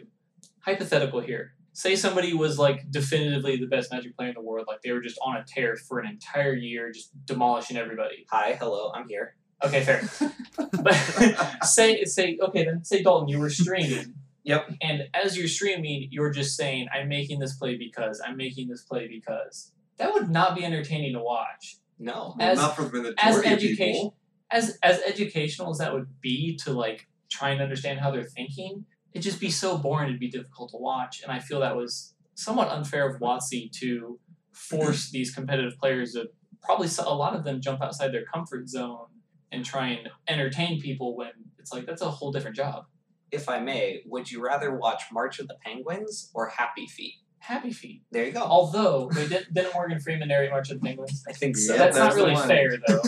Hypothetical 0.68 1.22
here. 1.22 1.54
Say 1.72 1.96
somebody 1.96 2.34
was 2.34 2.60
like 2.60 2.92
definitively 2.92 3.56
the 3.56 3.68
best 3.68 3.90
Magic 3.92 4.18
player 4.18 4.30
in 4.30 4.36
the 4.36 4.42
world, 4.42 4.66
like 4.68 4.82
they 4.82 4.92
were 4.92 5.00
just 5.00 5.18
on 5.22 5.38
a 5.38 5.44
tear 5.46 5.78
for 5.78 6.00
an 6.00 6.08
entire 6.10 6.54
year, 6.54 6.92
just 6.92 7.12
demolishing 7.26 7.78
everybody. 7.78 8.26
Hi, 8.32 8.58
hello, 8.60 8.92
I'm 8.94 9.08
here. 9.08 9.36
Okay, 9.64 9.82
fair. 9.82 10.02
but 10.84 10.94
say 11.64 12.04
say 12.04 12.38
okay, 12.42 12.66
then 12.66 12.84
say 12.84 13.02
Dalton, 13.02 13.30
you 13.30 13.40
were 13.40 13.50
streaming. 13.50 14.16
Yep. 14.44 14.74
And 14.82 15.04
as 15.14 15.38
you're 15.38 15.48
streaming, 15.48 16.10
you're 16.12 16.32
just 16.32 16.58
saying, 16.58 16.88
I'm 16.94 17.08
making 17.08 17.40
this 17.40 17.56
play 17.56 17.78
because 17.78 18.22
I'm 18.26 18.36
making 18.38 18.68
this 18.68 18.84
play 18.84 19.08
because 19.08 19.72
that 19.98 20.14
would 20.14 20.30
not 20.30 20.56
be 20.56 20.66
entertaining 20.66 21.14
to 21.14 21.20
watch. 21.22 21.78
No. 22.00 22.36
As- 22.40 22.58
not 22.58 22.76
for 22.76 22.84
the 22.84 23.14
as 23.22 23.38
majority 23.38 23.48
of 23.48 23.54
education- 23.54 23.94
people. 23.94 24.18
as 24.52 24.78
as 24.84 25.02
educational 25.08 25.70
as 25.72 25.78
that 25.78 25.94
would 25.94 26.20
be 26.20 26.58
to 26.64 26.74
like 26.74 27.08
try 27.30 27.52
and 27.52 27.62
understand 27.62 28.00
how 28.00 28.12
they're 28.12 28.24
thinking, 28.24 28.86
it'd 29.14 29.24
just 29.24 29.40
be 29.40 29.50
so 29.50 29.78
boring. 29.78 30.10
It'd 30.10 30.20
be 30.20 30.30
difficult 30.30 30.72
to 30.72 30.78
watch, 30.78 31.22
and 31.24 31.32
I 31.32 31.40
feel 31.40 31.60
that 31.62 31.76
was 31.76 32.14
somewhat 32.36 32.70
unfair 32.70 33.10
of 33.10 33.20
WotC 33.20 33.72
to 33.80 34.20
force 34.52 35.10
these 35.12 35.34
competitive 35.34 35.78
players 35.80 36.14
to 36.14 36.30
probably 36.62 36.90
a 37.00 37.14
lot 37.14 37.36
of 37.36 37.44
them 37.44 37.62
jump 37.62 37.82
outside 37.82 38.12
their 38.12 38.26
comfort 38.26 38.68
zone 38.68 39.08
and 39.52 39.64
try 39.64 39.90
and 39.90 40.10
entertain 40.28 40.82
people 40.82 41.16
when 41.16 41.32
it's 41.58 41.72
like 41.72 41.86
that's 41.86 42.02
a 42.02 42.10
whole 42.10 42.32
different 42.32 42.56
job. 42.56 42.86
If 43.32 43.50
I 43.50 43.60
may, 43.60 44.04
would 44.06 44.32
you 44.32 44.44
rather 44.44 44.76
watch 44.76 45.04
March 45.12 45.40
of 45.40 45.48
the 45.48 45.58
Penguins 45.66 46.32
or 46.34 46.48
Happy 46.50 46.88
Feet? 46.88 47.16
Happy 47.48 47.72
feet. 47.72 48.02
There 48.12 48.26
you 48.26 48.32
go. 48.34 48.42
Although 48.42 49.10
they 49.14 49.26
did, 49.28 49.48
didn't 49.54 49.74
Morgan 49.74 50.02
Freeman 50.02 50.28
narrate 50.28 50.52
March 50.52 50.70
of 50.70 50.82
the 50.82 50.86
Penguins. 50.86 51.24
I 51.30 51.32
think 51.32 51.56
Yeah, 51.58 51.64
so. 51.66 51.78
that's 51.78 51.96
not 51.98 52.14
really 52.14 52.34
one. 52.34 52.46
fair 52.48 52.78
though. 52.86 53.02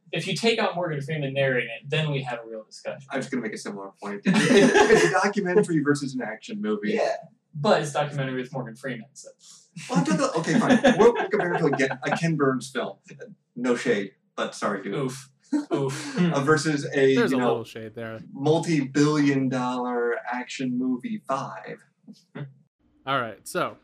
if 0.12 0.26
you 0.26 0.34
take 0.34 0.58
out 0.58 0.74
Morgan 0.74 1.02
Freeman 1.02 1.34
narrating 1.34 1.68
it, 1.68 1.90
then 1.90 2.10
we 2.10 2.22
have 2.22 2.38
a 2.42 2.48
real 2.48 2.64
discussion. 2.64 3.06
I'm 3.10 3.20
just 3.20 3.30
going 3.30 3.42
to 3.42 3.46
make 3.48 3.54
a 3.54 3.58
similar 3.60 3.90
point. 4.02 4.22
it's 4.24 5.04
a 5.04 5.10
documentary 5.10 5.80
versus 5.82 6.14
an 6.14 6.22
action 6.22 6.62
movie. 6.62 6.92
Yeah. 6.92 7.16
But 7.54 7.82
it's 7.82 7.92
documentary 7.92 8.40
with 8.40 8.50
Morgan 8.52 8.76
Freeman, 8.76 9.04
so 9.12 9.28
Well, 9.90 9.98
I'm 9.98 10.04
talking- 10.06 10.40
okay, 10.40 10.58
fine. 10.58 10.96
We'll, 10.98 11.12
we'll 11.12 11.28
compare 11.28 11.52
it 11.54 11.58
to 11.58 11.66
a, 11.66 11.76
Ken- 11.76 11.98
a 12.02 12.16
Ken 12.16 12.36
Burns 12.36 12.70
film. 12.70 12.96
No 13.54 13.76
shade, 13.76 14.12
but 14.36 14.54
sorry, 14.54 14.82
dude. 14.82 14.94
oof, 14.94 15.30
oof. 15.72 16.18
Uh, 16.18 16.40
versus 16.40 16.86
a 16.94 17.14
There's 17.14 17.30
you 17.30 17.36
a 17.36 17.40
know 17.40 17.48
little 17.48 17.64
shade 17.64 17.94
there. 17.94 18.20
multi-billion 18.32 19.50
dollar 19.50 20.14
action 20.32 20.78
movie 20.78 21.20
five. 21.28 21.84
All 23.06 23.20
right, 23.20 23.46
so 23.46 23.76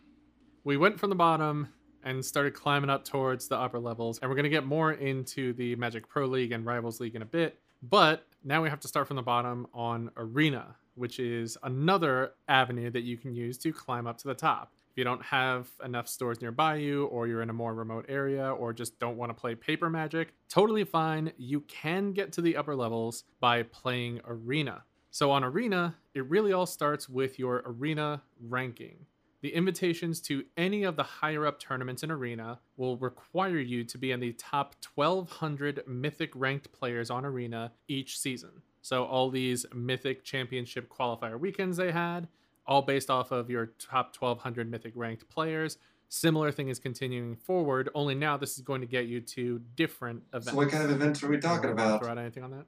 we 0.64 0.78
went 0.78 0.98
from 0.98 1.10
the 1.10 1.16
bottom 1.16 1.68
and 2.02 2.24
started 2.24 2.54
climbing 2.54 2.88
up 2.88 3.04
towards 3.04 3.48
the 3.48 3.58
upper 3.58 3.78
levels, 3.78 4.18
and 4.18 4.30
we're 4.30 4.34
going 4.34 4.44
to 4.44 4.48
get 4.48 4.64
more 4.64 4.92
into 4.92 5.52
the 5.52 5.76
Magic 5.76 6.08
Pro 6.08 6.24
League 6.24 6.52
and 6.52 6.64
Rivals 6.64 7.00
League 7.00 7.14
in 7.14 7.20
a 7.20 7.26
bit. 7.26 7.58
But 7.82 8.24
now 8.44 8.62
we 8.62 8.70
have 8.70 8.80
to 8.80 8.88
start 8.88 9.06
from 9.06 9.16
the 9.16 9.22
bottom 9.22 9.66
on 9.74 10.10
Arena, 10.16 10.74
which 10.94 11.18
is 11.18 11.58
another 11.64 12.32
avenue 12.48 12.90
that 12.92 13.02
you 13.02 13.18
can 13.18 13.34
use 13.34 13.58
to 13.58 13.74
climb 13.74 14.06
up 14.06 14.16
to 14.18 14.28
the 14.28 14.34
top. 14.34 14.72
If 14.90 14.96
you 14.96 15.04
don't 15.04 15.22
have 15.22 15.68
enough 15.84 16.08
stores 16.08 16.40
nearby 16.40 16.76
you, 16.76 17.04
or 17.08 17.26
you're 17.26 17.42
in 17.42 17.50
a 17.50 17.52
more 17.52 17.74
remote 17.74 18.06
area, 18.08 18.50
or 18.50 18.72
just 18.72 18.98
don't 18.98 19.18
want 19.18 19.28
to 19.28 19.38
play 19.38 19.54
paper 19.54 19.90
magic, 19.90 20.32
totally 20.48 20.84
fine. 20.84 21.30
You 21.36 21.60
can 21.68 22.14
get 22.14 22.32
to 22.32 22.40
the 22.40 22.56
upper 22.56 22.74
levels 22.74 23.24
by 23.38 23.64
playing 23.64 24.22
Arena. 24.26 24.84
So 25.10 25.30
on 25.30 25.44
Arena, 25.44 25.96
it 26.14 26.26
really 26.30 26.54
all 26.54 26.66
starts 26.66 27.06
with 27.06 27.38
your 27.38 27.62
Arena 27.66 28.22
ranking. 28.40 29.04
The 29.42 29.54
invitations 29.54 30.20
to 30.22 30.44
any 30.56 30.84
of 30.84 30.96
the 30.96 31.02
higher 31.02 31.46
up 31.46 31.58
tournaments 31.58 32.02
in 32.02 32.10
Arena 32.10 32.60
will 32.76 32.98
require 32.98 33.58
you 33.58 33.84
to 33.84 33.96
be 33.96 34.12
in 34.12 34.20
the 34.20 34.32
top 34.34 34.74
1200 34.94 35.84
Mythic 35.86 36.32
ranked 36.34 36.70
players 36.72 37.10
on 37.10 37.24
Arena 37.24 37.72
each 37.88 38.18
season. 38.18 38.62
So, 38.82 39.04
all 39.04 39.30
these 39.30 39.64
Mythic 39.74 40.24
Championship 40.24 40.90
qualifier 40.90 41.38
weekends 41.38 41.78
they 41.78 41.92
had, 41.92 42.28
all 42.66 42.82
based 42.82 43.10
off 43.10 43.30
of 43.30 43.48
your 43.48 43.72
top 43.78 44.14
1200 44.18 44.70
Mythic 44.70 44.92
ranked 44.94 45.28
players. 45.28 45.78
Similar 46.08 46.50
thing 46.50 46.68
is 46.68 46.78
continuing 46.78 47.36
forward, 47.36 47.88
only 47.94 48.14
now 48.14 48.36
this 48.36 48.56
is 48.56 48.62
going 48.62 48.80
to 48.80 48.86
get 48.86 49.06
you 49.06 49.20
to 49.20 49.60
different 49.76 50.22
events. 50.30 50.50
So 50.50 50.56
what 50.56 50.68
kind 50.70 50.82
of 50.82 50.90
events 50.90 51.22
are 51.22 51.28
we 51.28 51.38
talking 51.38 51.70
about? 51.70 52.00
Throw 52.00 52.10
out 52.10 52.18
anything 52.18 52.42
on 52.42 52.50
that? 52.50 52.66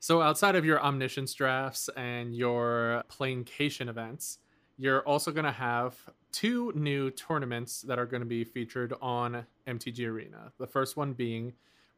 So 0.00 0.20
outside 0.20 0.54
of 0.54 0.66
your 0.66 0.84
omniscience 0.84 1.32
drafts 1.32 1.88
and 1.96 2.36
your 2.36 3.04
planecation 3.08 3.88
events, 3.88 4.38
you're 4.76 5.02
also 5.02 5.30
going 5.30 5.44
to 5.44 5.52
have 5.52 5.94
two 6.32 6.72
new 6.74 7.10
tournaments 7.10 7.82
that 7.82 7.98
are 7.98 8.06
going 8.06 8.22
to 8.22 8.26
be 8.26 8.44
featured 8.44 8.92
on 9.00 9.46
MTG 9.66 10.06
Arena. 10.08 10.52
The 10.58 10.66
first 10.66 10.96
one 10.96 11.12
being 11.12 11.52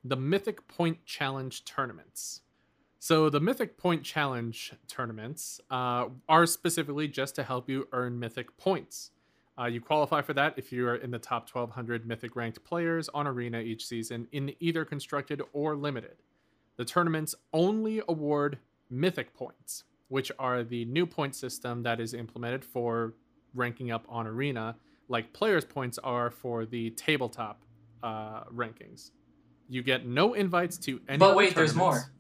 the 0.05 0.17
Mythic 0.17 0.69
Point 0.69 1.05
Challenge 1.05 1.65
tournaments. 1.65 2.43
So 2.99 3.31
the 3.31 3.41
Mythic 3.41 3.77
Point 3.77 4.03
Challenge 4.03 4.75
tournaments 4.89 5.61
uh, 5.71 6.07
are 6.29 6.47
specifically 6.47 7.09
just 7.09 7.35
to 7.37 7.43
help 7.43 7.69
you 7.69 7.89
earn 7.93 8.19
Mythic 8.19 8.57
points. 8.57 9.11
Uh, 9.59 9.65
you 9.65 9.81
qualify 9.81 10.21
for 10.21 10.35
that 10.35 10.55
if 10.57 10.71
you 10.71 10.87
are 10.87 10.97
in 10.97 11.11
the 11.11 11.19
top 11.19 11.49
1,200 11.51 12.07
Mythic 12.07 12.37
ranked 12.37 12.63
players 12.63 13.09
on 13.15 13.27
Arena 13.27 13.61
each 13.61 13.87
season 13.87 14.29
in 14.33 14.55
either 14.61 14.85
constructed 14.85 15.41
or 15.53 15.75
limited. 15.75 16.17
The 16.77 16.85
tournaments 16.85 17.35
only 17.55 18.03
award 18.07 18.59
Mythic 18.91 19.35
points, 19.35 19.85
which 20.09 20.31
are 20.39 20.63
the 20.63 20.85
new 20.87 21.07
point 21.07 21.35
system 21.35 21.83
that 21.83 22.01
is 22.01 22.15
implemented 22.15 22.65
for 22.65 23.15
ranking 23.55 23.91
up 23.91 24.05
on 24.09 24.27
Arena, 24.27 24.77
like 25.09 25.33
players' 25.33 25.65
points 25.65 25.99
are 25.99 26.31
for 26.31 26.65
the 26.65 26.91
tabletop 26.91 27.63
uh, 28.03 28.45
rankings. 28.45 29.11
You 29.69 29.83
get 29.83 30.07
no 30.07 30.35
invites 30.35 30.79
to 30.79 31.01
any. 31.09 31.19
But 31.19 31.27
other 31.31 31.37
wait, 31.37 31.55
there's 31.55 31.75
tournaments. 31.75 32.11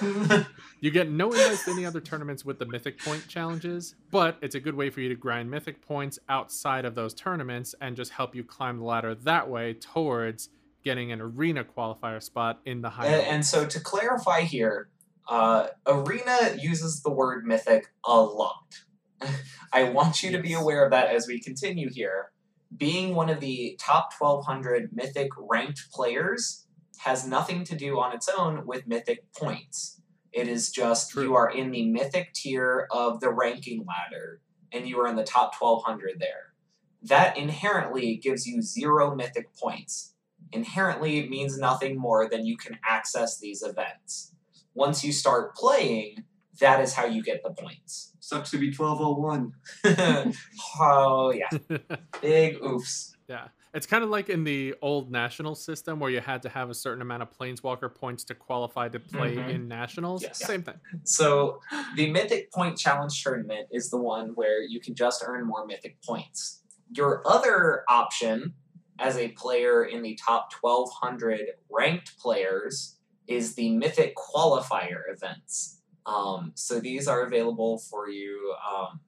You 0.80 0.90
get 0.90 1.10
no 1.10 1.32
invites 1.32 1.64
to 1.64 1.70
any 1.70 1.86
other 1.86 2.00
tournaments 2.00 2.44
with 2.44 2.58
the 2.58 2.66
Mythic 2.66 2.98
Point 2.98 3.26
challenges, 3.26 3.94
but 4.10 4.36
it's 4.42 4.54
a 4.54 4.60
good 4.60 4.74
way 4.74 4.90
for 4.90 5.00
you 5.00 5.08
to 5.08 5.14
grind 5.14 5.50
Mythic 5.50 5.80
points 5.80 6.18
outside 6.28 6.84
of 6.84 6.94
those 6.94 7.14
tournaments 7.14 7.74
and 7.80 7.96
just 7.96 8.10
help 8.10 8.34
you 8.34 8.44
climb 8.44 8.78
the 8.78 8.84
ladder 8.84 9.14
that 9.14 9.48
way 9.48 9.72
towards 9.74 10.50
getting 10.84 11.10
an 11.10 11.20
arena 11.20 11.64
qualifier 11.64 12.22
spot 12.22 12.60
in 12.66 12.82
the 12.82 12.90
high. 12.90 13.06
And, 13.06 13.26
and 13.26 13.46
so 13.46 13.64
to 13.64 13.80
clarify 13.80 14.42
here, 14.42 14.88
uh, 15.28 15.68
Arena 15.86 16.56
uses 16.58 17.02
the 17.02 17.10
word 17.10 17.44
mythic 17.46 17.92
a 18.04 18.20
lot. 18.20 18.80
I 19.72 19.84
want 19.84 20.22
you 20.22 20.30
to 20.32 20.38
be 20.38 20.52
aware 20.52 20.84
of 20.84 20.90
that 20.90 21.08
as 21.08 21.26
we 21.26 21.40
continue 21.40 21.88
here. 21.90 22.30
Being 22.76 23.14
one 23.14 23.30
of 23.30 23.40
the 23.40 23.78
top 23.80 24.12
1200 24.18 24.90
mythic 24.92 25.30
ranked 25.38 25.90
players 25.92 26.66
has 26.98 27.26
nothing 27.26 27.64
to 27.64 27.76
do 27.76 27.98
on 27.98 28.14
its 28.14 28.28
own 28.28 28.66
with 28.66 28.86
mythic 28.86 29.32
points. 29.32 30.00
It 30.32 30.48
is 30.48 30.70
just 30.70 31.12
True. 31.12 31.22
you 31.22 31.34
are 31.34 31.50
in 31.50 31.70
the 31.70 31.88
mythic 31.88 32.32
tier 32.34 32.88
of 32.90 33.20
the 33.20 33.30
ranking 33.30 33.86
ladder 33.86 34.40
and 34.72 34.88
you 34.88 34.98
are 35.00 35.06
in 35.06 35.16
the 35.16 35.24
top 35.24 35.54
1200 35.58 36.18
there. 36.18 36.54
That 37.02 37.36
inherently 37.36 38.16
gives 38.16 38.46
you 38.46 38.60
zero 38.62 39.14
mythic 39.14 39.54
points 39.56 40.14
inherently 40.54 41.28
means 41.28 41.58
nothing 41.58 41.98
more 41.98 42.28
than 42.28 42.46
you 42.46 42.56
can 42.56 42.78
access 42.86 43.38
these 43.38 43.62
events. 43.62 44.33
Once 44.74 45.04
you 45.04 45.12
start 45.12 45.54
playing, 45.54 46.24
that 46.60 46.80
is 46.80 46.92
how 46.94 47.04
you 47.04 47.22
get 47.22 47.42
the 47.42 47.50
points. 47.50 48.12
Sucks 48.20 48.50
to 48.52 48.58
be 48.58 48.72
1201. 48.72 49.52
oh, 50.80 51.32
yeah. 51.32 51.48
Big 52.20 52.60
oofs. 52.60 53.12
yeah, 53.28 53.48
it's 53.72 53.86
kind 53.86 54.04
of 54.04 54.10
like 54.10 54.28
in 54.28 54.44
the 54.44 54.74
old 54.82 55.10
national 55.10 55.54
system 55.54 55.98
where 56.00 56.10
you 56.10 56.20
had 56.20 56.42
to 56.42 56.48
have 56.48 56.70
a 56.70 56.74
certain 56.74 57.02
amount 57.02 57.22
of 57.22 57.30
planeswalker 57.36 57.92
points 57.92 58.24
to 58.24 58.34
qualify 58.34 58.88
to 58.88 59.00
play 59.00 59.36
Mhm. 59.36 59.48
in 59.50 59.68
nationals. 59.68 60.22
Yes. 60.22 60.38
Same 60.44 60.62
thing. 60.62 60.76
So, 61.04 61.60
the 61.96 62.10
Mythic 62.10 62.52
Point 62.52 62.78
Challenge 62.78 63.22
tournament 63.22 63.68
is 63.72 63.90
the 63.90 63.98
one 63.98 64.28
where 64.34 64.62
you 64.62 64.80
can 64.80 64.94
just 64.94 65.22
earn 65.26 65.44
more 65.46 65.66
Mythic 65.66 66.00
points. 66.02 66.62
Your 66.92 67.22
other 67.26 67.82
option 67.88 68.54
as 69.00 69.16
a 69.16 69.28
player 69.30 69.84
in 69.84 70.02
the 70.02 70.16
top 70.24 70.52
1200 70.60 71.40
ranked 71.68 72.16
players 72.18 72.96
is 73.26 73.54
the 73.54 73.76
Mythic 73.76 74.14
Qualifier 74.16 75.02
events. 75.08 75.80
Um, 76.06 76.52
so, 76.54 76.80
these 76.80 77.08
are 77.08 77.22
available 77.22 77.78
for 77.78 78.08
you. 78.08 78.54
Um, 78.68 79.00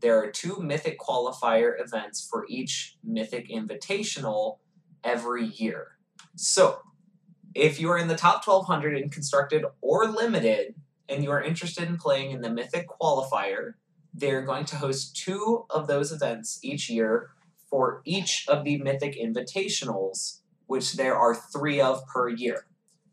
there 0.00 0.18
are 0.22 0.30
two 0.30 0.60
Mythic 0.60 0.98
Qualifier 0.98 1.72
events 1.78 2.26
for 2.28 2.46
each 2.48 2.96
Mythic 3.04 3.50
Invitational 3.50 4.58
every 5.04 5.46
year. 5.46 5.98
So, 6.36 6.80
if 7.54 7.80
you 7.80 7.90
are 7.90 7.98
in 7.98 8.08
the 8.08 8.16
top 8.16 8.46
1200 8.46 8.96
in 8.96 9.10
constructed 9.10 9.64
or 9.80 10.06
limited, 10.06 10.74
and 11.08 11.24
you 11.24 11.30
are 11.30 11.42
interested 11.42 11.88
in 11.88 11.96
playing 11.96 12.30
in 12.30 12.42
the 12.42 12.50
Mythic 12.50 12.86
Qualifier, 12.88 13.74
they're 14.14 14.42
going 14.42 14.64
to 14.66 14.76
host 14.76 15.16
two 15.16 15.64
of 15.70 15.86
those 15.86 16.12
events 16.12 16.58
each 16.62 16.88
year 16.88 17.30
for 17.68 18.02
each 18.04 18.46
of 18.48 18.64
the 18.64 18.78
Mythic 18.78 19.16
Invitationals, 19.18 20.40
which 20.66 20.94
there 20.94 21.16
are 21.16 21.34
three 21.34 21.80
of 21.80 22.06
per 22.06 22.28
year. 22.28 22.66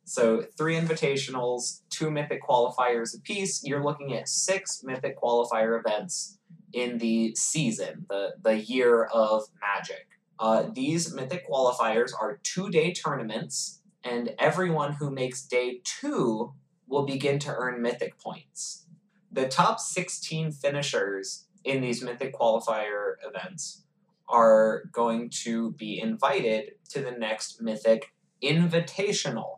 So, 0.06 0.46
three 0.56 0.76
Invitationals, 0.76 1.82
two 1.90 2.12
Mythic 2.12 2.44
Qualifiers 2.44 3.18
apiece. 3.18 3.64
You're 3.64 3.84
looking 3.84 4.14
at 4.14 4.30
six 4.30 4.84
Mythic 4.84 5.20
Qualifier 5.20 5.80
events 5.80 6.38
in 6.74 7.00
the 7.00 7.34
season, 7.36 8.06
the, 8.08 8.36
the 8.42 8.56
year 8.56 9.06
of 9.06 9.44
Magic. 9.60 10.08
Uh, 10.38 10.66
these 10.72 11.14
Mythic 11.14 11.50
Qualifiers 11.50 12.12
are 12.20 12.40
two 12.44 12.70
day 12.70 12.94
tournaments, 12.94 13.82
and 14.04 14.36
everyone 14.38 14.94
who 14.94 15.10
makes 15.10 15.42
day 15.42 15.82
two 15.84 16.54
will 16.88 17.06
begin 17.06 17.40
to 17.40 17.56
earn 17.56 17.82
Mythic 17.82 18.20
points. 18.20 18.86
The 19.32 19.48
top 19.48 19.80
16 19.80 20.52
finishers 20.52 21.46
in 21.64 21.82
these 21.82 22.04
Mythic 22.04 22.34
Qualifier 22.36 23.16
events 23.28 23.84
are 24.30 24.84
going 24.92 25.30
to 25.30 25.72
be 25.72 26.00
invited 26.00 26.74
to 26.90 27.02
the 27.02 27.12
next 27.12 27.62
Mythic 27.62 28.14
Invitational. 28.44 29.55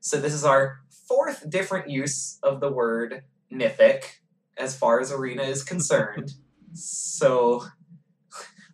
So, 0.00 0.20
this 0.20 0.32
is 0.32 0.44
our 0.44 0.80
fourth 1.08 1.48
different 1.50 1.90
use 1.90 2.38
of 2.42 2.60
the 2.60 2.70
word 2.70 3.22
Mythic 3.50 4.20
as 4.56 4.76
far 4.76 5.00
as 5.00 5.12
Arena 5.12 5.42
is 5.42 5.62
concerned. 5.62 6.32
so, 6.74 7.64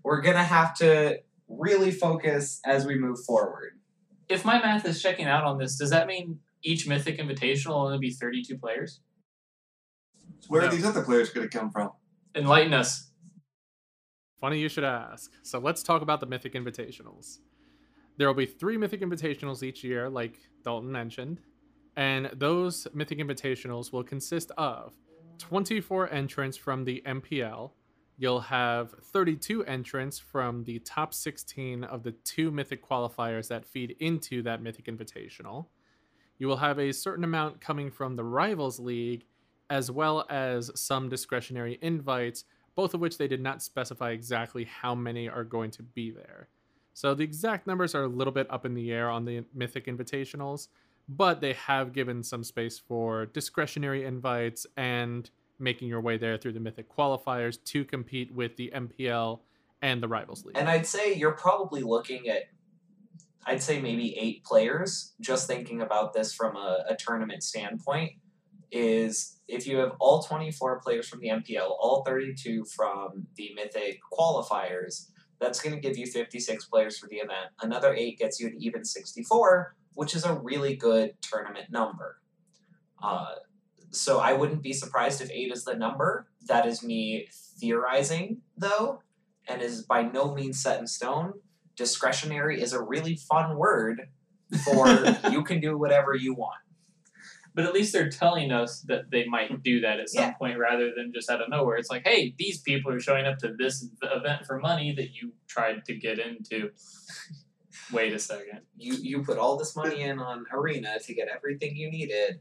we're 0.04 0.20
going 0.20 0.36
to 0.36 0.42
have 0.44 0.74
to 0.76 1.18
really 1.48 1.90
focus 1.90 2.60
as 2.64 2.86
we 2.86 2.96
move 2.98 3.18
forward. 3.24 3.72
If 4.28 4.44
my 4.44 4.58
math 4.60 4.84
is 4.86 5.00
checking 5.02 5.26
out 5.26 5.44
on 5.44 5.58
this, 5.58 5.76
does 5.78 5.90
that 5.90 6.06
mean 6.06 6.40
each 6.62 6.86
Mythic 6.88 7.18
Invitational 7.18 7.68
will 7.70 7.86
only 7.86 7.98
be 7.98 8.10
32 8.10 8.58
players? 8.58 9.00
Where 10.48 10.62
No. 10.62 10.68
are 10.68 10.70
these 10.70 10.84
other 10.84 11.02
players 11.02 11.30
going 11.30 11.48
to 11.48 11.58
come 11.58 11.70
from? 11.70 11.90
Enlighten 12.34 12.74
us. 12.74 13.10
Funny 14.40 14.58
you 14.58 14.68
should 14.68 14.84
ask. 14.84 15.32
So 15.42 15.58
let's 15.58 15.82
talk 15.82 16.02
about 16.02 16.20
the 16.20 16.26
Mythic 16.26 16.52
Invitationals. 16.54 17.38
There 18.16 18.26
will 18.26 18.34
be 18.34 18.46
three 18.46 18.76
Mythic 18.76 19.00
Invitationals 19.00 19.62
each 19.62 19.84
year, 19.84 20.08
like 20.08 20.38
Dalton 20.64 20.90
mentioned, 20.90 21.40
and 21.96 22.30
those 22.34 22.86
Mythic 22.94 23.18
Invitationals 23.18 23.92
will 23.92 24.02
consist 24.02 24.50
of 24.56 24.94
24 25.38 26.10
entrants 26.12 26.56
from 26.56 26.84
the 26.84 27.02
MPL. 27.06 27.72
You'll 28.18 28.40
have 28.40 28.92
32 29.12 29.64
entrants 29.64 30.18
from 30.18 30.64
the 30.64 30.78
top 30.78 31.12
16 31.12 31.84
of 31.84 32.02
the 32.02 32.12
two 32.12 32.50
Mythic 32.50 32.86
qualifiers 32.86 33.48
that 33.48 33.66
feed 33.66 33.96
into 34.00 34.42
that 34.42 34.62
Mythic 34.62 34.86
Invitational. 34.86 35.66
You 36.38 36.48
will 36.48 36.56
have 36.56 36.78
a 36.78 36.92
certain 36.92 37.24
amount 37.24 37.60
coming 37.60 37.90
from 37.90 38.16
the 38.16 38.24
Rivals 38.24 38.80
League, 38.80 39.26
as 39.68 39.90
well 39.90 40.24
as 40.30 40.70
some 40.74 41.08
discretionary 41.08 41.78
invites 41.82 42.44
both 42.76 42.92
of 42.94 43.00
which 43.00 43.18
they 43.18 43.26
did 43.26 43.40
not 43.40 43.62
specify 43.62 44.10
exactly 44.10 44.64
how 44.64 44.94
many 44.94 45.28
are 45.28 45.42
going 45.42 45.70
to 45.72 45.82
be 45.82 46.10
there. 46.10 46.48
So 46.96 47.12
the 47.12 47.24
exact 47.24 47.66
numbers 47.66 47.94
are 47.94 48.04
a 48.04 48.08
little 48.08 48.32
bit 48.32 48.46
up 48.48 48.64
in 48.64 48.72
the 48.72 48.90
air 48.90 49.10
on 49.10 49.26
the 49.26 49.44
Mythic 49.52 49.84
Invitationals, 49.84 50.68
but 51.06 51.42
they 51.42 51.52
have 51.52 51.92
given 51.92 52.22
some 52.22 52.42
space 52.42 52.78
for 52.78 53.26
discretionary 53.26 54.06
invites 54.06 54.66
and 54.78 55.28
making 55.58 55.88
your 55.88 56.00
way 56.00 56.16
there 56.16 56.38
through 56.38 56.54
the 56.54 56.60
Mythic 56.60 56.88
qualifiers 56.90 57.62
to 57.64 57.84
compete 57.84 58.32
with 58.32 58.56
the 58.56 58.72
MPL 58.74 59.40
and 59.82 60.02
the 60.02 60.08
Rivals 60.08 60.46
League. 60.46 60.56
And 60.56 60.70
I'd 60.70 60.86
say 60.86 61.12
you're 61.12 61.32
probably 61.32 61.82
looking 61.82 62.30
at, 62.30 62.44
I'd 63.44 63.62
say 63.62 63.78
maybe 63.78 64.16
eight 64.16 64.42
players, 64.42 65.12
just 65.20 65.46
thinking 65.46 65.82
about 65.82 66.14
this 66.14 66.32
from 66.32 66.56
a, 66.56 66.86
a 66.88 66.96
tournament 66.96 67.42
standpoint, 67.42 68.12
is 68.72 69.36
if 69.48 69.66
you 69.66 69.76
have 69.76 69.92
all 70.00 70.22
24 70.22 70.80
players 70.80 71.06
from 71.06 71.20
the 71.20 71.28
MPL, 71.28 71.76
all 71.78 72.04
32 72.06 72.64
from 72.74 73.26
the 73.36 73.52
Mythic 73.54 74.00
qualifiers, 74.10 75.08
that's 75.38 75.60
going 75.60 75.74
to 75.74 75.80
give 75.80 75.96
you 75.96 76.06
56 76.06 76.64
players 76.66 76.98
for 76.98 77.08
the 77.08 77.16
event. 77.16 77.50
Another 77.60 77.94
eight 77.94 78.18
gets 78.18 78.40
you 78.40 78.48
an 78.48 78.56
even 78.58 78.84
64, 78.84 79.74
which 79.94 80.14
is 80.14 80.24
a 80.24 80.34
really 80.34 80.76
good 80.76 81.14
tournament 81.20 81.70
number. 81.70 82.20
Uh, 83.02 83.34
so 83.90 84.18
I 84.18 84.32
wouldn't 84.32 84.62
be 84.62 84.72
surprised 84.72 85.20
if 85.20 85.30
eight 85.30 85.52
is 85.52 85.64
the 85.64 85.74
number. 85.74 86.26
That 86.46 86.66
is 86.66 86.82
me 86.82 87.28
theorizing, 87.58 88.42
though, 88.56 89.02
and 89.48 89.62
is 89.62 89.82
by 89.82 90.02
no 90.02 90.34
means 90.34 90.62
set 90.62 90.80
in 90.80 90.86
stone. 90.86 91.34
Discretionary 91.76 92.60
is 92.60 92.72
a 92.72 92.82
really 92.82 93.16
fun 93.16 93.56
word 93.56 94.08
for 94.64 94.86
you 95.30 95.42
can 95.42 95.60
do 95.60 95.76
whatever 95.76 96.14
you 96.14 96.34
want. 96.34 96.60
But 97.56 97.64
at 97.64 97.72
least 97.72 97.92
they're 97.94 98.10
telling 98.10 98.52
us 98.52 98.82
that 98.82 99.10
they 99.10 99.24
might 99.24 99.62
do 99.62 99.80
that 99.80 99.98
at 99.98 100.10
some 100.10 100.24
Yeah. 100.24 100.32
point 100.34 100.58
rather 100.58 100.92
than 100.94 101.10
just 101.12 101.30
out 101.30 101.40
of 101.40 101.48
nowhere. 101.48 101.78
It's 101.78 101.88
like, 101.90 102.06
hey, 102.06 102.34
these 102.38 102.60
people 102.60 102.92
are 102.92 103.00
showing 103.00 103.24
up 103.24 103.38
to 103.38 103.54
this 103.58 103.88
event 104.02 104.44
for 104.46 104.58
money 104.60 104.94
that 104.94 105.14
you 105.14 105.32
tried 105.48 105.84
to 105.86 105.94
get 105.96 106.18
into. 106.18 106.70
Wait 107.92 108.12
a 108.12 108.18
second. 108.18 108.60
You 108.76 108.94
you 108.94 109.22
put 109.24 109.38
all 109.38 109.56
this 109.56 109.74
money 109.74 110.02
in 110.02 110.18
on 110.18 110.44
Arena 110.52 110.98
to 111.00 111.14
get 111.14 111.28
everything 111.28 111.74
you 111.76 111.90
needed, 111.90 112.40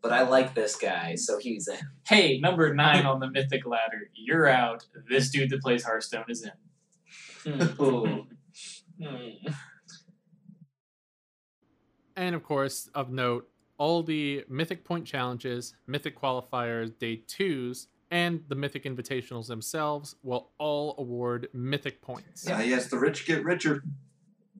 but 0.00 0.12
I 0.12 0.22
like 0.22 0.54
this 0.54 0.74
guy, 0.76 1.14
so 1.14 1.38
he's 1.38 1.68
in. 1.68 1.78
Hey, 2.08 2.38
number 2.40 2.74
nine 2.74 3.06
on 3.06 3.20
the 3.20 3.30
mythic 3.30 3.64
ladder, 3.64 4.10
you're 4.12 4.48
out. 4.48 4.84
This 5.08 5.30
dude 5.30 5.50
that 5.50 5.62
plays 5.62 5.84
Hearthstone 5.84 6.24
is 6.28 6.44
in. 7.46 7.62
Ooh. 7.80 8.26
Hmm. 9.02 9.48
And 12.14 12.34
of 12.36 12.44
course, 12.44 12.88
of 12.94 13.10
note, 13.10 13.48
all 13.78 14.02
the 14.02 14.44
Mythic 14.48 14.84
Point 14.84 15.06
challenges, 15.06 15.74
Mythic 15.86 16.20
qualifiers, 16.20 16.96
day 16.98 17.22
twos, 17.26 17.88
and 18.10 18.44
the 18.48 18.54
Mythic 18.54 18.84
Invitationals 18.84 19.46
themselves 19.46 20.16
will 20.22 20.50
all 20.58 20.94
award 20.98 21.48
Mythic 21.54 22.02
points. 22.02 22.46
Ah, 22.48 22.60
yes, 22.60 22.86
the 22.86 22.98
rich 22.98 23.26
get 23.26 23.42
richer. 23.42 23.82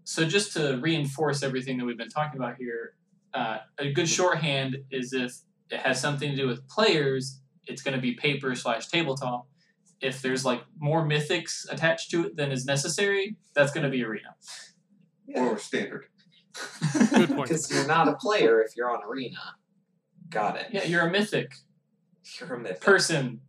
So 0.05 0.25
just 0.25 0.55
to 0.55 0.79
reinforce 0.79 1.43
everything 1.43 1.79
that 1.79 1.85
we've 1.85 1.99
been 1.99 2.09
talking 2.09 2.41
about 2.41 2.57
here, 2.57 2.95
uh, 3.35 3.59
a 3.79 3.93
good 3.93 4.09
shorthand 4.09 4.79
is 4.91 5.13
if 5.13 5.37
it 5.71 5.81
has 5.81 6.01
something 6.01 6.31
to 6.31 6.37
do 6.37 6.49
with 6.49 6.67
players, 6.69 7.41
it's 7.67 7.83
going 7.83 7.95
to 7.95 8.01
be 8.01 8.15
paper 8.15 8.55
slash 8.55 8.89
tabletop. 8.89 9.47
If 10.01 10.21
there's 10.23 10.45
like 10.45 10.65
more 10.79 11.07
mythics 11.07 11.71
attached 11.71 12.11
to 12.11 12.27
it 12.27 12.37
than 12.37 12.51
is 12.51 12.65
necessary, 12.65 13.37
that's 13.55 13.73
going 13.73 13.85
to 13.85 13.91
be 13.91 14.03
arena. 14.03 14.35
Or 15.35 15.59
standard. 15.59 16.07
Good 17.11 17.31
point. 17.31 17.49
Because 17.49 17.71
you're 17.73 17.87
not 17.87 18.09
a 18.09 18.15
player 18.15 18.61
if 18.63 18.77
you're 18.77 18.91
on 18.91 19.03
Arena. 19.05 19.39
Got 20.31 20.57
it. 20.57 20.67
Yeah, 20.73 20.85
you're 20.85 21.03
a 21.07 21.11
mythic 21.11 21.55
You're 22.41 22.55
a 22.55 22.59
mythic. 22.59 22.81
person. 22.81 23.41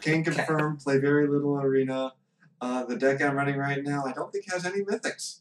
Can 0.00 0.22
confirm, 0.24 0.76
play 0.78 0.98
very 0.98 1.26
little 1.28 1.56
arena. 1.60 2.12
Uh, 2.60 2.84
the 2.84 2.96
deck 2.96 3.20
I'm 3.20 3.34
running 3.36 3.56
right 3.56 3.82
now, 3.82 4.04
I 4.04 4.12
don't 4.12 4.30
think 4.32 4.44
has 4.52 4.64
any 4.64 4.82
mythics. 4.84 5.40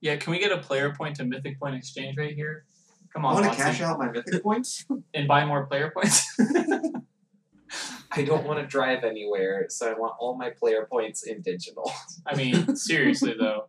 yeah, 0.00 0.14
can 0.16 0.30
we 0.30 0.38
get 0.38 0.52
a 0.52 0.58
player 0.58 0.94
point 0.94 1.16
to 1.16 1.24
mythic 1.24 1.58
point 1.58 1.74
exchange 1.74 2.16
right 2.16 2.34
here? 2.34 2.64
Come 3.12 3.26
I 3.26 3.30
on, 3.30 3.34
want 3.42 3.52
to 3.52 3.56
cash 3.56 3.80
out 3.80 3.98
my 3.98 4.10
mythic 4.10 4.42
points. 4.42 4.84
and 5.14 5.26
buy 5.26 5.44
more 5.44 5.66
player 5.66 5.90
points. 5.94 6.24
I 8.12 8.22
don't 8.22 8.44
want 8.46 8.60
to 8.60 8.66
drive 8.66 9.02
anywhere, 9.02 9.66
so 9.68 9.90
I 9.90 9.94
want 9.94 10.14
all 10.20 10.36
my 10.36 10.50
player 10.50 10.86
points 10.88 11.24
in 11.24 11.42
digital. 11.42 11.90
I 12.26 12.36
mean, 12.36 12.76
seriously 12.76 13.34
though, 13.36 13.68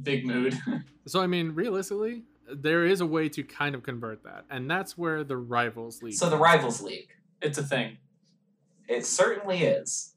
big 0.00 0.26
mood. 0.26 0.58
So, 1.04 1.20
I 1.20 1.26
mean, 1.26 1.56
realistically, 1.56 2.22
there 2.48 2.84
is 2.84 3.00
a 3.00 3.06
way 3.06 3.28
to 3.30 3.42
kind 3.42 3.74
of 3.74 3.82
convert 3.82 4.22
that, 4.22 4.44
and 4.48 4.70
that's 4.70 4.96
where 4.96 5.24
the 5.24 5.36
Rivals 5.36 6.00
League. 6.00 6.14
So 6.14 6.30
the 6.30 6.36
Rivals 6.36 6.80
League. 6.80 7.08
It's 7.40 7.58
a 7.58 7.64
thing. 7.64 7.98
It 8.88 9.04
certainly 9.04 9.64
is. 9.64 10.14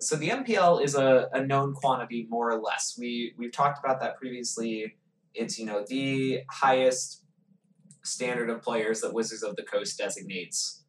So 0.00 0.16
the 0.16 0.30
MPL 0.30 0.82
is 0.82 0.94
a, 0.94 1.28
a 1.32 1.44
known 1.44 1.74
quantity, 1.74 2.26
more 2.30 2.50
or 2.50 2.60
less. 2.60 2.96
We 2.98 3.34
we've 3.36 3.52
talked 3.52 3.84
about 3.84 4.00
that 4.00 4.16
previously. 4.16 4.96
It's 5.34 5.58
you 5.58 5.66
know 5.66 5.84
the 5.86 6.40
highest 6.50 7.24
standard 8.04 8.50
of 8.50 8.62
players 8.62 9.00
that 9.00 9.12
Wizards 9.12 9.42
of 9.42 9.56
the 9.56 9.62
Coast 9.62 9.98
designates. 9.98 10.82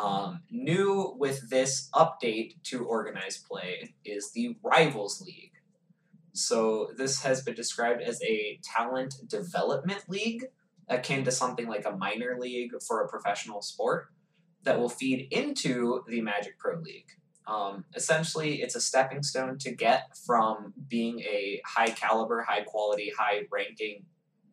Um, 0.00 0.40
new 0.50 1.14
with 1.18 1.50
this 1.50 1.90
update 1.94 2.62
to 2.64 2.84
organized 2.84 3.46
play 3.46 3.94
is 4.04 4.32
the 4.32 4.56
Rivals 4.62 5.20
League. 5.20 5.51
So 6.32 6.90
this 6.96 7.22
has 7.22 7.42
been 7.42 7.54
described 7.54 8.02
as 8.02 8.20
a 8.22 8.58
talent 8.62 9.16
development 9.26 10.04
league, 10.08 10.46
akin 10.88 11.24
to 11.24 11.30
something 11.30 11.68
like 11.68 11.86
a 11.86 11.96
minor 11.96 12.36
league 12.38 12.72
for 12.86 13.02
a 13.02 13.08
professional 13.08 13.62
sport 13.62 14.08
that 14.64 14.78
will 14.78 14.88
feed 14.88 15.28
into 15.30 16.02
the 16.08 16.20
Magic 16.20 16.58
Pro 16.58 16.78
League. 16.78 17.08
Um, 17.46 17.84
essentially, 17.94 18.62
it's 18.62 18.76
a 18.76 18.80
stepping 18.80 19.22
stone 19.22 19.58
to 19.58 19.72
get 19.72 20.16
from 20.16 20.72
being 20.88 21.20
a 21.20 21.60
high 21.66 21.90
caliber, 21.90 22.42
high 22.42 22.62
quality, 22.62 23.12
high 23.16 23.42
ranking 23.50 24.04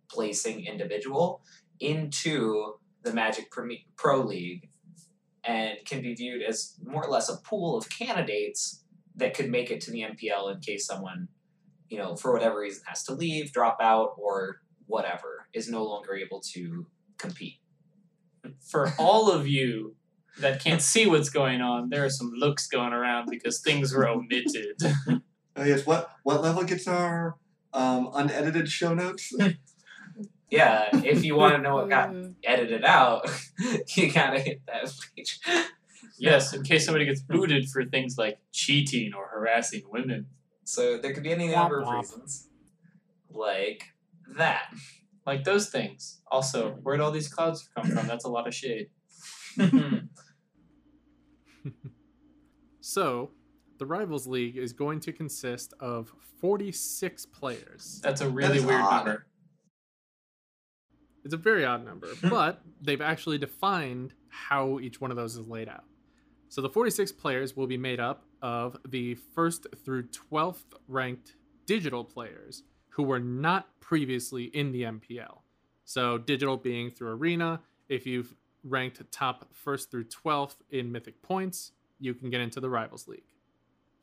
placing 0.09 0.65
individual 0.65 1.41
into 1.79 2.73
the 3.03 3.13
Magic 3.13 3.51
Pro 3.95 4.21
League 4.21 4.69
and 5.43 5.77
can 5.85 6.01
be 6.01 6.13
viewed 6.13 6.41
as 6.41 6.75
more 6.83 7.05
or 7.05 7.09
less 7.09 7.29
a 7.29 7.37
pool 7.37 7.77
of 7.77 7.89
candidates 7.89 8.83
that 9.15 9.33
could 9.33 9.49
make 9.49 9.71
it 9.71 9.81
to 9.81 9.91
the 9.91 10.01
MPL 10.01 10.53
in 10.53 10.59
case 10.59 10.85
someone, 10.85 11.27
you 11.89 11.97
know, 11.97 12.15
for 12.15 12.31
whatever 12.31 12.59
reason 12.59 12.83
has 12.87 13.03
to 13.03 13.13
leave, 13.13 13.51
drop 13.51 13.77
out, 13.81 14.13
or 14.17 14.61
whatever, 14.85 15.47
is 15.53 15.69
no 15.69 15.83
longer 15.83 16.15
able 16.15 16.41
to 16.53 16.85
compete. 17.17 17.59
For 18.61 18.93
all 18.97 19.31
of 19.31 19.47
you 19.47 19.95
that 20.39 20.63
can't 20.63 20.81
see 20.81 21.07
what's 21.07 21.29
going 21.29 21.61
on, 21.61 21.89
there 21.89 22.05
are 22.05 22.09
some 22.09 22.31
looks 22.35 22.67
going 22.67 22.93
around 22.93 23.27
because 23.29 23.59
things 23.61 23.93
were 23.93 24.07
omitted. 24.07 24.77
Oh 25.55 25.65
yes, 25.65 25.85
what 25.85 26.11
what 26.23 26.41
level 26.41 26.63
gets 26.63 26.87
our 26.87 27.35
um, 27.73 28.09
unedited 28.13 28.69
show 28.69 28.93
notes? 28.93 29.33
Yeah, 30.49 30.89
if 31.03 31.23
you 31.23 31.35
want 31.35 31.55
to 31.55 31.61
know 31.61 31.75
what 31.75 31.89
got 31.89 32.11
edited 32.43 32.83
out, 32.83 33.29
you 33.95 34.11
gotta 34.11 34.39
hit 34.39 34.61
that 34.65 34.91
page. 35.15 35.39
yes, 36.17 36.53
in 36.53 36.63
case 36.63 36.85
somebody 36.85 37.05
gets 37.05 37.21
booted 37.21 37.69
for 37.69 37.85
things 37.85 38.17
like 38.17 38.39
cheating 38.51 39.13
or 39.13 39.27
harassing 39.27 39.83
women. 39.91 40.25
So 40.69 40.97
there 40.97 41.13
could 41.13 41.23
be 41.23 41.31
any 41.31 41.49
Womp 41.49 41.55
number 41.55 41.81
of 41.81 41.89
reasons, 41.89 42.47
like 43.29 43.83
that. 44.37 44.71
Like 45.25 45.43
those 45.43 45.69
things. 45.69 46.21
Also, 46.31 46.69
mm-hmm. 46.71 46.79
where'd 46.81 47.01
all 47.01 47.11
these 47.11 47.27
clouds 47.27 47.69
come 47.75 47.85
from? 47.89 48.07
That's 48.07 48.25
a 48.25 48.29
lot 48.29 48.47
of 48.47 48.53
shade. 48.53 48.87
So, 52.89 53.29
the 53.77 53.85
Rivals 53.85 54.25
League 54.25 54.57
is 54.57 54.73
going 54.73 54.99
to 55.01 55.13
consist 55.13 55.75
of 55.79 56.11
46 56.41 57.23
players. 57.27 58.01
That's 58.01 58.21
a 58.21 58.27
really 58.27 58.57
is 58.57 58.65
weird 58.65 58.81
odd. 58.81 59.05
number. 59.05 59.27
It's 61.23 61.35
a 61.35 61.37
very 61.37 61.65
odd 61.65 61.85
number, 61.85 62.07
but 62.23 62.63
they've 62.81 62.99
actually 62.99 63.37
defined 63.37 64.13
how 64.29 64.79
each 64.79 64.99
one 64.99 65.11
of 65.11 65.17
those 65.17 65.35
is 65.35 65.47
laid 65.47 65.69
out. 65.69 65.83
So 66.49 66.61
the 66.61 66.69
46 66.69 67.11
players 67.11 67.55
will 67.55 67.67
be 67.67 67.77
made 67.77 67.99
up 67.99 68.23
of 68.41 68.77
the 68.87 69.15
first 69.15 69.67
through 69.85 70.07
12th 70.07 70.63
ranked 70.87 71.35
digital 71.67 72.03
players 72.03 72.63
who 72.89 73.03
were 73.03 73.19
not 73.19 73.67
previously 73.79 74.45
in 74.45 74.71
the 74.71 74.83
MPL. 74.83 75.37
So 75.85 76.17
digital 76.17 76.57
being 76.57 76.89
through 76.89 77.11
Arena, 77.11 77.61
if 77.87 78.07
you've 78.07 78.35
ranked 78.63 78.99
top 79.11 79.47
first 79.53 79.91
through 79.91 80.05
12th 80.05 80.55
in 80.71 80.91
Mythic 80.91 81.21
points, 81.21 81.71
you 81.99 82.15
can 82.15 82.31
get 82.31 82.41
into 82.41 82.59
the 82.59 82.69
Rivals 82.69 83.07
League. 83.07 83.23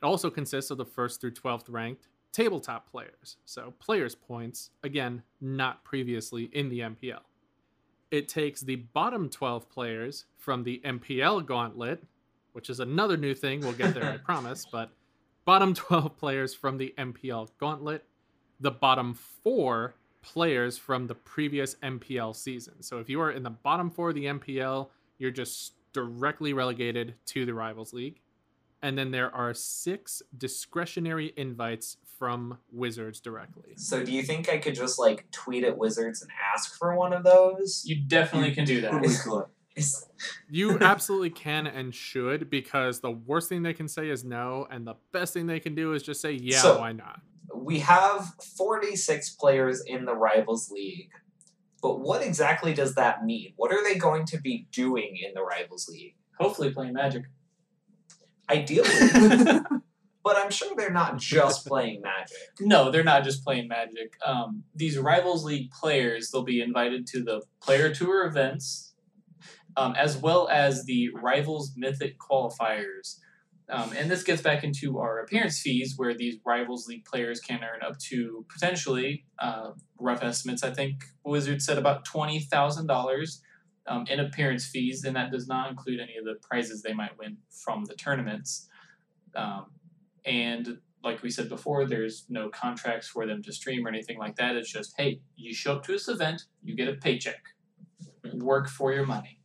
It 0.00 0.06
also 0.06 0.30
consists 0.30 0.70
of 0.70 0.78
the 0.78 0.84
first 0.84 1.20
through 1.20 1.32
12th 1.32 1.64
ranked 1.68 2.06
tabletop 2.32 2.90
players. 2.90 3.38
So 3.44 3.74
players' 3.80 4.14
points, 4.14 4.70
again, 4.84 5.22
not 5.40 5.82
previously 5.82 6.44
in 6.52 6.68
the 6.68 6.80
MPL. 6.80 7.22
It 8.10 8.28
takes 8.28 8.60
the 8.60 8.76
bottom 8.76 9.28
12 9.28 9.68
players 9.68 10.26
from 10.36 10.62
the 10.62 10.80
MPL 10.84 11.44
gauntlet, 11.44 12.04
which 12.56 12.70
is 12.70 12.80
another 12.80 13.18
new 13.18 13.34
thing. 13.34 13.60
We'll 13.60 13.74
get 13.74 13.92
there, 13.92 14.10
I 14.10 14.16
promise. 14.24 14.66
But 14.72 14.90
bottom 15.44 15.74
12 15.74 16.16
players 16.16 16.54
from 16.54 16.78
the 16.78 16.94
MPL 16.96 17.50
gauntlet, 17.60 18.06
the 18.60 18.70
bottom 18.70 19.12
four 19.12 19.94
players 20.22 20.78
from 20.78 21.06
the 21.06 21.14
previous 21.14 21.74
MPL 21.82 22.34
season. 22.34 22.82
So 22.82 22.98
if 22.98 23.10
you 23.10 23.20
are 23.20 23.30
in 23.30 23.42
the 23.42 23.50
bottom 23.50 23.90
four 23.90 24.08
of 24.08 24.14
the 24.14 24.24
MPL, 24.24 24.88
you're 25.18 25.30
just 25.30 25.74
directly 25.92 26.54
relegated 26.54 27.16
to 27.26 27.44
the 27.44 27.52
Rivals 27.52 27.92
League. 27.92 28.20
And 28.80 28.96
then 28.96 29.10
there 29.10 29.34
are 29.34 29.52
six 29.52 30.22
discretionary 30.38 31.34
invites 31.36 31.98
from 32.18 32.56
Wizards 32.72 33.20
directly. 33.20 33.74
So 33.76 34.02
do 34.02 34.12
you 34.12 34.22
think 34.22 34.48
I 34.48 34.56
could 34.56 34.74
just 34.74 34.98
like 34.98 35.30
tweet 35.30 35.62
at 35.62 35.76
Wizards 35.76 36.22
and 36.22 36.30
ask 36.54 36.78
for 36.78 36.96
one 36.96 37.12
of 37.12 37.22
those? 37.22 37.84
You 37.84 37.96
definitely 37.96 38.54
can 38.54 38.64
do 38.64 38.80
that. 38.80 38.92
Totally. 39.76 39.84
Is- 39.84 40.06
You 40.50 40.78
absolutely 40.80 41.30
can 41.30 41.66
and 41.66 41.94
should 41.94 42.50
because 42.50 43.00
the 43.00 43.10
worst 43.10 43.48
thing 43.48 43.62
they 43.62 43.74
can 43.74 43.88
say 43.88 44.08
is 44.08 44.24
no, 44.24 44.66
and 44.70 44.86
the 44.86 44.94
best 45.12 45.34
thing 45.34 45.46
they 45.46 45.60
can 45.60 45.74
do 45.74 45.92
is 45.92 46.02
just 46.02 46.20
say, 46.20 46.32
yeah, 46.32 46.60
So- 46.60 46.78
why 46.80 46.92
not? 46.92 47.20
we 47.54 47.78
have 47.78 48.34
46 48.56 49.30
players 49.36 49.82
in 49.86 50.04
the 50.04 50.14
Rivals 50.14 50.70
League. 50.70 51.10
But 51.80 52.00
what 52.00 52.22
exactly 52.22 52.74
does 52.74 52.94
that 52.96 53.24
mean? 53.24 53.52
What 53.56 53.72
are 53.72 53.82
they 53.82 53.94
going 53.96 54.26
to 54.26 54.40
be 54.40 54.66
doing 54.72 55.16
in 55.26 55.32
the 55.34 55.42
Rivals 55.42 55.88
League? 55.88 56.16
Hopefully 56.38 56.70
playing 56.70 56.92
Magic. 56.92 57.22
Ideally. 58.50 58.88
but 60.24 60.36
I'm 60.36 60.50
sure 60.50 60.74
they're 60.76 60.90
not 60.92 61.18
just 61.18 61.66
playing 61.66 62.02
Magic. 62.02 62.36
No, 62.60 62.90
they're 62.90 63.04
not 63.04 63.24
just 63.24 63.42
playing 63.44 63.68
Magic. 63.68 64.14
Um, 64.24 64.62
these 64.74 64.98
Rivals 64.98 65.44
League 65.44 65.70
players, 65.70 66.30
they'll 66.30 66.42
be 66.42 66.60
invited 66.60 67.06
to 67.08 67.22
the 67.22 67.42
Player 67.62 67.94
Tour 67.94 68.26
events, 68.26 68.85
um, 69.76 69.94
as 69.96 70.16
well 70.16 70.48
as 70.48 70.84
the 70.84 71.10
Rivals 71.14 71.72
Mythic 71.76 72.18
qualifiers. 72.18 73.18
Um, 73.68 73.92
and 73.96 74.10
this 74.10 74.22
gets 74.22 74.42
back 74.42 74.62
into 74.62 74.98
our 74.98 75.18
appearance 75.20 75.60
fees, 75.60 75.94
where 75.96 76.14
these 76.14 76.36
Rivals 76.44 76.86
League 76.86 77.04
players 77.04 77.40
can 77.40 77.60
earn 77.64 77.82
up 77.82 77.98
to 78.10 78.46
potentially, 78.48 79.24
uh, 79.40 79.72
rough 79.98 80.22
estimates, 80.22 80.62
I 80.62 80.72
think 80.72 81.04
Wizard 81.24 81.60
said 81.60 81.76
about 81.76 82.06
$20,000 82.06 83.38
um, 83.88 84.04
in 84.08 84.20
appearance 84.20 84.66
fees, 84.66 85.04
and 85.04 85.16
that 85.16 85.32
does 85.32 85.48
not 85.48 85.68
include 85.70 86.00
any 86.00 86.16
of 86.16 86.24
the 86.24 86.36
prizes 86.42 86.82
they 86.82 86.92
might 86.92 87.18
win 87.18 87.38
from 87.50 87.84
the 87.84 87.94
tournaments. 87.94 88.68
Um, 89.34 89.66
and 90.24 90.78
like 91.02 91.22
we 91.22 91.30
said 91.30 91.48
before, 91.48 91.86
there's 91.86 92.26
no 92.28 92.48
contracts 92.48 93.08
for 93.08 93.26
them 93.26 93.42
to 93.42 93.52
stream 93.52 93.84
or 93.86 93.88
anything 93.88 94.18
like 94.18 94.36
that. 94.36 94.56
It's 94.56 94.72
just, 94.72 94.94
hey, 94.96 95.20
you 95.36 95.52
show 95.52 95.74
up 95.74 95.84
to 95.84 95.92
this 95.92 96.08
event, 96.08 96.42
you 96.62 96.76
get 96.76 96.88
a 96.88 96.94
paycheck. 96.94 97.42
Work 98.34 98.68
for 98.68 98.92
your 98.92 99.06
money. 99.06 99.40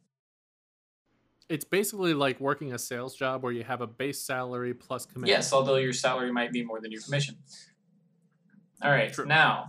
It's 1.51 1.65
basically 1.65 2.13
like 2.13 2.39
working 2.39 2.71
a 2.71 2.79
sales 2.79 3.13
job 3.13 3.43
where 3.43 3.51
you 3.51 3.65
have 3.65 3.81
a 3.81 3.87
base 3.87 4.23
salary 4.23 4.73
plus 4.73 5.05
commission. 5.05 5.27
Yes, 5.35 5.51
although 5.51 5.75
your 5.75 5.91
salary 5.91 6.31
might 6.31 6.53
be 6.53 6.63
more 6.63 6.79
than 6.79 6.93
your 6.93 7.01
commission. 7.01 7.35
All 8.81 8.89
right, 8.89 9.11
True. 9.11 9.25
now, 9.25 9.67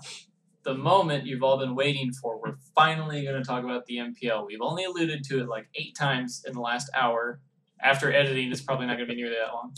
the 0.62 0.74
moment 0.74 1.26
you've 1.26 1.42
all 1.42 1.58
been 1.58 1.74
waiting 1.74 2.12
for, 2.12 2.40
we're 2.40 2.54
finally 2.76 3.24
going 3.24 3.36
to 3.36 3.42
talk 3.42 3.64
about 3.64 3.84
the 3.86 3.96
MPL. 3.96 4.46
We've 4.46 4.60
only 4.60 4.84
alluded 4.84 5.24
to 5.24 5.40
it 5.40 5.48
like 5.48 5.68
eight 5.74 5.96
times 5.96 6.44
in 6.46 6.52
the 6.52 6.60
last 6.60 6.88
hour. 6.94 7.40
After 7.82 8.12
editing, 8.12 8.52
it's 8.52 8.60
probably 8.60 8.86
not 8.86 8.96
going 8.96 9.08
to 9.08 9.14
be 9.14 9.20
nearly 9.20 9.34
that 9.34 9.52
long. 9.52 9.74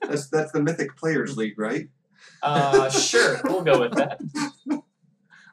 That's 0.08 0.28
that's 0.28 0.50
the 0.50 0.60
Mythic 0.60 0.96
Players 0.96 1.36
League, 1.36 1.56
right? 1.56 1.88
Uh, 2.42 2.90
sure, 2.90 3.40
we'll 3.44 3.62
go 3.62 3.78
with 3.78 3.92
that. 3.92 4.20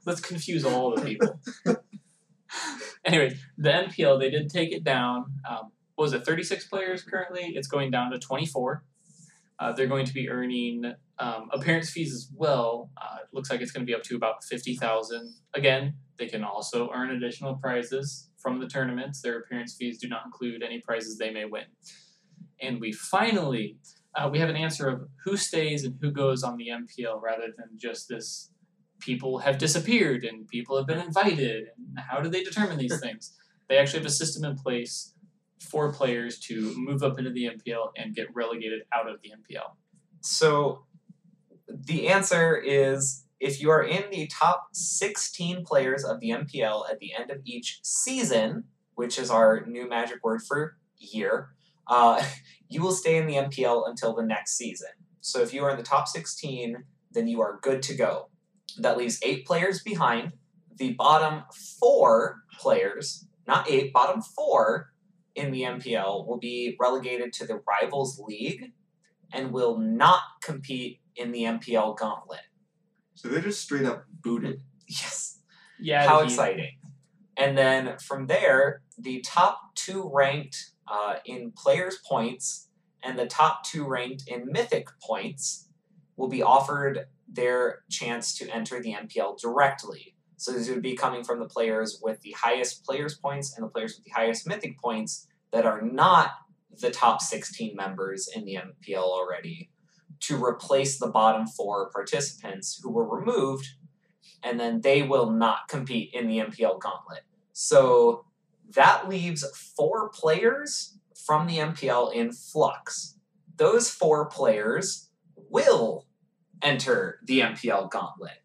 Let's 0.08 0.20
confuse 0.20 0.66
all 0.66 0.96
the 0.96 1.02
people. 1.04 1.40
Anyway, 3.08 3.38
the 3.58 3.70
MPL 3.70 4.20
they 4.20 4.30
did 4.30 4.50
take 4.50 4.72
it 4.72 4.84
down. 4.84 5.34
Um, 5.50 5.72
what 5.96 6.04
was 6.04 6.14
it 6.14 6.26
36 6.26 6.68
players 6.68 7.02
currently? 7.04 7.54
It's 7.56 7.68
going 7.68 7.90
down 7.90 8.12
to 8.12 8.20
24. 8.20 8.84
Uh, 9.60 9.72
they're 9.72 9.88
going 9.88 10.06
to 10.06 10.14
be 10.14 10.30
earning 10.30 10.94
um, 11.18 11.50
appearance 11.52 11.90
fees 11.90 12.14
as 12.14 12.30
well. 12.36 12.92
Uh, 12.96 13.18
it 13.24 13.34
looks 13.34 13.50
like 13.50 13.62
it's 13.62 13.72
going 13.72 13.82
to 13.82 13.90
be 13.90 13.96
up 13.96 14.04
to 14.04 14.16
about 14.16 14.44
50,000. 14.44 15.34
Again, 15.56 15.96
they 16.18 16.28
can 16.28 16.44
also 16.44 16.92
earn 16.94 17.10
additional 17.10 17.56
prizes 17.56 18.30
from 18.38 18.60
the 18.60 18.68
tournaments. 18.68 19.22
Their 19.22 19.40
appearance 19.40 19.74
fees 19.74 19.98
do 19.98 20.08
not 20.08 20.26
include 20.26 20.62
any 20.62 20.82
prizes 20.82 21.18
they 21.18 21.32
may 21.32 21.46
win. 21.46 21.66
And 22.62 22.80
we 22.80 22.92
finally 22.92 23.78
uh, 24.18 24.28
we 24.30 24.40
have 24.40 24.50
an 24.50 24.56
answer 24.56 24.90
of 24.90 25.08
who 25.24 25.38
stays 25.38 25.84
and 25.84 25.96
who 26.02 26.12
goes 26.12 26.44
on 26.44 26.58
the 26.58 26.70
MPL 26.70 27.22
rather 27.22 27.48
than 27.56 27.70
just 27.78 28.10
this 28.10 28.52
people 29.00 29.40
have 29.40 29.58
disappeared 29.58 30.24
and 30.24 30.48
people 30.48 30.78
have 30.78 30.88
been 30.88 31.00
invited 31.00 31.68
and 31.78 32.00
how 32.00 32.20
do 32.20 32.30
they 32.30 32.44
determine 32.44 32.78
these 32.78 33.00
things? 33.00 33.34
They 33.70 33.78
actually 33.78 34.00
have 34.00 34.08
a 34.08 34.12
system 34.12 34.44
in 34.46 34.56
place 34.58 35.14
for 35.60 35.92
players 35.92 36.40
to 36.40 36.74
move 36.78 37.04
up 37.04 37.18
into 37.18 37.32
the 37.32 37.46
MPL 37.46 37.90
and 37.98 38.16
get 38.16 38.34
relegated 38.34 38.82
out 38.94 39.10
of 39.10 39.18
the 39.22 39.30
MPL. 39.30 39.72
So 40.22 40.86
the 41.68 42.08
answer 42.08 42.56
is 42.56 43.26
if 43.40 43.62
you 43.62 43.70
are 43.70 43.84
in 43.84 44.10
the 44.12 44.28
top 44.28 44.70
16 44.74 45.64
players 45.64 46.04
of 46.04 46.20
the 46.20 46.30
MPL 46.30 46.90
at 46.90 47.00
the 47.00 47.14
end 47.18 47.30
of 47.30 47.42
each 47.46 47.80
season, 47.84 48.66
which 48.96 49.20
is 49.20 49.30
our 49.30 49.66
new 49.66 49.88
magic 49.88 50.24
word 50.24 50.42
for 50.42 50.78
year, 50.98 51.50
uh, 51.88 52.24
you 52.70 52.82
will 52.82 52.92
stay 52.92 53.18
in 53.18 53.28
the 53.28 53.36
MPL 53.36 53.88
until 53.88 54.16
the 54.16 54.24
next 54.24 54.58
season. 54.58 54.90
So 55.22 55.42
if 55.42 55.54
you 55.54 55.64
are 55.64 55.72
in 55.72 55.78
the 55.78 55.84
top 55.84 56.08
16, 56.08 56.84
then 57.12 57.28
you 57.28 57.42
are 57.42 57.60
good 57.62 57.82
to 57.84 57.96
go. 57.96 58.30
That 58.80 58.98
leaves 58.98 59.20
eight 59.24 59.46
players 59.46 59.82
behind. 59.82 60.34
The 60.78 60.94
bottom 60.94 61.44
four 61.80 62.44
players, 62.60 63.26
not 63.48 63.70
eight, 63.70 63.94
bottom 63.94 64.22
four 64.22 64.92
in 65.36 65.52
the 65.52 65.62
MPL 65.62 66.28
will 66.28 66.40
be 66.40 66.76
relegated 66.80 67.34
to 67.34 67.48
the 67.48 67.62
Rivals 67.68 68.20
League 68.20 68.74
and 69.34 69.52
will 69.52 69.78
not 69.78 70.22
compete 70.44 71.00
in 71.16 71.32
the 71.32 71.44
MPL 71.44 71.98
Gauntlet. 71.98 72.42
So 73.16 73.28
they're 73.28 73.42
just 73.42 73.62
straight 73.62 73.86
up 73.86 74.06
booted. 74.22 74.62
Yes. 74.88 75.40
Yeah, 75.80 76.08
How 76.08 76.22
exciting. 76.22 76.78
And 77.36 77.58
then 77.58 77.98
from 78.00 78.28
there, 78.28 78.82
the 78.98 79.22
top 79.22 79.76
two 79.76 80.10
ranked 80.14 80.72
uh, 80.88 81.16
in 81.26 81.52
players' 81.52 82.00
points 82.08 82.70
and 83.04 83.18
the 83.18 83.28
top 83.28 83.64
two 83.64 83.86
ranked 83.86 84.24
in 84.28 84.52
mythic 84.52 84.88
points 85.02 85.70
will 86.16 86.30
be 86.30 86.42
offered 86.42 87.06
their 87.28 87.84
chance 87.90 88.38
to 88.38 88.50
enter 88.50 88.82
the 88.82 88.94
MPL 88.94 89.40
directly. 89.40 90.16
So 90.38 90.52
these 90.52 90.70
would 90.70 90.82
be 90.82 90.96
coming 90.96 91.24
from 91.24 91.40
the 91.40 91.48
players 91.48 92.00
with 92.02 92.22
the 92.22 92.36
highest 92.38 92.86
players' 92.86 93.18
points 93.18 93.56
and 93.56 93.66
the 93.66 93.70
players 93.70 93.96
with 93.96 94.06
the 94.06 94.12
highest 94.12 94.48
mythic 94.48 94.80
points 94.80 95.28
that 95.52 95.66
are 95.66 95.82
not 95.82 96.32
the 96.80 96.92
top 96.92 97.22
16 97.22 97.76
members 97.76 98.30
in 98.34 98.46
the 98.46 98.56
MPL 98.56 99.04
already 99.04 99.72
to 100.20 100.44
replace 100.44 101.00
the 101.00 101.08
bottom 101.08 101.48
four 101.48 101.90
participants 101.90 102.80
who 102.82 102.92
were 102.92 103.08
removed 103.08 103.68
and 104.44 104.60
then 104.60 104.82
they 104.82 105.02
will 105.02 105.32
not 105.32 105.68
compete 105.68 106.12
in 106.14 106.28
the 106.28 106.40
MPL 106.40 106.80
gauntlet. 106.80 107.24
So 107.54 108.26
That 108.76 109.08
leaves 109.08 109.46
four 109.76 110.10
players 110.10 110.98
from 111.26 111.48
the 111.48 111.58
MPL 111.58 112.14
in 112.14 112.32
flux. 112.34 113.18
Those 113.56 113.90
four 113.90 114.26
players 114.26 115.10
will 115.36 116.07
enter 116.62 117.20
the 117.24 117.42
MPL 117.42 117.90
gauntlet. 117.92 118.42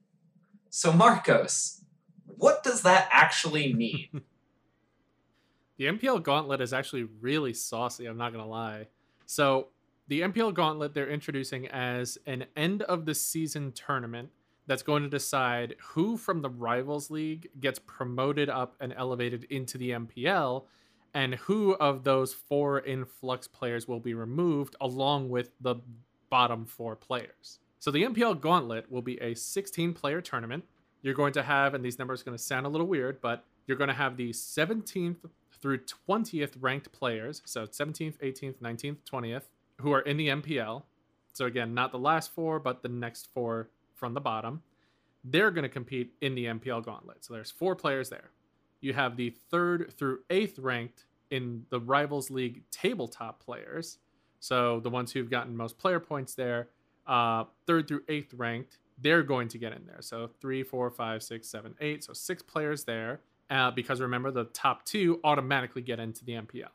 So, 0.71 0.93
Marcos, 0.93 1.85
what 2.27 2.63
does 2.63 2.83
that 2.83 3.09
actually 3.13 3.73
mean? 3.75 4.23
The 5.79 5.87
MPL 5.89 6.23
Gauntlet 6.23 6.61
is 6.61 6.73
actually 6.73 7.09
really 7.21 7.53
saucy, 7.53 8.07
I'm 8.07 8.19
not 8.19 8.33
going 8.33 8.45
to 8.45 8.49
lie. 8.49 8.87
So, 9.27 9.69
the 10.07 10.21
MPL 10.21 10.55
Gauntlet 10.55 10.95
they're 10.95 11.11
introducing 11.11 11.67
as 11.69 12.19
an 12.27 12.45
end 12.57 12.83
of 12.83 13.05
the 13.05 13.17
season 13.17 13.73
tournament 13.73 14.29
that's 14.67 14.83
going 14.83 15.03
to 15.03 15.09
decide 15.09 15.75
who 15.81 16.17
from 16.17 16.41
the 16.41 16.51
Rivals 16.51 17.11
League 17.11 17.49
gets 17.59 17.81
promoted 17.81 18.49
up 18.49 18.77
and 18.81 18.95
elevated 18.97 19.45
into 19.51 19.77
the 19.77 19.91
MPL 19.91 20.67
and 21.15 21.35
who 21.35 21.75
of 21.75 22.05
those 22.05 22.33
four 22.33 22.81
influx 22.81 23.49
players 23.49 23.89
will 23.89 24.01
be 24.01 24.15
removed 24.15 24.77
along 24.81 25.31
with 25.31 25.51
the 25.61 25.77
bottom 26.31 26.65
four 26.65 26.97
players. 26.97 27.59
So 27.83 27.91
the 27.91 28.05
MPL 28.05 28.41
Gauntlet 28.41 28.89
will 28.93 29.03
be 29.03 29.21
a 29.21 29.35
16 29.35 29.93
player 29.95 30.21
tournament. 30.21 30.63
You're 31.03 31.15
going 31.15 31.33
to 31.33 31.43
have, 31.43 31.75
and 31.75 31.85
these 31.85 31.99
numbers 31.99 32.21
are 32.21 32.25
going 32.25 32.39
to 32.39 32.43
sound 32.43 32.65
a 32.65 32.69
little 32.69 32.87
weird, 32.87 33.21
but 33.21 33.45
you're 33.67 33.77
going 33.77 33.89
to 33.89 33.95
have 33.95 34.17
the 34.17 34.31
17th 34.31 35.17
through 35.61 35.81
20th 36.09 36.53
ranked 36.61 36.93
players. 36.93 37.43
So 37.45 37.67
17th, 37.67 38.21
18th, 38.21 38.59
19th, 38.59 38.99
20th, 39.13 39.43
who 39.81 39.91
are 39.91 40.03
in 40.03 40.17
the 40.17 40.29
MPL. 40.29 40.85
So 41.33 41.47
again, 41.47 41.75
not 41.75 41.91
the 41.91 41.99
last 41.99 42.33
four, 42.33 42.61
but 42.61 42.85
the 42.85 42.89
next 42.89 43.31
four 43.35 43.69
from 43.97 44.15
the 44.15 44.21
bottom. 44.21 44.63
They're 45.25 45.51
going 45.51 45.65
to 45.65 45.69
compete 45.69 46.13
in 46.21 46.37
the 46.37 46.45
MPL 46.45 46.85
Gauntlet. 46.85 47.25
So 47.25 47.35
there's 47.35 47.51
four 47.51 47.75
players 47.75 48.09
there. 48.11 48.31
You 48.81 48.93
have 48.93 49.17
the 49.17 49.31
third 49.51 49.93
through 49.99 50.21
eighth 50.31 50.61
ranked 50.61 51.07
in 51.33 51.67
the 51.71 51.81
Rivals 51.81 52.31
League 52.31 52.63
tabletop 52.71 53.45
players. 53.45 53.99
So 54.39 54.79
the 54.79 54.91
ones 54.91 55.11
who've 55.11 55.29
gotten 55.29 55.57
most 55.57 55.79
player 55.79 55.99
points 55.99 56.37
there, 56.37 56.69
uh, 57.07 57.45
third 57.67 57.89
through 57.89 58.03
eighth 58.09 58.35
ranked, 58.35 58.79
they're 59.01 59.23
going 59.23 59.49
to 59.49 59.59
get 59.59 59.73
in 59.73 59.85
there. 59.87 60.01
So 60.01 60.31
three, 60.41 60.63
four, 60.63 60.91
five, 60.91 61.23
six, 61.23 61.49
seven, 61.49 61.75
eight. 61.81 62.05
So 62.05 62.13
six 62.13 62.43
players 62.43 62.85
there. 62.85 63.21
Uh, 63.51 63.71
because 63.71 64.01
remember, 64.01 64.31
the 64.31 64.45
top 64.45 64.85
two 64.85 65.21
automatically 65.25 65.83
get 65.83 66.01
into 66.01 66.25
the 66.25 66.33
MPL. 66.33 66.71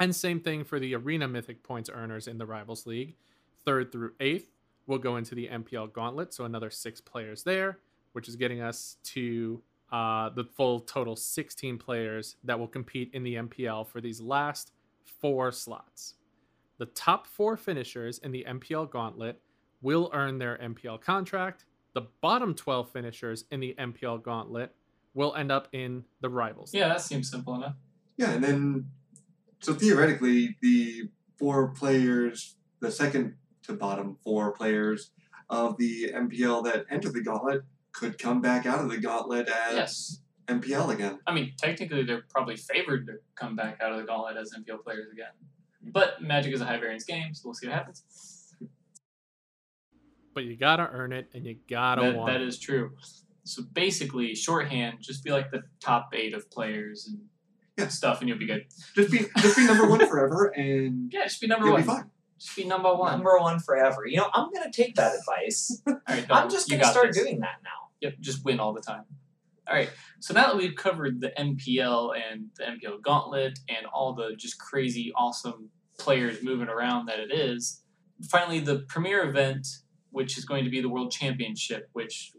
And 0.00 0.14
same 0.14 0.40
thing 0.40 0.64
for 0.64 0.80
the 0.80 0.94
Arena 0.94 1.28
Mythic 1.28 1.62
points 1.62 1.90
earners 1.92 2.26
in 2.26 2.38
the 2.38 2.46
Rivals 2.46 2.86
League. 2.86 3.16
Third 3.64 3.92
through 3.92 4.12
eighth 4.18 4.48
will 4.86 4.98
go 4.98 5.16
into 5.16 5.34
the 5.34 5.48
MPL 5.48 5.92
Gauntlet. 5.92 6.32
So 6.32 6.44
another 6.44 6.70
six 6.70 7.00
players 7.00 7.42
there, 7.42 7.78
which 8.12 8.28
is 8.28 8.36
getting 8.36 8.60
us 8.60 8.96
to 9.04 9.62
uh, 9.92 10.30
the 10.30 10.44
full 10.44 10.80
total 10.80 11.14
16 11.14 11.78
players 11.78 12.36
that 12.44 12.58
will 12.58 12.66
compete 12.66 13.10
in 13.12 13.22
the 13.22 13.34
MPL 13.34 13.86
for 13.86 14.00
these 14.00 14.20
last 14.20 14.72
four 15.04 15.52
slots. 15.52 16.14
The 16.78 16.86
top 16.86 17.26
four 17.26 17.56
finishers 17.56 18.18
in 18.18 18.32
the 18.32 18.44
MPL 18.48 18.90
Gauntlet 18.90 19.40
will 19.82 20.10
earn 20.12 20.38
their 20.38 20.56
MPL 20.58 21.00
contract. 21.00 21.66
The 21.94 22.02
bottom 22.20 22.54
12 22.54 22.90
finishers 22.90 23.44
in 23.50 23.60
the 23.60 23.74
MPL 23.78 24.22
Gauntlet 24.22 24.74
will 25.14 25.34
end 25.34 25.52
up 25.52 25.68
in 25.72 26.04
the 26.20 26.28
Rivals. 26.30 26.72
Yeah, 26.72 26.88
that 26.88 27.02
seems 27.02 27.30
simple 27.30 27.54
enough. 27.54 27.74
Yeah, 28.16 28.30
and 28.30 28.42
then 28.42 28.86
so 29.60 29.74
theoretically, 29.74 30.56
the 30.62 31.08
four 31.38 31.68
players, 31.68 32.56
the 32.80 32.90
second 32.90 33.34
to 33.64 33.74
bottom 33.74 34.16
four 34.24 34.52
players 34.52 35.10
of 35.50 35.76
the 35.76 36.10
MPL 36.14 36.64
that 36.64 36.86
enter 36.90 37.10
the 37.10 37.22
gauntlet 37.22 37.62
could 37.92 38.18
come 38.18 38.40
back 38.40 38.64
out 38.64 38.80
of 38.80 38.90
the 38.90 38.98
gauntlet 38.98 39.48
as 39.48 39.74
Yes. 39.74 40.18
MPL 40.48 40.92
again. 40.92 41.18
I 41.26 41.32
mean, 41.34 41.52
technically, 41.58 42.04
they're 42.04 42.24
probably 42.28 42.56
favored 42.56 43.06
to 43.06 43.14
come 43.36 43.54
back 43.54 43.80
out 43.80 43.92
of 43.92 43.98
the 43.98 44.04
gauntlet 44.04 44.36
as 44.36 44.52
MPL 44.52 44.82
players 44.82 45.12
again. 45.12 45.30
But 45.82 46.22
Magic 46.22 46.54
is 46.54 46.60
a 46.60 46.64
high 46.64 46.78
variance 46.78 47.04
game, 47.04 47.34
so 47.34 47.42
we'll 47.44 47.54
see 47.54 47.66
what 47.68 47.74
happens. 47.76 48.02
But 50.34 50.44
you 50.44 50.56
gotta 50.56 50.88
earn 50.92 51.12
it 51.12 51.28
and 51.34 51.44
you 51.44 51.56
gotta 51.68 52.02
That, 52.02 52.14
want 52.16 52.32
that 52.32 52.40
it. 52.40 52.48
is 52.48 52.58
true. 52.58 52.92
So 53.44 53.62
basically, 53.72 54.34
shorthand, 54.34 54.98
just 55.00 55.24
be 55.24 55.30
like 55.30 55.50
the 55.50 55.62
top 55.80 56.10
eight 56.14 56.32
of 56.34 56.50
players 56.50 57.08
and 57.08 57.20
Yeah. 57.76 57.88
stuff, 57.88 58.20
and 58.20 58.28
you'll 58.28 58.38
be 58.38 58.46
good. 58.46 58.66
Just 58.94 59.10
be 59.10 59.26
just 59.38 59.56
be 59.56 59.64
number 59.66 59.88
one 59.88 60.06
forever, 60.06 60.46
and 60.56 61.10
Yeah, 61.14 61.24
just 61.24 61.40
be 61.40 61.46
number 61.46 61.66
you'll 61.66 61.74
one. 61.74 61.82
be 61.82 61.86
fine. 61.86 62.10
Just 62.38 62.56
be 62.56 62.64
number 62.64 62.94
one. 62.94 63.12
Number 63.12 63.38
one 63.38 63.58
forever. 63.60 64.06
You 64.06 64.18
know, 64.18 64.30
I'm 64.32 64.50
gonna 64.52 64.70
take 64.72 64.94
that 64.96 65.12
advice. 65.14 65.82
All 65.86 65.94
right, 66.08 66.26
I'm 66.30 66.48
just 66.50 66.70
gonna 66.70 66.84
start 66.84 67.08
this. 67.08 67.18
doing 67.22 67.40
that 67.40 67.56
now. 67.62 67.90
Yep, 68.00 68.14
just 68.20 68.44
win 68.44 68.58
all 68.60 68.72
the 68.72 68.80
time. 68.80 69.04
All 69.68 69.74
right, 69.76 69.90
so 70.18 70.34
now 70.34 70.48
that 70.48 70.56
we've 70.56 70.74
covered 70.74 71.20
the 71.20 71.30
MPL 71.38 72.14
and 72.16 72.46
the 72.56 72.64
MPL 72.64 73.00
Gauntlet 73.00 73.60
and 73.68 73.86
all 73.86 74.12
the 74.12 74.34
just 74.36 74.58
crazy, 74.58 75.12
awesome 75.14 75.70
players 76.00 76.42
moving 76.42 76.66
around 76.68 77.06
that 77.06 77.20
it 77.20 77.32
is, 77.32 77.82
finally 78.28 78.58
the 78.58 78.80
premier 78.88 79.22
event, 79.22 79.66
which 80.12 80.38
is 80.38 80.44
going 80.44 80.64
to 80.64 80.70
be 80.70 80.80
the 80.80 80.88
World 80.88 81.10
Championship, 81.10 81.88
which 81.92 82.32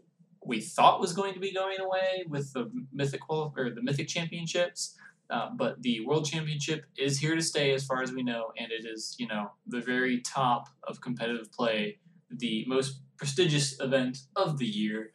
we 0.44 0.60
thought 0.60 1.00
was 1.00 1.12
going 1.12 1.34
to 1.34 1.40
be 1.40 1.52
going 1.52 1.80
away 1.80 2.24
with 2.28 2.52
the 2.52 2.70
Mythic 2.92 3.20
qual- 3.20 3.52
or 3.56 3.70
the 3.70 3.82
Mythic 3.82 4.08
Championships, 4.08 4.96
uh, 5.30 5.50
but 5.56 5.82
the 5.82 6.04
World 6.06 6.26
Championship 6.26 6.84
is 6.96 7.18
here 7.18 7.34
to 7.34 7.42
stay, 7.42 7.72
as 7.72 7.84
far 7.84 8.02
as 8.02 8.12
we 8.12 8.22
know, 8.22 8.52
and 8.58 8.70
it 8.70 8.86
is 8.86 9.16
you 9.18 9.26
know 9.26 9.50
the 9.66 9.80
very 9.80 10.20
top 10.20 10.68
of 10.84 11.00
competitive 11.00 11.50
play, 11.52 11.98
the 12.30 12.64
most 12.66 13.00
prestigious 13.16 13.80
event 13.80 14.18
of 14.36 14.58
the 14.58 14.66
year. 14.66 15.12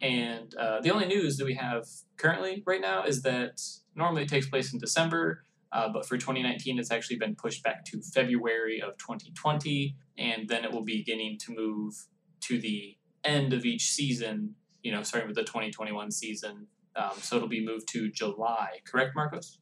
And 0.00 0.54
uh, 0.54 0.80
the 0.80 0.90
only 0.90 1.06
news 1.06 1.38
that 1.38 1.44
we 1.44 1.54
have 1.54 1.86
currently 2.16 2.62
right 2.66 2.80
now 2.80 3.04
is 3.04 3.22
that 3.22 3.60
normally 3.96 4.22
it 4.22 4.28
takes 4.28 4.48
place 4.48 4.72
in 4.72 4.78
December, 4.78 5.42
uh, 5.72 5.88
but 5.92 6.06
for 6.06 6.16
2019 6.16 6.78
it's 6.78 6.90
actually 6.90 7.16
been 7.16 7.34
pushed 7.34 7.62
back 7.62 7.84
to 7.86 8.00
February 8.00 8.80
of 8.80 8.96
2020, 8.98 9.96
and 10.16 10.48
then 10.48 10.64
it 10.64 10.72
will 10.72 10.84
be 10.84 10.98
beginning 10.98 11.38
to 11.38 11.54
move 11.54 11.94
to 12.40 12.60
the 12.60 12.96
end 13.24 13.52
of 13.52 13.64
each 13.64 13.90
season, 13.90 14.54
you 14.82 14.92
know, 14.92 15.02
starting 15.02 15.28
with 15.28 15.36
the 15.36 15.44
2021 15.44 16.10
season. 16.10 16.66
Um, 16.96 17.12
so 17.20 17.36
it'll 17.36 17.48
be 17.48 17.64
moved 17.64 17.88
to 17.88 18.10
July, 18.10 18.80
correct, 18.84 19.14
Marcos? 19.14 19.58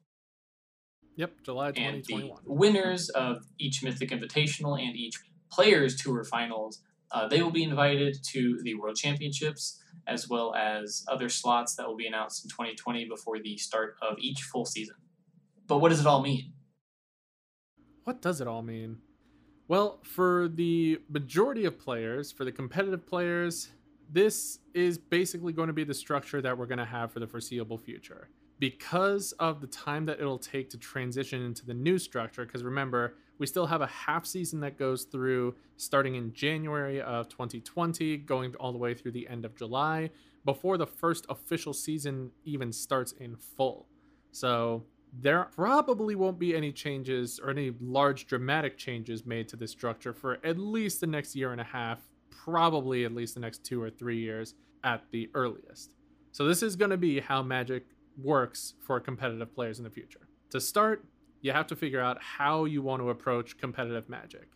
Yep, 1.17 1.33
July 1.45 1.73
2021. 1.73 2.23
and 2.23 2.47
the 2.47 2.53
winners 2.53 3.09
of 3.11 3.45
each 3.59 3.83
Mythic 3.83 4.11
Invitational 4.11 4.81
and 4.81 4.95
each 4.95 5.15
Players 5.51 5.97
Tour 5.97 6.25
finals, 6.25 6.83
uh, 7.11 7.29
they 7.29 7.43
will 7.43 7.51
be 7.51 7.63
invited 7.63 8.17
to 8.33 8.61
the 8.63 8.75
World 8.75 8.97
Championships 8.97 9.81
as 10.07 10.29
well 10.29 10.55
as 10.55 11.05
other 11.09 11.29
slots 11.29 11.75
that 11.77 11.87
will 11.87 11.97
be 11.97 12.07
announced 12.07 12.45
in 12.45 12.51
2020 12.51 13.07
before 13.09 13.39
the 13.41 13.57
start 13.57 13.97
of 14.03 14.17
each 14.19 14.43
full 14.43 14.65
season. 14.65 14.97
But 15.67 15.79
what 15.79 15.89
does 15.89 16.01
it 16.01 16.07
all 16.07 16.23
mean? 16.23 16.53
What 18.05 18.23
does 18.23 18.41
it 18.41 18.47
all 18.47 18.63
mean? 18.63 18.99
Well, 19.69 19.99
for 20.05 20.49
the 20.49 21.01
majority 21.09 21.65
of 21.65 21.79
players, 21.79 22.31
for 22.31 22.45
the 22.45 22.53
competitive 22.53 23.05
players, 23.05 23.71
this 24.13 24.61
is 24.75 24.97
basically 24.97 25.53
going 25.53 25.67
to 25.67 25.73
be 25.73 25.83
the 25.83 25.95
structure 25.95 26.41
that 26.41 26.57
we're 26.57 26.67
going 26.67 26.79
to 26.79 26.85
have 26.85 27.11
for 27.11 27.19
the 27.19 27.27
foreseeable 27.27 27.79
future. 27.79 28.29
Because 28.61 29.33
of 29.33 29.61
the 29.61 29.67
time 29.67 30.07
that 30.07 30.21
it'll 30.21 30.39
take 30.39 30.71
to 30.71 30.79
transition 30.79 31.43
into 31.43 31.67
the 31.67 31.75
new 31.75 31.99
structure, 31.99 32.47
because 32.47 32.63
remember, 32.63 33.17
we 33.39 33.47
still 33.47 33.67
have 33.67 33.83
a 33.83 33.89
half 33.89 34.25
season 34.25 34.61
that 34.61 34.79
goes 34.79 35.03
through 35.03 35.57
starting 35.77 36.15
in 36.15 36.33
January 36.33 37.03
of 37.03 37.29
2020, 37.29 38.19
going 38.19 38.55
all 38.55 38.73
the 38.73 38.79
way 38.79 38.95
through 38.95 39.11
the 39.11 39.29
end 39.29 39.45
of 39.45 39.57
July, 39.57 40.11
before 40.45 40.79
the 40.79 40.87
first 40.87 41.27
official 41.29 41.75
season 41.75 42.31
even 42.45 42.73
starts 42.73 43.13
in 43.13 43.37
full. 43.37 43.89
So 44.31 44.85
there 45.21 45.45
probably 45.55 46.15
won't 46.15 46.39
be 46.39 46.55
any 46.55 46.73
changes 46.73 47.41
or 47.43 47.51
any 47.51 47.73
large 47.81 48.27
dramatic 48.27 48.77
changes 48.77 49.25
made 49.25 49.49
to 49.49 49.57
this 49.57 49.71
structure 49.71 50.13
for 50.13 50.39
at 50.45 50.59
least 50.59 51.01
the 51.01 51.07
next 51.07 51.35
year 51.35 51.53
and 51.53 51.61
a 51.61 51.65
half, 51.65 52.01
probably 52.31 53.05
at 53.05 53.15
least 53.15 53.35
the 53.35 53.41
next 53.41 53.65
two 53.65 53.83
or 53.83 53.89
three 53.89 54.19
years 54.19 54.55
at 54.85 55.03
the 55.11 55.31
earliest. 55.35 55.93
So 56.33 56.47
this 56.47 56.63
is 56.63 56.77
going 56.77 56.91
to 56.91 56.97
be 56.97 57.21
how 57.21 57.43
Magic 57.43 57.85
works 58.23 58.75
for 58.81 59.01
competitive 59.01 59.55
players 59.55 59.79
in 59.79 59.85
the 59.85 59.91
future. 59.91 60.29
To 60.51 60.61
start, 60.61 61.05
you 61.41 61.53
have 61.53 61.67
to 61.69 61.77
figure 61.77 62.01
out 62.01 62.23
how 62.23 62.65
you 62.65 62.83
want 62.83 63.01
to 63.01 63.11
approach 63.11 63.57
competitive 63.59 64.09
Magic. 64.09 64.49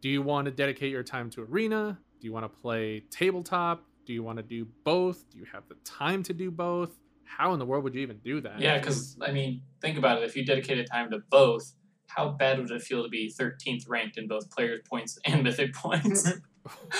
Do 0.00 0.08
you 0.08 0.22
want 0.22 0.44
to 0.44 0.50
dedicate 0.52 0.92
your 0.92 1.02
time 1.02 1.30
to 1.30 1.42
arena? 1.42 1.98
Do 2.20 2.26
you 2.26 2.32
want 2.32 2.44
to 2.44 2.60
play 2.60 3.00
tabletop? 3.10 3.84
Do 4.04 4.12
you 4.12 4.22
want 4.22 4.36
to 4.38 4.42
do 4.42 4.66
both? 4.84 5.28
Do 5.30 5.38
you 5.38 5.46
have 5.52 5.64
the 5.68 5.74
time 5.84 6.22
to 6.24 6.32
do 6.32 6.50
both? 6.50 6.96
How 7.26 7.52
in 7.52 7.58
the 7.58 7.66
world 7.66 7.84
would 7.84 7.94
you 7.94 8.00
even 8.00 8.18
do 8.18 8.40
that? 8.40 8.60
Yeah, 8.60 8.78
because, 8.78 9.16
I 9.20 9.32
mean, 9.32 9.62
think 9.80 9.98
about 9.98 10.22
it. 10.22 10.24
If 10.24 10.36
you 10.36 10.44
dedicated 10.44 10.86
time 10.90 11.10
to 11.10 11.18
both, 11.30 11.72
how 12.06 12.30
bad 12.30 12.58
would 12.58 12.70
it 12.70 12.82
feel 12.82 13.02
to 13.02 13.08
be 13.08 13.32
13th 13.38 13.88
ranked 13.88 14.16
in 14.16 14.26
both 14.26 14.50
players' 14.50 14.80
points 14.88 15.18
and 15.24 15.42
mythic 15.42 15.74
points? 15.74 16.32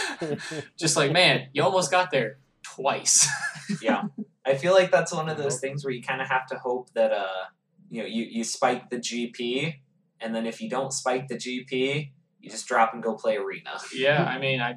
Just 0.79 0.97
like, 0.97 1.13
man, 1.13 1.49
you 1.53 1.63
almost 1.63 1.91
got 1.91 2.11
there 2.11 2.39
twice. 2.63 3.29
yeah. 3.83 4.05
I 4.45 4.55
feel 4.57 4.75
like 4.75 4.91
that's 4.91 5.13
one 5.13 5.29
of 5.29 5.39
those 5.39 5.59
things 5.59 5.85
where 5.85 5.93
you 5.93 6.03
kind 6.03 6.21
of 6.21 6.29
have 6.29 6.47
to 6.49 6.59
hope 6.59 6.93
that 6.95 7.13
uh 7.13 7.47
you 7.91 8.03
know 8.03 8.07
you 8.07 8.23
you 8.25 8.45
spike 8.45 8.91
the 8.91 8.99
GP 8.99 9.75
and 10.21 10.35
then 10.35 10.47
if 10.47 10.61
you 10.61 10.71
don't 10.71 10.93
spike 10.93 11.29
the 11.29 11.37
GP, 11.37 12.11
you 12.41 12.51
just 12.51 12.67
drop 12.67 12.95
and 12.95 13.03
go 13.03 13.15
play 13.15 13.37
arena. 13.37 13.79
yeah, 13.95 14.25
I 14.25 14.39
mean, 14.39 14.61
I 14.61 14.77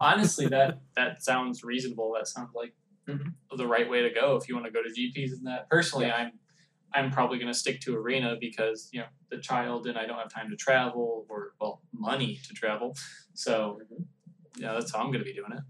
honestly 0.00 0.46
that 0.48 0.80
that 0.94 1.22
sounds 1.22 1.64
reasonable. 1.64 2.12
That 2.16 2.28
sounds 2.28 2.50
like 2.54 2.74
Mhm. 3.08 3.34
the 3.56 3.66
right 3.66 3.88
way 3.88 4.02
to 4.02 4.10
go 4.10 4.36
if 4.36 4.48
you 4.48 4.54
want 4.54 4.66
to 4.66 4.72
go 4.72 4.82
to 4.82 4.90
GPs 4.90 5.32
and 5.32 5.46
that. 5.46 5.68
Personally, 5.70 6.10
I'm 6.10 6.32
I'm 6.92 7.10
probably 7.10 7.38
going 7.38 7.52
to 7.52 7.58
stick 7.58 7.80
to 7.82 7.96
arena 7.96 8.36
because 8.40 8.88
you 8.92 9.00
know 9.00 9.06
the 9.30 9.38
child 9.38 9.86
and 9.86 9.98
I 9.98 10.06
don't 10.06 10.18
have 10.18 10.32
time 10.32 10.50
to 10.50 10.56
travel 10.56 11.26
or 11.28 11.54
well 11.60 11.82
money 11.92 12.40
to 12.46 12.54
travel. 12.54 12.96
So 13.34 13.80
yeah, 14.56 14.72
that's 14.74 14.92
how 14.92 15.00
I'm 15.00 15.06
going 15.06 15.18
to 15.18 15.24
be 15.24 15.34
doing 15.34 15.52
it. 15.52 15.62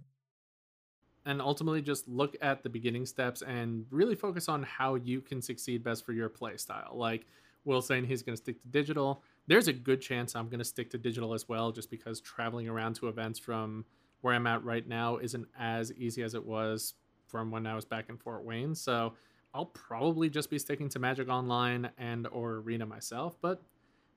and 1.24 1.42
ultimately 1.42 1.82
just 1.82 2.06
look 2.06 2.36
at 2.40 2.62
the 2.62 2.68
beginning 2.68 3.04
steps 3.04 3.42
and 3.42 3.84
really 3.90 4.14
focus 4.14 4.48
on 4.48 4.62
how 4.62 4.94
you 4.94 5.20
can 5.20 5.42
succeed 5.42 5.82
best 5.82 6.06
for 6.06 6.12
your 6.12 6.28
play 6.28 6.56
style. 6.56 6.92
Like 6.94 7.26
Will 7.64 7.82
saying 7.82 8.04
he's 8.04 8.22
going 8.22 8.36
to 8.36 8.40
stick 8.40 8.62
to 8.62 8.68
digital. 8.68 9.22
There's 9.48 9.66
a 9.66 9.72
good 9.72 10.00
chance 10.00 10.36
I'm 10.36 10.48
going 10.48 10.60
to 10.60 10.64
stick 10.64 10.88
to 10.90 10.98
digital 10.98 11.34
as 11.34 11.48
well, 11.48 11.72
just 11.72 11.90
because 11.90 12.20
traveling 12.20 12.68
around 12.68 12.94
to 12.96 13.08
events 13.08 13.40
from 13.40 13.84
where 14.20 14.34
I'm 14.34 14.46
at 14.46 14.62
right 14.64 14.86
now 14.86 15.16
isn't 15.16 15.48
as 15.58 15.92
easy 15.94 16.22
as 16.22 16.34
it 16.34 16.46
was 16.46 16.94
from 17.36 17.50
when 17.50 17.66
I 17.66 17.74
was 17.74 17.84
back 17.84 18.06
in 18.08 18.16
Fort 18.16 18.44
Wayne. 18.44 18.74
So 18.74 19.12
I'll 19.52 19.66
probably 19.66 20.30
just 20.30 20.48
be 20.48 20.58
sticking 20.58 20.88
to 20.90 20.98
Magic 20.98 21.28
Online 21.28 21.90
and 21.98 22.26
or 22.28 22.54
Arena 22.56 22.86
myself, 22.86 23.36
but 23.42 23.62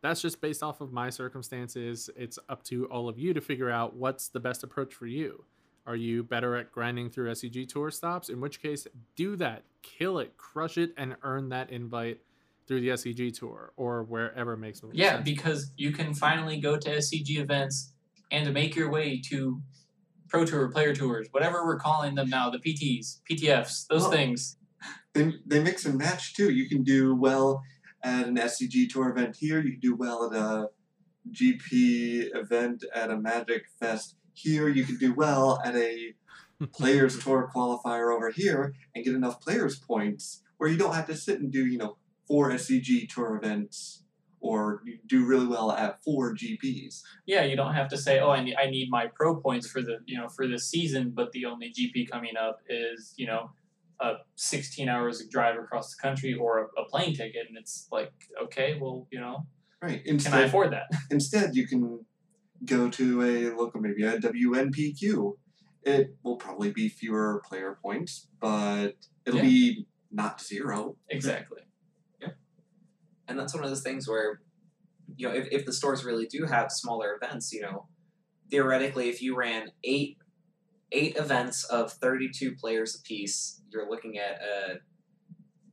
that's 0.01 0.22
just 0.22 0.39
based 0.39 0.63
off 0.63 0.80
of 0.80 0.93
my 0.93 1.09
circumstances. 1.09 2.09
It's 2.15 2.39
up 2.47 2.63
to 2.65 2.86
all 2.86 3.09
of 3.09 3.20
you 3.20 3.34
to 3.34 3.41
figure 3.41 3.70
out 3.70 3.93
what's 3.93 4.30
the 4.30 4.39
best 4.39 4.63
approach 4.63 4.93
for 4.93 5.05
you. 5.05 5.43
Are 5.86 5.97
you 5.97 6.24
better 6.24 6.55
at 6.55 6.72
grinding 6.72 7.09
through 7.09 7.32
SCG 7.32 7.67
tour 7.67 7.91
stops? 7.91 8.30
In 8.30 8.39
which 8.39 8.61
case, 8.61 8.88
do 9.17 9.36
that, 9.36 9.63
kill 9.82 10.20
it, 10.20 10.38
crush 10.38 10.78
it, 10.78 10.93
and 10.95 11.17
earn 11.24 11.49
that 11.49 11.72
invite 11.72 12.20
through 12.67 12.80
the 12.80 12.89
SCG 12.89 13.38
tour 13.38 13.74
or 13.76 14.03
wherever 14.03 14.55
makes 14.55 14.82
most 14.82 14.95
Yeah, 14.95 15.15
sense. 15.15 15.26
because 15.26 15.72
you 15.76 15.91
can 15.91 16.13
finally 16.13 16.61
go 16.61 16.78
to 16.78 16.89
SCG 16.89 17.39
events 17.39 17.91
and 18.32 18.53
make 18.53 18.76
your 18.78 18.89
way 18.89 19.20
to 19.26 19.61
pro 20.30 20.45
tour, 20.45 20.69
player 20.69 20.93
tours, 20.93 21.27
whatever 21.32 21.65
we're 21.65 21.80
calling 21.80 22.15
them 22.15 22.30
now, 22.30 22.49
the 22.49 22.59
PTs, 22.59 23.19
PTFs, 23.30 23.88
those 23.88 24.01
Well, 24.03 24.11
things. 24.11 24.57
They, 25.13 25.34
they 25.45 25.61
mix 25.61 25.86
and 25.86 25.97
match 25.97 26.36
too. 26.36 26.51
You 26.51 26.69
can 26.69 26.84
do 26.84 27.15
well 27.15 27.63
at 28.03 28.27
an 28.27 28.38
SCG 28.38 28.89
tour 28.89 29.09
event 29.09 29.36
here. 29.38 29.59
You 29.59 29.71
can 29.71 29.80
do 29.80 29.95
well 29.95 30.32
at 30.32 30.38
a 30.38 30.69
GP 31.32 32.36
event 32.36 32.86
at 32.93 33.11
a 33.11 33.17
Magic 33.17 33.63
Fest 33.80 34.15
here. 34.34 34.69
You 34.69 34.86
can 34.86 34.97
do 34.97 35.13
well 35.13 35.59
at 35.63 35.75
a 35.75 36.13
Players 36.73 37.23
Tour 37.23 37.49
qualifier 37.55 38.13
over 38.13 38.32
here 38.32 38.73
and 38.93 39.05
get 39.05 39.15
enough 39.15 39.39
players 39.39 39.80
points 39.80 40.43
where 40.57 40.69
you 40.69 40.77
don't 40.77 40.93
have 40.93 41.07
to 41.07 41.15
sit 41.15 41.39
and 41.39 41.51
do 41.51 41.65
you 41.65 41.77
know 41.77 41.97
four 42.27 42.51
SCG 42.51 43.07
tour 43.07 43.38
events 43.38 44.03
or 44.42 44.82
you 44.86 44.98
do 45.08 45.26
really 45.26 45.48
well 45.48 45.72
at 45.72 46.02
four 46.04 46.34
GPs. 46.36 47.02
Yeah, 47.26 47.44
you 47.44 47.56
don't 47.56 47.74
have 47.74 47.90
to 47.90 47.98
say, 47.98 48.20
"Oh, 48.20 48.30
I 48.32 48.44
need 48.44 48.56
I 48.56 48.70
need 48.70 48.90
my 48.90 49.08
pro 49.14 49.36
points 49.40 49.70
for 49.70 49.82
the 49.82 50.00
you 50.06 50.18
know 50.18 50.30
for 50.30 50.48
this 50.48 50.68
season," 50.70 51.12
but 51.16 51.32
the 51.32 51.46
only 51.46 51.72
GP 51.78 52.10
coming 52.10 52.38
up 52.38 52.60
is 52.70 53.14
you 53.18 53.28
know 53.28 53.52
a 54.02 54.14
16 54.36 54.88
hours 54.88 55.26
drive 55.30 55.58
across 55.60 55.94
the 55.96 56.02
country 56.02 56.34
or 56.34 56.60
a, 56.60 56.82
a 56.82 56.86
plane 56.86 57.14
ticket, 57.14 57.48
and 57.50 57.58
it's 57.58 57.88
like, 57.92 58.14
okay, 58.44 58.78
well, 58.80 59.08
you 59.12 59.20
know, 59.20 59.46
Right. 59.82 60.04
can 60.06 60.34
I 60.34 60.42
afford 60.44 60.72
that? 60.72 60.88
instead 61.12 61.54
you 61.56 61.68
can 61.68 62.06
go 62.66 62.90
to 62.90 63.22
a 63.24 63.56
local 63.56 63.82
maybe 63.82 64.04
a 64.04 64.18
WPNQ. 64.18 65.34
It 65.84 66.16
will 66.24 66.36
probably 66.38 66.72
be 66.72 66.90
fewer 66.90 67.42
player 67.48 67.78
points, 67.82 68.28
but 68.40 68.96
it'll 69.26 69.40
Yeah. 69.40 69.46
be 69.46 69.86
not 70.12 70.42
zero. 70.42 70.96
exactly. 71.10 71.62
And 73.30 73.39
that's 73.39 73.53
one 73.53 73.63
of 73.63 73.69
those 73.69 73.84
things 73.84 74.07
where 74.07 74.41
you 75.15 75.27
know 75.27 75.34
if, 75.34 75.47
if 75.51 75.65
the 75.65 75.73
stores 75.73 76.03
really 76.03 76.25
do 76.25 76.45
have 76.45 76.71
smaller 76.71 77.17
events 77.21 77.53
you 77.53 77.61
know 77.61 77.86
theoretically 78.49 79.09
if 79.09 79.21
you 79.21 79.36
ran 79.36 79.71
eight 79.84 80.17
eight 80.91 81.15
events 81.15 81.63
of 81.65 81.91
32 81.93 82.55
players 82.55 82.95
apiece 82.95 83.61
you're 83.71 83.89
looking 83.89 84.17
at 84.17 84.41
uh 84.41 84.73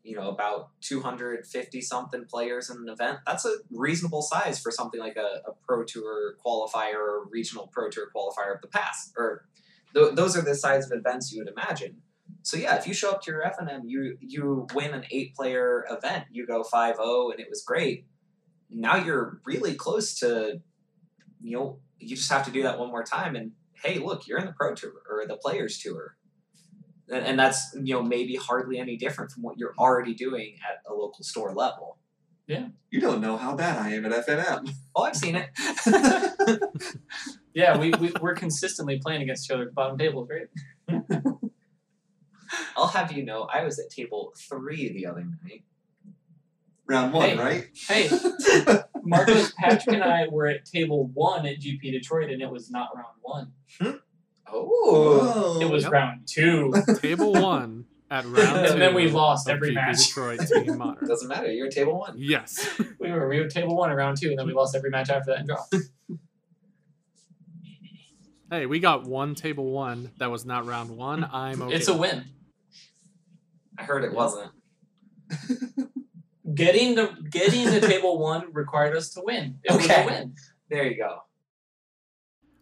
you 0.07 0.15
know 0.15 0.29
about 0.29 0.71
250 0.83 1.81
something 1.81 2.25
players 2.27 2.71
in 2.71 2.77
an 2.77 2.89
event. 2.89 3.19
That's 3.27 3.45
a 3.45 3.57
reasonable 3.73 4.23
size 4.23 4.61
for 4.61 4.71
something 4.71 5.01
like 5.01 5.17
a, 5.17 5.41
a 5.49 5.53
pro 5.67 5.83
tour 5.83 6.37
qualifier 6.45 6.95
or 6.95 7.27
regional 7.29 7.69
pro 7.73 7.91
tour 7.91 8.07
qualifier 8.15 8.55
of 8.55 8.63
the 8.63 8.69
past 8.69 9.13
or 9.17 9.47
th- 9.95 10.15
those 10.15 10.37
are 10.37 10.43
the 10.43 10.55
size 10.55 10.91
of 10.91 10.97
events 10.97 11.33
you 11.33 11.43
would 11.43 11.53
imagine 11.53 12.03
so 12.47 12.57
yeah, 12.57 12.77
if 12.77 12.87
you 12.87 12.95
show 12.95 13.11
up 13.11 13.23
to 13.23 13.33
your 13.33 13.43
FNM, 13.43 13.81
you 13.87 14.17
you 14.21 14.69
win 14.73 14.95
an 14.95 15.03
eight 15.11 15.35
player 15.35 15.85
event, 15.91 16.27
you 16.31 16.47
go 16.47 16.63
5-0 16.63 17.33
and 17.33 17.41
it 17.41 17.49
was 17.51 17.65
great. 17.67 18.07
Now 18.71 18.95
you're 18.95 19.41
really 19.45 19.75
close 19.75 20.17
to 20.21 20.61
you 21.43 21.57
know, 21.57 21.81
you 21.99 22.15
just 22.15 22.31
have 22.31 22.45
to 22.45 22.53
do 22.53 22.63
that 22.63 22.79
one 22.79 22.89
more 22.89 23.03
time 23.03 23.35
and 23.35 23.51
hey, 23.83 23.99
look, 23.99 24.29
you're 24.29 24.39
in 24.39 24.47
the 24.47 24.53
pro 24.53 24.77
tour 24.77 24.93
or 25.11 25.27
the 25.27 25.35
players 25.37 25.79
tour. 25.79 26.17
And, 27.09 27.27
and 27.27 27.39
that's, 27.39 27.77
you 27.83 27.95
know, 27.95 28.03
maybe 28.03 28.37
hardly 28.37 28.79
any 28.79 28.97
different 28.97 29.33
from 29.33 29.43
what 29.43 29.59
you're 29.59 29.75
already 29.77 30.15
doing 30.15 30.55
at 30.65 30.89
a 30.89 30.95
local 30.95 31.25
store 31.25 31.53
level. 31.53 31.99
Yeah. 32.47 32.69
You 32.93 33.01
don't 33.01 33.21
know 33.21 33.37
how 33.37 33.57
bad 33.57 33.77
I 33.77 33.91
am 33.95 34.07
at 34.07 34.25
FNM. 34.25 34.73
Oh, 34.95 35.03
I've 35.03 35.17
seen 35.17 35.35
it. 35.35 35.51
Yeah, 37.57 37.79
we, 37.79 37.91
we 37.93 38.13
we're 38.21 38.35
consistently 38.35 39.01
playing 39.03 39.23
against 39.23 39.47
each 39.47 39.51
other 39.51 39.63
at 39.63 39.69
the 39.71 39.73
bottom 39.73 39.97
tables, 39.97 40.29
right? 40.29 41.01
I'll 42.77 42.87
have 42.89 43.13
you 43.13 43.25
know, 43.25 43.43
I 43.53 43.65
was 43.65 43.79
at 43.79 43.91
table 43.91 44.33
three 44.37 44.93
the 44.93 45.07
other 45.07 45.25
night. 45.45 45.65
Round 46.89 47.13
one, 47.13 47.31
Hey. 47.31 47.37
right? 47.37 47.67
Hey, 47.89 48.09
Marcos, 49.03 49.53
Patrick, 49.59 49.97
and 49.97 50.05
I 50.05 50.29
were 50.29 50.47
at 50.47 50.65
table 50.65 51.09
one 51.15 51.45
at 51.47 51.59
GP 51.61 51.81
Detroit, 51.93 52.31
and 52.31 52.41
it 52.41 52.49
was 52.51 52.71
not 52.71 52.91
round 52.95 53.09
one. 53.23 53.53
Hmm? 53.81 53.91
Oh. 54.47 54.65
Whoa. 54.69 55.61
It 55.61 55.69
was 55.71 55.83
Yep. 55.85 55.93
round 55.93 56.29
two. 56.29 56.73
Table 57.01 57.33
one 57.43 57.87
at 58.09 58.25
round 58.25 58.59
And 58.59 58.73
two. 58.75 58.79
then 58.79 58.95
we 58.95 59.11
lost 59.11 59.49
of 59.49 59.55
every 59.57 59.71
GP 59.71 59.75
match. 59.75 60.07
Detroit 60.07 60.41
Team 60.47 60.79
Modern. 60.79 61.09
Doesn't 61.09 61.27
matter, 61.27 61.51
you're 61.51 61.67
at 61.67 61.73
table 61.73 61.99
one. 61.99 62.15
Yes. 62.17 62.69
We 63.01 63.11
were 63.11 63.29
we 63.29 63.41
were 63.41 63.49
table 63.49 63.75
one 63.77 63.91
at 63.91 63.97
round 63.97 64.17
two, 64.21 64.29
and 64.31 64.39
then 64.39 64.47
we 64.47 64.53
lost 64.53 64.77
every 64.77 64.91
match 64.91 65.11
after 65.11 65.33
that 65.33 65.39
and 65.41 65.49
dropped. 65.49 65.75
Hey, 68.49 68.67
we 68.67 68.79
got 68.79 69.05
one 69.05 69.35
table 69.35 69.73
one 69.73 70.13
that 70.19 70.31
was 70.31 70.45
not 70.45 70.67
round 70.67 70.91
one. 70.97 71.25
I'm 71.33 71.63
okay. 71.63 71.75
It's 71.75 71.89
a 71.89 71.97
win. 71.97 72.27
I 73.79 73.83
heard 73.83 74.05
it 74.05 74.13
wasn't. 74.13 74.51
Getting 76.55 76.95
the 76.95 77.11
getting 77.29 77.65
the 77.69 77.81
table 77.81 78.19
one 78.19 78.53
required 78.53 78.97
us 78.97 79.11
to 79.15 79.23
win. 79.25 79.59
It 79.65 79.73
was 79.75 79.85
Okay. 79.85 80.03
a 80.05 80.07
win. 80.07 80.35
There 80.71 80.87
you 80.87 80.97
go. 80.97 81.19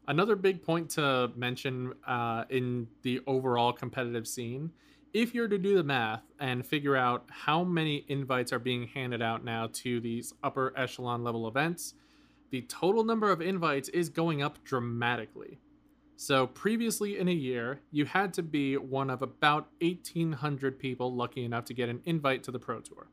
Another 0.08 0.36
big 0.36 0.62
point 0.62 0.88
to 0.90 1.30
mention 1.36 1.92
uh, 2.06 2.44
in 2.48 2.88
the 3.02 3.20
overall 3.26 3.72
competitive 3.74 4.26
scene 4.26 4.72
if 5.12 5.32
you're 5.32 5.48
to 5.48 5.58
do 5.58 5.76
the 5.76 5.84
math 5.84 6.22
and 6.40 6.66
figure 6.66 6.96
out 6.96 7.24
how 7.30 7.62
many 7.62 8.04
invites 8.08 8.52
are 8.52 8.58
being 8.58 8.88
handed 8.88 9.22
out 9.22 9.44
now 9.44 9.68
to 9.72 10.00
these 10.00 10.32
upper 10.42 10.72
echelon 10.76 11.22
level 11.22 11.46
events, 11.46 11.94
the 12.50 12.62
total 12.62 13.04
number 13.04 13.30
of 13.30 13.40
invites 13.40 13.88
is 13.90 14.08
going 14.08 14.42
up 14.42 14.62
dramatically. 14.64 15.60
So, 16.16 16.46
previously 16.46 17.18
in 17.18 17.28
a 17.28 17.32
year, 17.32 17.80
you 17.90 18.04
had 18.04 18.32
to 18.34 18.42
be 18.42 18.76
one 18.76 19.10
of 19.10 19.20
about 19.20 19.68
1,800 19.80 20.78
people 20.78 21.14
lucky 21.14 21.44
enough 21.44 21.64
to 21.66 21.74
get 21.74 21.88
an 21.88 22.02
invite 22.04 22.44
to 22.44 22.52
the 22.52 22.58
Pro 22.58 22.80
Tour. 22.80 23.08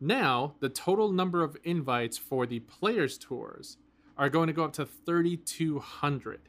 Now, 0.00 0.54
the 0.60 0.68
total 0.68 1.10
number 1.10 1.42
of 1.42 1.56
invites 1.64 2.18
for 2.18 2.44
the 2.44 2.60
Players 2.60 3.16
Tours 3.16 3.78
are 4.18 4.28
going 4.28 4.48
to 4.48 4.52
go 4.52 4.64
up 4.64 4.74
to 4.74 4.84
3,200. 4.84 6.48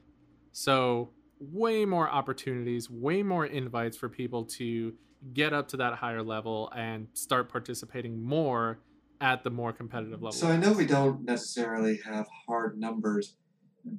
So, 0.51 1.11
way 1.39 1.86
more 1.86 2.09
opportunities, 2.09 2.89
way 2.89 3.24
more 3.24 3.45
invites 3.45 3.95
for 3.95 4.09
people 4.09 4.43
to 4.45 4.93
get 5.34 5.53
up 5.53 5.70
to 5.70 5.78
that 5.78 5.95
higher 5.95 6.22
level 6.22 6.72
and 6.76 7.07
start 7.14 7.49
participating 7.49 8.22
more 8.22 8.80
at 9.22 9.43
the 9.43 9.49
more 9.49 9.72
competitive 9.72 10.22
level. 10.22 10.34
So 10.34 10.49
I 10.49 10.57
know 10.57 10.74
we 10.74 10.86
don't 10.86 11.24
necessarily 11.24 11.99
have 12.05 12.28
hard 12.45 12.78
numbers. 12.78 13.38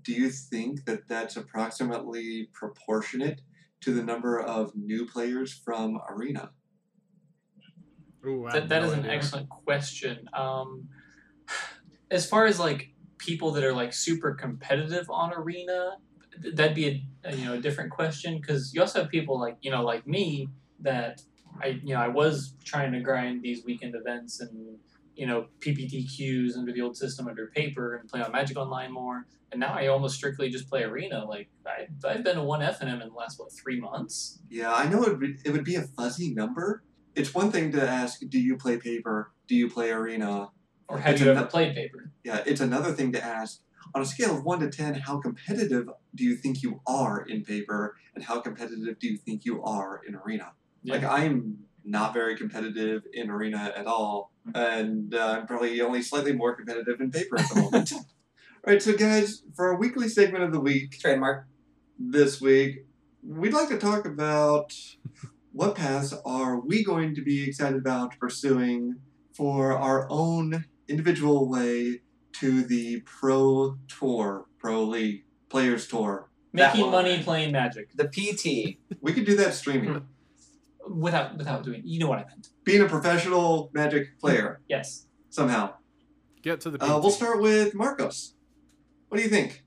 Do 0.02 0.12
you 0.12 0.30
think 0.30 0.84
that 0.86 1.08
that's 1.08 1.36
approximately 1.36 2.48
proportionate 2.52 3.40
to 3.82 3.92
the 3.92 4.02
number 4.02 4.40
of 4.40 4.74
new 4.74 5.06
players 5.06 5.52
from 5.52 5.98
Arena? 6.08 6.50
Ooh, 8.26 8.48
That, 8.50 8.62
have 8.62 8.68
that 8.70 8.82
no 8.82 8.86
is 8.88 8.92
an 8.94 9.00
idea. 9.00 9.12
excellent 9.12 9.48
question. 9.50 10.28
Um, 10.32 10.88
as 12.10 12.26
far 12.26 12.46
as 12.46 12.58
like 12.58 12.94
people 13.18 13.52
that 13.52 13.64
are 13.64 13.72
like 13.72 13.92
super 13.92 14.34
competitive 14.34 15.06
on 15.10 15.32
arena, 15.34 15.96
that'd 16.54 16.74
be 16.74 16.86
a, 16.88 17.28
a 17.28 17.36
you 17.36 17.44
know 17.44 17.54
a 17.54 17.60
different 17.60 17.90
question 17.90 18.38
because 18.40 18.72
you 18.74 18.80
also 18.80 19.00
have 19.02 19.10
people 19.10 19.38
like 19.38 19.56
you 19.60 19.70
know 19.70 19.82
like 19.82 20.06
me 20.06 20.48
that 20.80 21.20
I 21.62 21.80
you 21.82 21.94
know 21.94 22.00
I 22.00 22.08
was 22.08 22.54
trying 22.64 22.92
to 22.92 23.00
grind 23.00 23.42
these 23.42 23.64
weekend 23.64 23.94
events 23.94 24.40
and 24.40 24.78
you 25.16 25.26
know 25.26 25.46
PPTQs 25.60 26.56
under 26.56 26.72
the 26.72 26.80
old 26.80 26.96
system 26.96 27.28
under 27.28 27.46
paper 27.48 27.96
and 27.96 28.08
play 28.08 28.20
on 28.20 28.32
Magic 28.32 28.56
Online 28.56 28.92
more. 28.92 29.26
And 29.52 29.60
now 29.60 29.72
I 29.72 29.86
almost 29.86 30.16
strictly 30.16 30.48
just 30.50 30.68
play 30.68 30.82
arena. 30.82 31.24
Like 31.24 31.48
I, 31.66 31.86
I've 32.08 32.24
been 32.24 32.36
to 32.36 32.42
one 32.42 32.60
FNM 32.60 33.00
in 33.02 33.08
the 33.08 33.14
last 33.14 33.38
what 33.38 33.52
three 33.52 33.78
months. 33.80 34.40
Yeah, 34.50 34.72
I 34.72 34.88
know 34.88 35.02
it 35.04 35.10
would, 35.10 35.20
be, 35.20 35.36
it 35.44 35.50
would 35.52 35.64
be 35.64 35.76
a 35.76 35.82
fuzzy 35.82 36.34
number. 36.34 36.82
It's 37.14 37.32
one 37.32 37.52
thing 37.52 37.70
to 37.72 37.88
ask, 37.88 38.20
do 38.28 38.40
you 38.40 38.56
play 38.56 38.78
paper? 38.78 39.30
Do 39.46 39.54
you 39.54 39.70
play 39.70 39.90
arena? 39.92 40.48
Or 40.88 40.98
have 40.98 41.12
It's 41.12 41.22
you 41.22 41.30
ano- 41.30 41.40
ever 41.42 41.48
played 41.48 41.74
paper? 41.76 42.10
Yeah, 42.24 42.42
it's 42.44 42.60
another 42.60 42.92
thing 42.92 43.12
to 43.12 43.24
ask, 43.24 43.60
on 43.94 44.02
a 44.02 44.04
scale 44.04 44.36
of 44.36 44.44
1 44.44 44.60
to 44.60 44.70
10, 44.70 44.94
how 44.94 45.20
competitive 45.20 45.88
do 46.14 46.24
you 46.24 46.34
think 46.34 46.62
you 46.62 46.80
are 46.86 47.22
in 47.22 47.44
paper? 47.44 47.96
And 48.16 48.24
how 48.24 48.40
competitive 48.40 48.98
do 48.98 49.06
you 49.06 49.16
think 49.16 49.44
you 49.44 49.62
are 49.62 50.00
in 50.06 50.16
arena? 50.16 50.52
Yeah. 50.82 50.94
Like, 50.94 51.04
I'm 51.04 51.58
not 51.84 52.14
very 52.14 52.36
competitive 52.36 53.02
in 53.12 53.30
arena 53.30 53.72
at 53.76 53.86
all, 53.86 54.32
and 54.54 55.14
uh, 55.14 55.38
I'm 55.38 55.46
probably 55.46 55.80
only 55.80 56.02
slightly 56.02 56.32
more 56.32 56.54
competitive 56.54 57.00
in 57.00 57.10
paper 57.10 57.38
at 57.38 57.48
the 57.48 57.60
moment. 57.60 57.92
all 57.92 58.02
right, 58.66 58.82
so 58.82 58.96
guys, 58.96 59.42
for 59.54 59.68
our 59.68 59.76
weekly 59.76 60.08
segment 60.08 60.44
of 60.44 60.52
the 60.52 60.60
week 60.60 60.98
Trademark. 60.98 61.46
this 61.98 62.40
week, 62.40 62.86
we'd 63.22 63.52
like 63.52 63.68
to 63.68 63.78
talk 63.78 64.06
about 64.06 64.74
what 65.52 65.76
paths 65.76 66.14
are 66.24 66.58
we 66.58 66.82
going 66.82 67.14
to 67.14 67.22
be 67.22 67.46
excited 67.48 67.78
about 67.78 68.18
pursuing 68.18 68.96
for 69.32 69.72
our 69.72 70.06
own 70.10 70.64
individual 70.88 71.48
way 71.48 72.00
to 72.32 72.62
the 72.62 73.00
Pro 73.00 73.78
Tour, 73.88 74.46
Pro 74.58 74.82
League 74.82 75.24
Players 75.48 75.86
Tour. 75.86 76.28
Making 76.52 76.90
money 76.90 77.22
playing 77.22 77.52
Magic 77.52 77.90
The 77.96 78.08
PT. 78.08 78.78
We 79.00 79.12
could 79.12 79.24
do 79.24 79.36
that 79.36 79.54
streaming. 79.54 80.06
without 80.88 81.36
without 81.36 81.64
doing. 81.64 81.82
You 81.84 82.00
know 82.00 82.08
what 82.08 82.18
I 82.18 82.24
meant. 82.26 82.48
Being 82.64 82.82
a 82.82 82.86
professional 82.88 83.70
Magic 83.72 84.18
player 84.18 84.60
Yes. 84.68 85.06
somehow. 85.30 85.74
Get 86.42 86.60
to 86.62 86.70
the. 86.70 86.82
Uh, 86.84 86.98
we'll 86.98 87.10
start 87.10 87.40
with 87.40 87.74
Marcos. 87.74 88.34
What 89.08 89.18
do 89.18 89.22
you 89.24 89.30
think? 89.30 89.62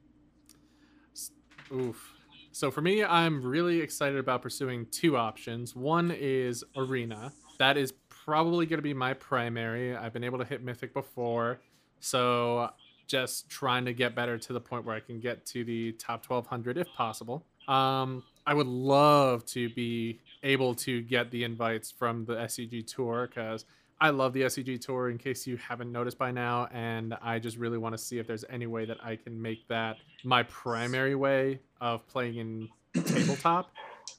Oof. 1.73 2.13
So 2.51 2.71
for 2.71 2.81
me, 2.81 3.03
I'm 3.03 3.41
really 3.43 3.81
excited 3.81 4.17
about 4.17 4.41
pursuing 4.41 4.87
two 4.91 5.17
options. 5.17 5.75
One 5.75 6.11
is 6.11 6.63
Arena. 6.75 7.31
That 7.59 7.77
is 7.77 7.93
probably 8.09 8.65
going 8.65 8.77
to 8.79 8.83
be 8.83 8.93
my 8.93 9.13
primary. 9.13 9.95
I've 9.95 10.13
been 10.13 10.23
able 10.23 10.39
to 10.39 10.45
hit 10.45 10.63
Mythic 10.63 10.93
before, 10.93 11.59
so 11.99 12.69
just 13.05 13.49
trying 13.49 13.85
to 13.85 13.93
get 13.93 14.15
better 14.15 14.37
to 14.37 14.53
the 14.53 14.59
point 14.59 14.85
where 14.85 14.95
I 14.95 14.99
can 14.99 15.19
get 15.19 15.45
to 15.47 15.63
the 15.63 15.93
top 15.93 16.25
1200 16.29 16.77
if 16.77 16.87
possible. 16.95 17.45
Um, 17.67 18.23
I 18.45 18.53
would 18.53 18.67
love 18.67 19.45
to 19.47 19.69
be 19.69 20.19
able 20.43 20.75
to 20.75 21.01
get 21.01 21.31
the 21.31 21.43
invites 21.43 21.91
from 21.91 22.25
the 22.25 22.35
SCG 22.35 22.85
tour 22.85 23.27
because 23.27 23.65
I 23.99 24.11
love 24.11 24.33
the 24.33 24.41
SCG 24.43 24.79
tour. 24.79 25.09
In 25.09 25.17
case 25.17 25.47
you 25.47 25.57
haven't 25.57 25.91
noticed 25.91 26.17
by 26.17 26.31
now, 26.31 26.67
and 26.71 27.15
I 27.21 27.39
just 27.39 27.57
really 27.57 27.77
want 27.77 27.93
to 27.93 27.97
see 27.97 28.19
if 28.19 28.27
there's 28.27 28.45
any 28.49 28.67
way 28.67 28.85
that 28.85 28.97
I 29.03 29.15
can 29.15 29.41
make 29.41 29.67
that 29.69 29.97
my 30.23 30.43
primary 30.43 31.15
way 31.15 31.59
of 31.81 32.07
playing 32.07 32.35
in 32.37 32.69
tabletop. 32.93 33.71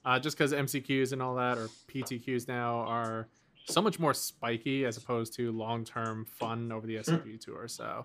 Uh, 0.05 0.19
just 0.19 0.37
because 0.37 0.53
MCQs 0.53 1.12
and 1.12 1.23
all 1.23 1.35
that, 1.37 1.59
or 1.59 1.69
PTQs 1.93 2.47
now, 2.49 2.77
are 2.81 3.29
so 3.66 3.81
much 3.83 3.99
more 3.99 4.14
spiky 4.14 4.85
as 4.85 4.97
opposed 4.97 5.35
to 5.35 5.53
long 5.53 5.85
term 5.85 6.25
fun 6.25 6.73
over 6.73 6.87
the 6.87 6.97
SCG 6.97 7.41
tour. 7.41 7.69
So 7.69 8.05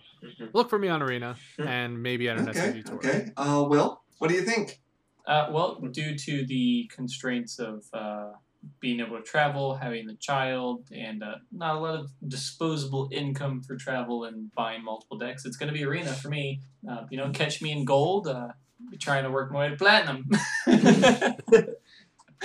look 0.54 0.70
for 0.70 0.78
me 0.78 0.90
on 0.90 1.02
Arena 1.02 1.36
and 1.58 2.02
maybe 2.02 2.30
at 2.30 2.38
an 2.38 2.50
Okay, 2.50 2.60
SCG 2.60 2.86
tour. 2.86 2.96
okay. 2.98 3.32
Uh, 3.38 3.66
Will, 3.68 4.02
what 4.20 4.28
do 4.30 4.34
you 4.36 4.42
think? 4.44 4.80
Uh, 5.26 5.48
well, 5.52 5.80
due 5.92 6.18
to 6.18 6.46
the 6.46 6.90
constraints 6.94 7.60
of 7.60 7.86
uh, 7.94 8.32
being 8.80 9.00
able 9.00 9.18
to 9.18 9.24
travel, 9.24 9.76
having 9.76 10.06
the 10.06 10.16
child, 10.16 10.86
and 10.92 11.24
uh, 11.24 11.36
not 11.52 11.76
a 11.76 11.80
lot 11.80 12.00
of 12.00 12.12
disposable 12.28 13.10
income 13.12 13.62
for 13.62 13.76
travel 13.76 14.26
and 14.26 14.52
buying 14.54 14.84
multiple 14.84 15.18
decks, 15.18 15.46
it's 15.46 15.58
going 15.58 15.72
to 15.72 15.74
be 15.74 15.84
arena 15.86 16.12
for 16.14 16.30
me. 16.30 16.62
Uh, 16.90 17.06
you 17.10 17.18
know, 17.18 17.30
catch 17.32 17.62
me 17.62 17.72
in 17.72 17.86
gold. 17.86 18.28
Uh, 18.28 18.50
be 18.90 18.98
trying 18.98 19.24
to 19.24 19.32
work 19.32 19.52
my 19.52 19.60
way 19.60 19.70
to 19.70 19.78
platinum. 19.78 20.30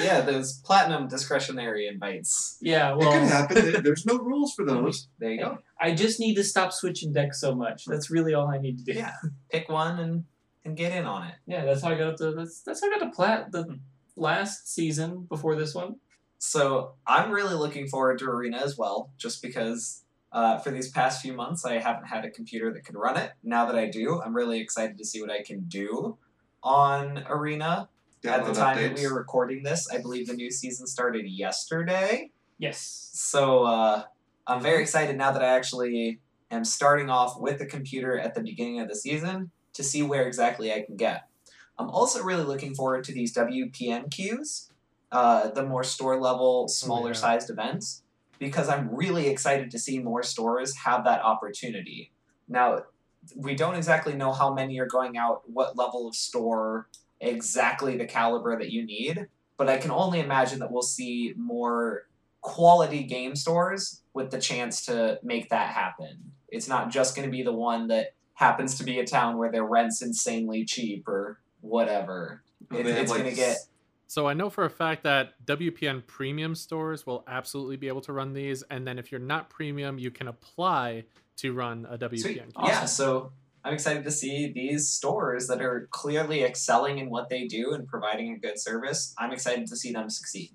Yeah, 0.00 0.20
those 0.20 0.60
platinum 0.64 1.08
discretionary 1.08 1.88
invites. 1.88 2.56
yeah, 2.60 2.94
well, 2.94 3.12
it 3.12 3.20
could 3.20 3.28
happen. 3.28 3.82
There's 3.82 4.06
no 4.06 4.16
rules 4.18 4.54
for 4.54 4.64
those. 4.64 5.08
There 5.18 5.30
you 5.32 5.40
go. 5.40 5.58
I 5.80 5.94
just 5.94 6.20
need 6.20 6.36
to 6.36 6.44
stop 6.44 6.72
switching 6.72 7.12
decks 7.12 7.40
so 7.40 7.54
much. 7.54 7.84
That's 7.86 8.10
really 8.10 8.34
all 8.34 8.48
I 8.48 8.58
need 8.58 8.78
to 8.78 8.84
do. 8.84 8.92
Yeah. 8.92 9.14
Pick 9.50 9.68
one 9.68 9.98
and 9.98 10.24
and 10.68 10.76
get 10.76 10.92
in 10.92 11.04
on 11.04 11.26
it. 11.26 11.34
Yeah, 11.46 11.64
that's 11.64 11.82
how 11.82 11.90
I 11.90 11.98
got 11.98 12.16
to. 12.18 12.32
That's 12.32 12.60
that's 12.60 12.80
how 12.80 12.88
I 12.88 12.98
got 12.98 13.04
to 13.06 13.10
plat 13.10 13.50
the 13.50 13.78
last 14.16 14.72
season 14.72 15.26
before 15.28 15.56
this 15.56 15.74
one. 15.74 15.96
So 16.38 16.92
I'm 17.06 17.32
really 17.32 17.54
looking 17.54 17.88
forward 17.88 18.18
to 18.20 18.26
Arena 18.26 18.58
as 18.58 18.78
well, 18.78 19.10
just 19.16 19.42
because 19.42 20.04
uh, 20.30 20.58
for 20.58 20.70
these 20.70 20.90
past 20.90 21.22
few 21.22 21.32
months 21.32 21.64
I 21.64 21.78
haven't 21.78 22.06
had 22.06 22.24
a 22.24 22.30
computer 22.30 22.72
that 22.72 22.84
could 22.84 22.94
run 22.94 23.16
it. 23.16 23.32
Now 23.42 23.66
that 23.66 23.74
I 23.74 23.86
do, 23.88 24.20
I'm 24.22 24.34
really 24.34 24.60
excited 24.60 24.98
to 24.98 25.04
see 25.04 25.20
what 25.20 25.30
I 25.30 25.42
can 25.42 25.62
do 25.62 26.16
on 26.62 27.24
Arena. 27.28 27.88
At 28.24 28.44
the 28.44 28.52
time 28.52 28.76
updates. 28.76 28.88
that 28.88 28.98
we 28.98 29.06
were 29.06 29.16
recording 29.16 29.62
this, 29.62 29.88
I 29.88 29.98
believe 29.98 30.26
the 30.26 30.34
new 30.34 30.50
season 30.50 30.88
started 30.88 31.28
yesterday. 31.28 32.32
Yes. 32.58 33.10
So 33.12 33.62
uh, 33.62 34.02
I'm 34.44 34.60
very 34.60 34.82
excited 34.82 35.16
now 35.16 35.30
that 35.30 35.40
I 35.40 35.46
actually 35.46 36.18
am 36.50 36.64
starting 36.64 37.10
off 37.10 37.38
with 37.38 37.60
the 37.60 37.66
computer 37.66 38.18
at 38.18 38.34
the 38.34 38.40
beginning 38.40 38.80
of 38.80 38.88
the 38.88 38.96
season 38.96 39.52
to 39.74 39.82
see 39.82 40.02
where 40.02 40.26
exactly 40.26 40.72
I 40.72 40.82
can 40.82 40.96
get. 40.96 41.28
I'm 41.78 41.90
also 41.90 42.22
really 42.22 42.44
looking 42.44 42.74
forward 42.74 43.04
to 43.04 43.12
these 43.12 43.34
WPNQs, 43.34 44.70
uh, 45.12 45.48
the 45.48 45.64
more 45.64 45.84
store 45.84 46.20
level, 46.20 46.68
smaller 46.68 47.10
yeah. 47.10 47.16
sized 47.16 47.50
events, 47.50 48.02
because 48.38 48.68
I'm 48.68 48.94
really 48.94 49.28
excited 49.28 49.70
to 49.70 49.78
see 49.78 49.98
more 49.98 50.22
stores 50.22 50.76
have 50.76 51.04
that 51.04 51.22
opportunity. 51.22 52.10
Now, 52.48 52.82
we 53.36 53.54
don't 53.54 53.74
exactly 53.74 54.14
know 54.14 54.32
how 54.32 54.52
many 54.52 54.78
are 54.80 54.86
going 54.86 55.16
out, 55.16 55.42
what 55.46 55.76
level 55.76 56.08
of 56.08 56.14
store, 56.14 56.88
exactly 57.20 57.96
the 57.96 58.06
caliber 58.06 58.58
that 58.58 58.70
you 58.70 58.84
need, 58.84 59.28
but 59.56 59.68
I 59.68 59.78
can 59.78 59.90
only 59.90 60.20
imagine 60.20 60.60
that 60.60 60.70
we'll 60.70 60.82
see 60.82 61.34
more 61.36 62.06
quality 62.40 63.02
game 63.02 63.34
stores 63.34 64.02
with 64.14 64.30
the 64.30 64.40
chance 64.40 64.86
to 64.86 65.18
make 65.22 65.50
that 65.50 65.70
happen. 65.70 66.32
It's 66.48 66.68
not 66.68 66.90
just 66.90 67.14
going 67.14 67.28
to 67.28 67.32
be 67.32 67.42
the 67.42 67.52
one 67.52 67.88
that 67.88 68.14
happens 68.38 68.78
to 68.78 68.84
be 68.84 69.00
a 69.00 69.04
town 69.04 69.36
where 69.36 69.50
their 69.50 69.64
rent's 69.64 70.00
insanely 70.00 70.64
cheap 70.64 71.08
or 71.08 71.40
whatever. 71.60 72.40
It- 72.72 72.86
it's 72.86 73.10
like, 73.10 73.22
going 73.22 73.34
to 73.34 73.36
get 73.36 73.56
So 74.06 74.28
I 74.28 74.32
know 74.32 74.48
for 74.48 74.64
a 74.64 74.70
fact 74.70 75.02
that 75.02 75.44
WPN 75.44 76.06
premium 76.06 76.54
stores 76.54 77.04
will 77.04 77.24
absolutely 77.26 77.74
be 77.76 77.88
able 77.88 78.00
to 78.02 78.12
run 78.12 78.32
these, 78.34 78.62
and 78.70 78.86
then 78.86 78.96
if 78.96 79.10
you're 79.10 79.20
not 79.20 79.50
premium, 79.50 79.98
you 79.98 80.12
can 80.12 80.28
apply 80.28 81.04
to 81.38 81.52
run 81.52 81.84
a 81.90 81.98
WPN. 81.98 82.20
Sweet. 82.20 82.34
queue. 82.36 82.50
Yeah, 82.64 82.84
so 82.84 83.32
I'm 83.64 83.74
excited 83.74 84.04
to 84.04 84.10
see 84.12 84.52
these 84.52 84.88
stores 84.88 85.48
that 85.48 85.60
are 85.60 85.88
clearly 85.90 86.44
excelling 86.44 86.98
in 86.98 87.10
what 87.10 87.28
they 87.28 87.46
do 87.48 87.72
and 87.72 87.88
providing 87.88 88.32
a 88.34 88.38
good 88.38 88.58
service. 88.60 89.14
I'm 89.18 89.32
excited 89.32 89.66
to 89.66 89.76
see 89.76 89.92
them 89.92 90.08
succeed. 90.08 90.52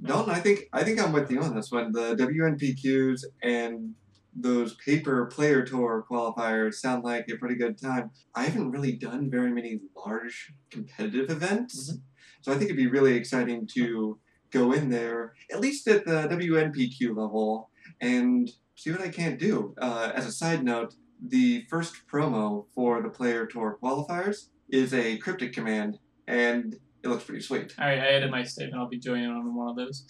No, 0.00 0.26
I 0.26 0.40
think 0.40 0.68
I 0.72 0.82
think 0.82 1.00
I'm 1.00 1.12
with 1.12 1.30
you 1.30 1.40
on 1.42 1.54
this 1.54 1.70
one. 1.70 1.92
The 1.92 2.16
WNPQs 2.16 3.24
and 3.42 3.94
those 4.34 4.74
paper 4.74 5.26
player 5.26 5.62
tour 5.62 6.04
qualifiers 6.10 6.74
sound 6.74 7.04
like 7.04 7.28
a 7.28 7.36
pretty 7.36 7.56
good 7.56 7.80
time. 7.80 8.10
I 8.34 8.44
haven't 8.44 8.70
really 8.70 8.92
done 8.92 9.30
very 9.30 9.52
many 9.52 9.80
large 9.96 10.52
competitive 10.70 11.30
events, 11.30 11.98
so 12.42 12.52
I 12.52 12.54
think 12.54 12.66
it'd 12.66 12.76
be 12.76 12.86
really 12.86 13.16
exciting 13.16 13.66
to 13.74 14.18
go 14.50 14.72
in 14.72 14.90
there, 14.90 15.34
at 15.52 15.60
least 15.60 15.86
at 15.88 16.04
the 16.04 16.28
WNPQ 16.28 17.08
level, 17.08 17.70
and 18.00 18.50
see 18.74 18.90
what 18.90 19.00
I 19.00 19.08
can't 19.08 19.38
do. 19.38 19.74
Uh, 19.80 20.12
as 20.14 20.26
a 20.26 20.32
side 20.32 20.64
note, 20.64 20.94
the 21.22 21.66
first 21.68 21.94
promo 22.10 22.66
for 22.74 23.02
the 23.02 23.10
player 23.10 23.46
tour 23.46 23.78
qualifiers 23.82 24.48
is 24.70 24.94
a 24.94 25.18
cryptic 25.18 25.52
command, 25.52 25.98
and 26.26 26.76
it 27.02 27.08
looks 27.08 27.24
pretty 27.24 27.42
sweet. 27.42 27.74
All 27.78 27.86
right, 27.86 27.98
I 27.98 28.12
added 28.12 28.30
my 28.30 28.42
statement. 28.42 28.80
I'll 28.80 28.88
be 28.88 28.98
joining 28.98 29.26
on 29.26 29.54
one 29.54 29.68
of 29.68 29.76
those. 29.76 30.06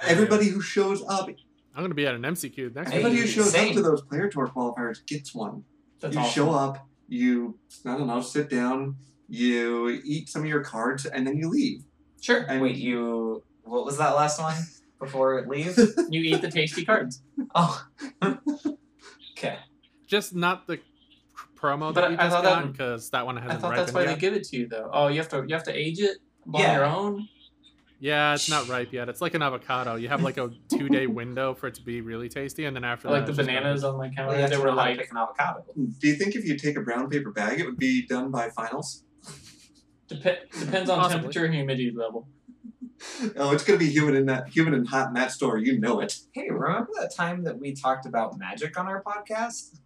Everybody 0.00 0.48
who 0.48 0.60
shows 0.60 1.02
up 1.08 1.28
I'm 1.74 1.80
going 1.82 1.90
to 1.90 1.94
be 1.94 2.06
at 2.06 2.14
an 2.14 2.22
MCQ 2.22 2.74
next 2.74 2.90
Hey, 2.90 2.96
Everybody 2.98 3.14
week. 3.16 3.24
who 3.24 3.28
shows 3.42 3.50
same. 3.52 3.68
up 3.68 3.74
to 3.74 3.82
those 3.82 4.02
player 4.02 4.28
tour 4.28 4.48
qualifiers 4.48 5.04
gets 5.06 5.34
one. 5.34 5.64
That's 6.00 6.14
you 6.14 6.20
awesome. 6.20 6.32
show 6.32 6.50
up, 6.52 6.88
you 7.08 7.58
I 7.86 7.96
don't 7.96 8.06
know, 8.06 8.20
sit 8.20 8.50
down, 8.50 8.96
you 9.28 10.00
eat 10.04 10.28
some 10.28 10.42
of 10.42 10.48
your 10.48 10.64
cards, 10.64 11.06
and 11.06 11.26
then 11.26 11.36
you 11.36 11.48
leave. 11.50 11.82
Sure. 12.20 12.40
And 12.48 12.60
Wait, 12.60 12.76
you. 12.76 13.42
What 13.62 13.84
was 13.84 13.98
that 13.98 14.16
last 14.16 14.40
one 14.40 14.56
before 14.98 15.44
leave? 15.46 15.76
You 16.10 16.22
eat 16.22 16.40
the 16.42 16.50
tasty 16.50 16.84
cards. 16.84 17.22
oh. 17.54 17.84
okay. 19.36 19.58
Just 20.06 20.34
not 20.34 20.66
the 20.66 20.78
promo 21.56 21.92
But 21.92 22.00
that 22.02 22.10
we 22.10 22.16
I 22.16 22.24
just 22.24 22.30
thought 22.36 22.44
that- 22.44 22.62
got 22.64 22.72
because 22.72 23.10
that 23.10 23.26
one 23.26 23.38
I 23.38 23.42
hasn't 23.42 23.60
thought 23.60 23.76
that's 23.76 23.92
why 23.92 24.00
ripened 24.00 24.16
they 24.16 24.20
give 24.20 24.34
it 24.34 24.44
to 24.44 24.56
you, 24.56 24.68
though. 24.68 24.90
Oh, 24.92 25.08
you 25.08 25.18
have 25.18 25.28
to 25.30 25.44
you 25.46 25.54
have 25.54 25.64
to 25.64 25.76
age 25.76 26.00
it 26.00 26.18
on 26.52 26.60
Yeah. 26.60 26.74
your 26.76 26.84
own. 26.86 27.28
Yeah, 28.00 28.34
it's 28.34 28.48
not 28.48 28.68
ripe 28.68 28.92
yet. 28.92 29.08
It's 29.08 29.20
like 29.20 29.34
an 29.34 29.42
avocado. 29.42 29.96
You 29.96 30.08
have 30.08 30.22
like 30.22 30.38
a 30.38 30.50
two 30.70 30.88
day 30.88 31.06
window 31.08 31.54
for 31.54 31.66
it 31.66 31.74
to 31.74 31.82
be 31.82 32.00
really 32.00 32.28
tasty, 32.28 32.64
and 32.64 32.74
then 32.76 32.84
after 32.84 33.08
Like 33.08 33.26
that, 33.26 33.26
the 33.26 33.30
it's 33.32 33.36
just 33.38 33.48
bananas 33.48 33.84
on 33.84 33.96
my 33.98 34.08
counter. 34.10 34.34
you 34.36 34.40
have 34.42 34.50
they 34.50 34.56
were 34.56 34.66
know 34.66 34.70
how 34.70 34.84
to 34.84 34.90
like 34.90 34.98
pick 34.98 35.10
an 35.10 35.16
avocado. 35.16 35.64
Do 35.76 36.08
you 36.08 36.14
think 36.14 36.36
if 36.36 36.44
you 36.44 36.56
take 36.56 36.76
a 36.76 36.80
brown 36.80 37.10
paper 37.10 37.32
bag, 37.32 37.58
it 37.60 37.66
would 37.66 37.76
be 37.78 38.06
done 38.06 38.30
by 38.30 38.50
finals? 38.50 39.02
Dep- 40.08 40.50
depends 40.52 40.88
on 40.88 40.98
Possibly. 41.00 41.16
temperature 41.20 41.44
and 41.44 41.54
humidity 41.54 41.92
level. 41.94 42.28
Oh, 43.36 43.52
it's 43.52 43.62
gonna 43.62 43.78
be 43.78 43.88
humid 43.88 44.16
in 44.16 44.26
that 44.26 44.48
humid 44.48 44.74
and 44.74 44.88
hot 44.88 45.06
in 45.08 45.14
that 45.14 45.30
store. 45.30 45.58
You 45.58 45.78
know 45.78 46.00
it. 46.00 46.18
Hey, 46.32 46.48
remember 46.50 46.88
that 46.98 47.14
time 47.14 47.44
that 47.44 47.56
we 47.60 47.72
talked 47.72 48.06
about 48.06 48.36
magic 48.38 48.76
on 48.78 48.88
our 48.88 49.04
podcast? 49.04 49.78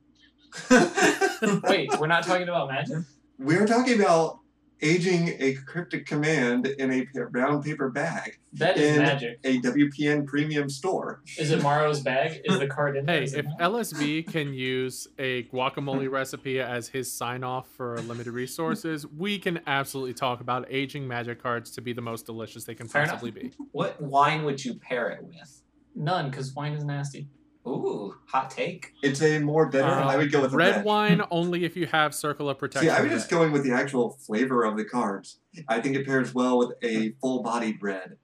Wait, 1.69 1.91
we're 2.01 2.07
not 2.07 2.25
talking 2.25 2.49
about 2.49 2.69
magic. 2.69 2.99
We're 3.39 3.67
talking 3.67 4.01
about 4.01 4.39
aging 4.83 5.29
a 5.39 5.55
cryptic 5.67 6.05
command 6.07 6.67
in 6.67 6.91
a 6.93 7.07
pa- 7.07 7.25
brown 7.31 7.63
paper 7.63 7.89
bag 7.89 8.39
That 8.55 8.77
is 8.77 8.97
in 8.97 9.03
magic. 9.03 9.39
a 9.45 9.61
WPN 9.61 10.27
premium 10.27 10.69
store. 10.69 11.23
Is 11.39 11.51
it 11.53 11.63
Morrow's 11.63 12.01
bag? 12.01 12.41
Is 12.45 12.59
the 12.59 12.67
card 12.67 12.97
in 12.97 13.07
there? 13.07 13.19
Hey, 13.21 13.25
if 13.25 13.35
it 13.35 13.47
not? 13.47 13.59
LSV 13.73 14.27
can 14.33 14.53
use 14.53 15.07
a 15.19 15.45
guacamole 15.45 16.11
recipe 16.11 16.61
as 16.61 16.89
his 16.89 17.11
sign 17.13 17.45
off 17.45 17.69
for 17.69 18.01
limited 18.03 18.33
resources, 18.33 19.07
we 19.07 19.39
can 19.39 19.61
absolutely 19.67 20.15
talk 20.15 20.41
about 20.41 20.67
aging 20.69 21.07
magic 21.07 21.41
cards 21.43 21.71
to 21.73 21.81
be 21.81 21.93
the 21.93 22.03
most 22.03 22.27
delicious 22.27 22.65
they 22.65 22.75
can 22.75 22.89
Fair 22.89 23.03
enough. 23.05 23.15
possibly 23.21 23.31
be. 23.31 23.53
What 23.71 24.01
wine 24.03 24.45
would 24.45 24.65
you 24.65 24.75
pair 24.75 25.11
it 25.11 25.25
with? 25.25 25.63
None, 25.95 26.31
because 26.31 26.55
wine 26.55 26.73
is 26.73 26.85
nasty. 26.85 27.29
Ooh, 27.67 28.17
hot 28.27 28.51
take. 28.51 28.93
It's 29.03 29.23
a 29.23 29.39
more 29.39 29.67
bitter. 29.67 29.85
Uh, 29.87 30.05
I 30.09 30.17
would 30.17 30.33
go 30.33 30.41
with 30.43 30.53
Red 30.53 30.77
red. 30.77 30.85
wine 30.85 31.23
only 31.31 31.65
if 31.65 31.77
you 31.77 31.87
have 31.87 32.15
Circle 32.15 32.51
of 32.51 32.59
Protection. 32.59 32.91
See, 32.91 32.95
I 32.95 33.01
was 33.01 33.11
red. 33.11 33.17
just 33.17 33.31
going 33.31 33.53
with 33.53 33.63
the 33.63 33.73
actual 33.73 34.11
flavor 34.11 34.65
of 34.65 34.77
the 34.77 34.85
cards. 34.85 35.39
I 35.69 35.81
think 35.81 35.95
it 35.97 36.05
pairs 36.05 36.35
well 36.35 36.59
with 36.59 36.73
a 36.83 37.11
full-bodied 37.21 37.79
red. 37.81 38.17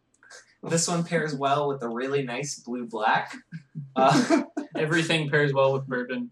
This 0.65 0.89
one 0.89 1.05
pairs 1.05 1.37
well 1.37 1.69
with 1.69 1.83
a 1.83 1.89
really 1.89 2.23
nice 2.25 2.59
blue 2.59 2.87
black. 2.87 3.35
Uh, 3.97 4.43
Everything 4.77 5.29
pairs 5.29 5.53
well 5.53 5.73
with 5.73 5.85
bourbon. 5.89 6.31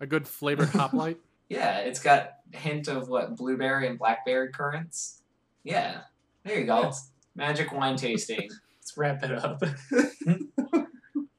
a 0.00 0.06
good 0.06 0.26
flavored 0.26 0.68
hoplite. 0.70 1.18
yeah, 1.50 1.78
it's 1.80 2.00
got 2.00 2.36
hint 2.52 2.88
of 2.88 3.08
what 3.08 3.36
blueberry 3.36 3.86
and 3.86 3.98
blackberry 3.98 4.50
currants. 4.50 5.20
Yeah, 5.62 6.02
there 6.44 6.58
you 6.58 6.64
go. 6.64 6.80
Let's, 6.80 7.10
Magic 7.34 7.70
wine 7.72 7.96
tasting. 7.96 8.48
Let's 8.80 8.96
wrap 8.96 9.22
it 9.22 9.32
up. 9.32 9.62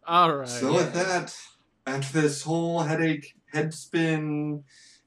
All 0.05 0.35
right. 0.35 0.47
So 0.47 0.73
with 0.73 0.93
that, 0.93 1.35
after 1.87 2.21
this 2.21 2.43
whole 2.43 2.81
headache, 2.81 3.33
head 3.51 3.73
spin, 3.73 4.63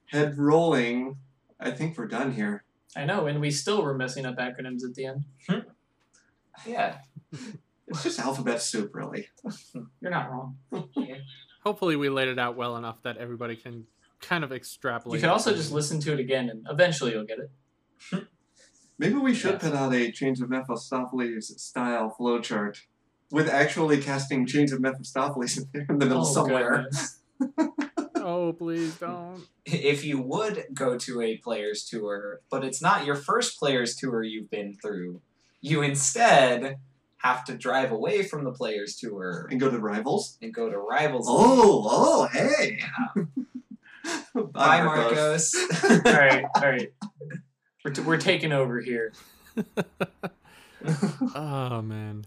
head 0.07 0.37
rolling, 0.37 1.17
I 1.59 1.71
think 1.71 1.97
we're 1.97 2.07
done 2.07 2.33
here. 2.33 2.63
I 2.95 3.05
know, 3.05 3.27
and 3.27 3.41
we 3.41 3.51
still 3.51 3.81
were 3.81 3.93
messing 3.93 4.25
up 4.25 4.37
acronyms 4.37 4.83
at 4.83 4.95
the 4.95 5.05
end. 5.05 5.23
Hmm. 5.47 5.59
Yeah. 6.65 6.97
It's 7.87 8.01
just 8.01 8.19
alphabet 8.19 8.63
soup, 8.63 8.95
really. 8.95 9.27
You're 10.01 10.09
not 10.09 10.31
wrong. 10.31 10.57
Hopefully, 11.63 11.95
we 11.95 12.09
laid 12.09 12.29
it 12.29 12.39
out 12.39 12.55
well 12.57 12.77
enough 12.77 13.03
that 13.03 13.17
everybody 13.17 13.55
can 13.55 13.85
kind 14.21 14.43
of 14.43 14.51
extrapolate. 14.51 15.19
You 15.19 15.21
can 15.21 15.29
also 15.29 15.53
just 15.53 15.71
listen 15.71 15.99
to 15.99 16.13
it 16.13 16.19
again, 16.19 16.49
and 16.49 16.65
eventually 16.67 17.11
you'll 17.11 17.25
get 17.25 17.37
it. 17.37 17.51
Hmm. 18.09 18.17
Maybe 18.97 19.15
we 19.15 19.33
should 19.33 19.53
Yeah. 19.53 19.57
put 19.69 19.73
out 19.73 19.93
a 19.93 20.11
Chains 20.11 20.41
of 20.41 20.49
Mephistopheles 20.49 21.53
style 21.61 22.15
flowchart 22.19 22.77
with 23.31 23.49
actually 23.49 24.01
casting 24.01 24.45
Chains 24.45 24.71
of 24.71 24.79
Mephistopheles 24.81 25.57
in 25.57 25.65
there 25.73 25.85
in 25.89 25.97
the 25.99 26.05
middle 26.05 26.21
Oh, 26.21 26.33
somewhere. 26.33 26.87
Oh, 28.27 28.53
please 28.53 28.95
don't. 28.95 29.45
If 29.65 30.03
you 30.03 30.19
would 30.19 30.65
go 30.73 30.97
to 30.97 31.21
a 31.21 31.37
players 31.37 31.85
tour, 31.85 32.41
but 32.49 32.63
it's 32.65 32.81
not 32.81 33.05
your 33.05 33.13
first 33.15 33.59
players 33.59 33.95
tour 33.95 34.23
you've 34.23 34.49
been 34.49 34.73
through, 34.81 35.21
you 35.61 35.83
instead 35.83 36.77
have 37.17 37.43
to 37.45 37.55
drive 37.55 37.91
away 37.91 38.23
from 38.23 38.43
the 38.43 38.51
players 38.51 38.95
tour 38.95 39.47
And 39.51 39.59
go 39.59 39.69
to 39.69 39.77
rivals. 39.77 40.39
and 40.41 40.51
go 40.51 40.71
to 40.71 40.77
rivals. 40.79 41.27
Oh, 41.29 41.87
oh, 41.87 42.27
hey. 42.33 42.79
Bye, 44.33 44.81
Marcos. 44.83 45.53
all 45.83 45.99
right, 46.05 46.45
all 46.55 46.61
right. 46.71 46.91
We're, 47.85 47.91
t- 47.91 48.01
we're 48.01 48.17
taking 48.17 48.51
over 48.51 48.81
here. 48.81 49.13
Oh 51.35 51.81
man. 51.81 52.25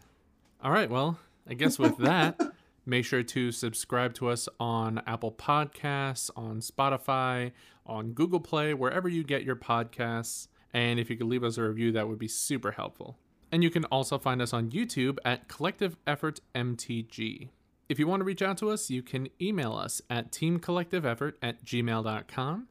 All 0.62 0.72
right, 0.72 0.90
well, 0.90 1.18
I 1.48 1.54
guess 1.54 1.78
with 1.78 1.96
that, 1.98 2.40
make 2.86 3.04
sure 3.04 3.22
to 3.22 3.52
subscribe 3.52 4.14
to 4.14 4.28
us 4.28 4.48
on 4.58 5.00
Apple 5.06 5.30
Podcasts, 5.30 6.30
on 6.34 6.60
Spotify, 6.60 7.52
on 7.86 8.12
Google 8.12 8.40
Play, 8.40 8.74
wherever 8.74 9.08
you 9.08 9.22
get 9.22 9.44
your 9.44 9.54
podcasts. 9.54 10.48
And 10.72 10.98
if 10.98 11.08
you 11.08 11.16
could 11.16 11.28
leave 11.28 11.44
us 11.44 11.56
a 11.56 11.62
review, 11.62 11.92
that 11.92 12.08
would 12.08 12.18
be 12.18 12.26
super 12.28 12.72
helpful. 12.72 13.16
And 13.52 13.62
you 13.62 13.70
can 13.70 13.84
also 13.86 14.18
find 14.18 14.42
us 14.42 14.52
on 14.52 14.70
YouTube 14.70 15.18
at 15.24 15.46
Collective 15.48 15.96
Effort 16.06 16.40
MTG. 16.54 17.50
If 17.88 17.98
you 17.98 18.06
want 18.06 18.20
to 18.20 18.24
reach 18.24 18.42
out 18.42 18.58
to 18.58 18.70
us, 18.70 18.90
you 18.90 19.02
can 19.02 19.28
email 19.40 19.72
us 19.74 20.02
at 20.10 20.32
teamcollectiveeffort 20.32 21.34
at 21.42 21.64
gmail.com. 21.64 22.68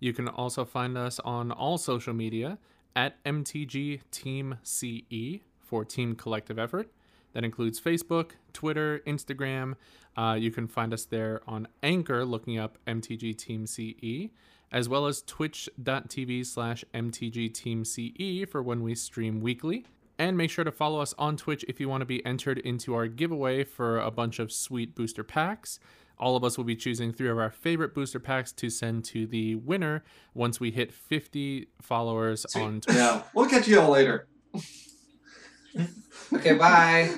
You 0.00 0.12
can 0.12 0.28
also 0.28 0.64
find 0.64 0.96
us 0.96 1.20
on 1.20 1.50
all 1.50 1.78
social 1.78 2.14
media 2.14 2.58
at 2.94 3.22
MTG 3.24 4.00
Team 4.10 4.58
CE 4.62 5.40
for 5.58 5.84
Team 5.84 6.14
Collective 6.14 6.58
Effort. 6.58 6.90
That 7.32 7.44
includes 7.44 7.80
Facebook, 7.80 8.32
Twitter, 8.54 9.02
Instagram. 9.06 9.74
Uh, 10.16 10.36
you 10.38 10.50
can 10.50 10.66
find 10.66 10.94
us 10.94 11.04
there 11.04 11.42
on 11.46 11.68
Anchor 11.82 12.24
looking 12.24 12.58
up 12.58 12.78
MTG 12.86 13.36
Team 13.36 13.66
CE, 13.66 14.30
as 14.72 14.88
well 14.88 15.06
as 15.06 15.20
twitch.tv 15.20 16.46
slash 16.46 16.84
MTG 16.94 17.52
Team 17.52 17.84
CE 17.84 18.48
for 18.50 18.62
when 18.62 18.82
we 18.82 18.94
stream 18.94 19.40
weekly. 19.40 19.84
And 20.18 20.38
make 20.38 20.50
sure 20.50 20.64
to 20.64 20.72
follow 20.72 21.00
us 21.00 21.14
on 21.18 21.36
Twitch 21.36 21.62
if 21.68 21.78
you 21.78 21.90
want 21.90 22.00
to 22.00 22.06
be 22.06 22.24
entered 22.24 22.56
into 22.58 22.94
our 22.94 23.06
giveaway 23.06 23.64
for 23.64 23.98
a 23.98 24.10
bunch 24.10 24.38
of 24.38 24.50
sweet 24.50 24.94
booster 24.94 25.22
packs. 25.22 25.78
All 26.18 26.36
of 26.36 26.44
us 26.44 26.56
will 26.56 26.64
be 26.64 26.76
choosing 26.76 27.12
three 27.12 27.28
of 27.28 27.38
our 27.38 27.50
favorite 27.50 27.94
booster 27.94 28.18
packs 28.18 28.52
to 28.52 28.70
send 28.70 29.04
to 29.06 29.26
the 29.26 29.56
winner 29.56 30.02
once 30.34 30.58
we 30.58 30.70
hit 30.70 30.92
50 30.92 31.68
followers 31.82 32.46
Sweet. 32.48 32.62
on 32.62 32.80
Twitter. 32.80 32.98
Yeah, 32.98 33.22
we'll 33.34 33.48
catch 33.48 33.68
you 33.68 33.80
all 33.80 33.90
later. 33.90 34.26
okay, 36.32 36.54
bye. 36.54 37.16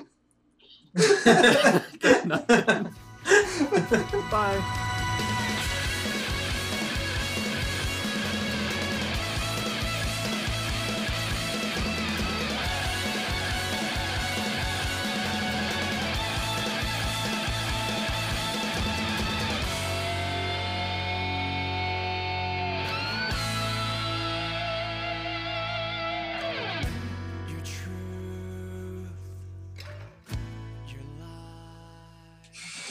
Bye. 4.31 4.85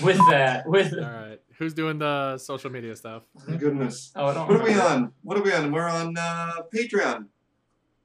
With 0.08 0.18
that, 0.30 0.68
with 0.68 0.94
All 0.94 1.00
right. 1.00 1.40
Who's 1.58 1.74
doing 1.74 2.00
the 2.00 2.38
social 2.38 2.70
media 2.72 2.96
stuff? 2.96 3.24
Goodness. 3.46 4.12
oh, 4.16 4.26
What 4.26 4.38
are 4.38 4.48
we 4.64 4.70
remember. 4.70 4.82
on? 4.84 5.12
What 5.24 5.38
are 5.38 5.42
we 5.44 5.52
on? 5.54 5.72
We're 5.72 5.88
on 5.90 6.16
uh, 6.18 6.62
Patreon. 6.74 7.26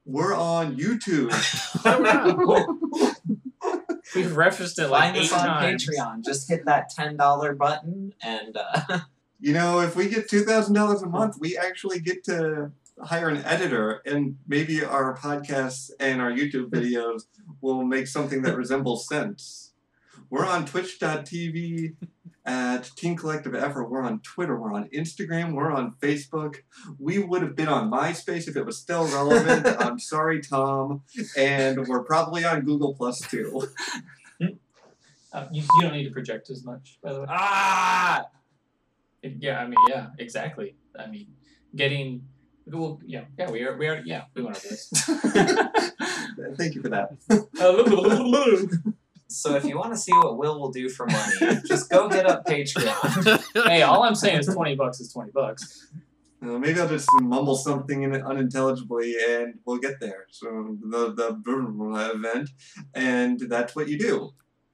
We're 0.05 0.35
on 0.35 0.75
YouTube. 0.75 1.31
We've 4.15 4.35
referenced 4.35 4.79
it 4.79 4.87
like 4.89 5.13
Find 5.13 5.17
eight 5.17 5.23
us 5.23 5.33
on 5.33 5.45
times. 5.47 5.87
Patreon. 5.87 6.25
Just 6.25 6.49
hit 6.49 6.65
that 6.65 6.89
ten 6.89 7.15
dollar 7.15 7.53
button 7.55 8.13
and 8.21 8.57
uh, 8.57 8.99
you 9.39 9.53
know, 9.53 9.79
if 9.81 9.95
we 9.95 10.09
get 10.09 10.29
two 10.29 10.43
thousand 10.43 10.73
dollars 10.73 11.01
a 11.01 11.07
month, 11.07 11.37
we 11.39 11.57
actually 11.57 11.99
get 11.99 12.23
to 12.25 12.71
hire 13.01 13.27
an 13.29 13.37
editor, 13.43 14.01
and 14.05 14.37
maybe 14.47 14.83
our 14.83 15.15
podcasts 15.17 15.89
and 15.99 16.21
our 16.21 16.31
YouTube 16.31 16.69
videos 16.69 17.23
will 17.61 17.83
make 17.83 18.07
something 18.07 18.41
that 18.43 18.55
resembles 18.55 19.07
sense. 19.07 19.62
We're 20.33 20.47
on 20.47 20.65
Twitch.tv 20.65 21.95
at 22.43 22.89
Team 22.95 23.15
Collective 23.15 23.53
Effort. 23.53 23.91
We're 23.91 24.01
on 24.01 24.19
Twitter. 24.21 24.59
We're 24.59 24.73
on 24.73 24.89
Instagram. 24.89 25.53
We're 25.53 25.71
on 25.71 25.93
Facebook. 26.01 26.55
We 26.97 27.19
would 27.19 27.43
have 27.43 27.55
been 27.55 27.67
on 27.67 27.91
MySpace 27.91 28.47
if 28.47 28.57
it 28.57 28.65
was 28.65 28.79
still 28.79 29.05
relevant. 29.05 29.67
I'm 29.79 29.99
sorry, 29.99 30.41
Tom. 30.41 31.03
And 31.37 31.87
we're 31.87 32.03
probably 32.03 32.43
on 32.43 32.61
Google 32.61 32.95
Plus 32.95 33.19
too. 33.19 33.67
Uh, 34.41 35.45
you, 35.51 35.61
you 35.61 35.81
don't 35.81 35.93
need 35.93 36.05
to 36.05 36.09
project 36.09 36.49
as 36.49 36.65
much, 36.65 36.97
by 37.03 37.13
the 37.13 37.19
way. 37.19 37.27
ah. 37.29 38.25
Yeah, 39.21 39.59
I 39.59 39.67
mean, 39.67 39.77
yeah, 39.87 40.07
exactly. 40.17 40.73
I 40.97 41.05
mean, 41.05 41.27
getting. 41.75 42.25
Well, 42.65 42.99
yeah, 43.05 43.25
yeah, 43.37 43.51
we 43.51 43.61
are, 43.61 43.77
we 43.77 43.87
are, 43.87 44.01
yeah, 44.03 44.23
we 44.33 44.41
went 44.41 44.57
over 44.57 44.67
this. 44.67 44.89
Thank 46.57 46.73
you 46.73 46.81
for 46.81 46.89
that. 46.89 47.11
So 49.27 49.55
if 49.55 49.65
you 49.65 49.77
want 49.77 49.93
to 49.93 49.97
see 49.97 50.11
what 50.13 50.37
Will 50.37 50.59
will 50.59 50.71
do 50.71 50.89
for 50.89 51.07
money, 51.07 51.59
just 51.67 51.89
go 51.89 52.07
get 52.07 52.25
up 52.25 52.45
Patreon. 52.45 53.43
hey, 53.67 53.81
all 53.81 54.03
I'm 54.03 54.15
saying 54.15 54.39
is 54.39 54.47
twenty 54.47 54.75
bucks 54.75 54.99
is 54.99 55.11
twenty 55.11 55.31
bucks. 55.31 55.87
Uh, 56.41 56.59
maybe 56.59 56.79
I'll 56.79 56.89
just 56.89 57.07
mumble 57.21 57.55
something 57.55 58.03
in 58.03 58.13
unintelligibly 58.13 59.15
and 59.29 59.59
we'll 59.65 59.77
get 59.77 59.99
there. 60.01 60.25
So 60.29 60.77
the 60.81 61.13
the 61.13 61.41
event, 62.13 62.49
and 62.93 63.39
that's 63.39 63.75
what 63.75 63.87
you 63.87 63.97
do. 63.97 64.31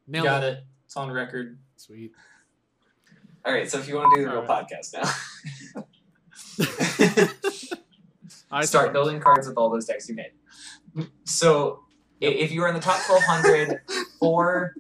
Nailed 0.08 0.26
Got 0.26 0.44
it. 0.44 0.54
it. 0.54 0.64
It's 0.86 0.98
on 0.98 1.12
record. 1.12 1.60
Sweet. 1.76 2.12
All 3.46 3.54
right, 3.54 3.70
so 3.70 3.78
if 3.80 3.88
you 3.88 3.96
want 3.96 4.14
to 4.16 4.22
do 4.22 4.26
the 4.28 4.32
real 4.32 4.42
All 4.42 4.48
podcast 4.48 4.94
now, 4.94 5.10
I 8.52 8.66
start 8.66 8.92
building 8.92 9.20
cards 9.20 9.48
with 9.48 9.56
all 9.58 9.70
those 9.70 9.86
decks 9.86 10.10
you 10.10 10.16
made. 10.16 11.08
So 11.24 11.84
i- 12.22 12.26
if 12.26 12.52
you 12.52 12.64
are 12.64 12.68
in 12.68 12.74
the 12.74 12.80
top 12.80 13.02
twelve 13.06 13.24
hundred 13.24 13.82
for 14.20 14.76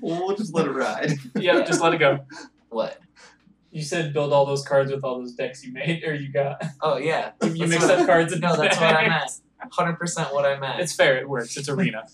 we'll 0.00 0.36
just 0.36 0.54
let 0.54 0.66
it 0.66 0.72
ride. 0.72 1.12
Yeah, 1.36 1.62
just 1.64 1.80
let 1.80 1.94
it 1.94 1.98
go. 1.98 2.20
what? 2.68 2.98
You 3.70 3.82
said 3.82 4.12
build 4.12 4.32
all 4.32 4.46
those 4.46 4.64
cards 4.66 4.90
with 4.90 5.04
all 5.04 5.18
those 5.18 5.32
decks 5.34 5.62
you 5.64 5.72
made 5.72 6.02
or 6.04 6.14
you 6.14 6.32
got. 6.32 6.62
Oh 6.80 6.96
yeah. 6.96 7.32
You 7.42 7.50
That's 7.66 7.70
mix 7.70 7.84
up 7.84 8.06
cards 8.06 8.32
and 8.32 8.40
No, 8.40 8.56
that's 8.56 8.76
what 8.80 8.94
I 8.96 9.08
meant. 9.08 9.30
Hundred 9.72 9.96
percent 9.98 10.32
what 10.32 10.44
I 10.46 10.58
meant. 10.58 10.80
It's 10.80 10.94
fair. 10.94 11.18
It 11.18 11.28
works. 11.28 11.56
It's 11.56 11.68
arena. 11.68 12.04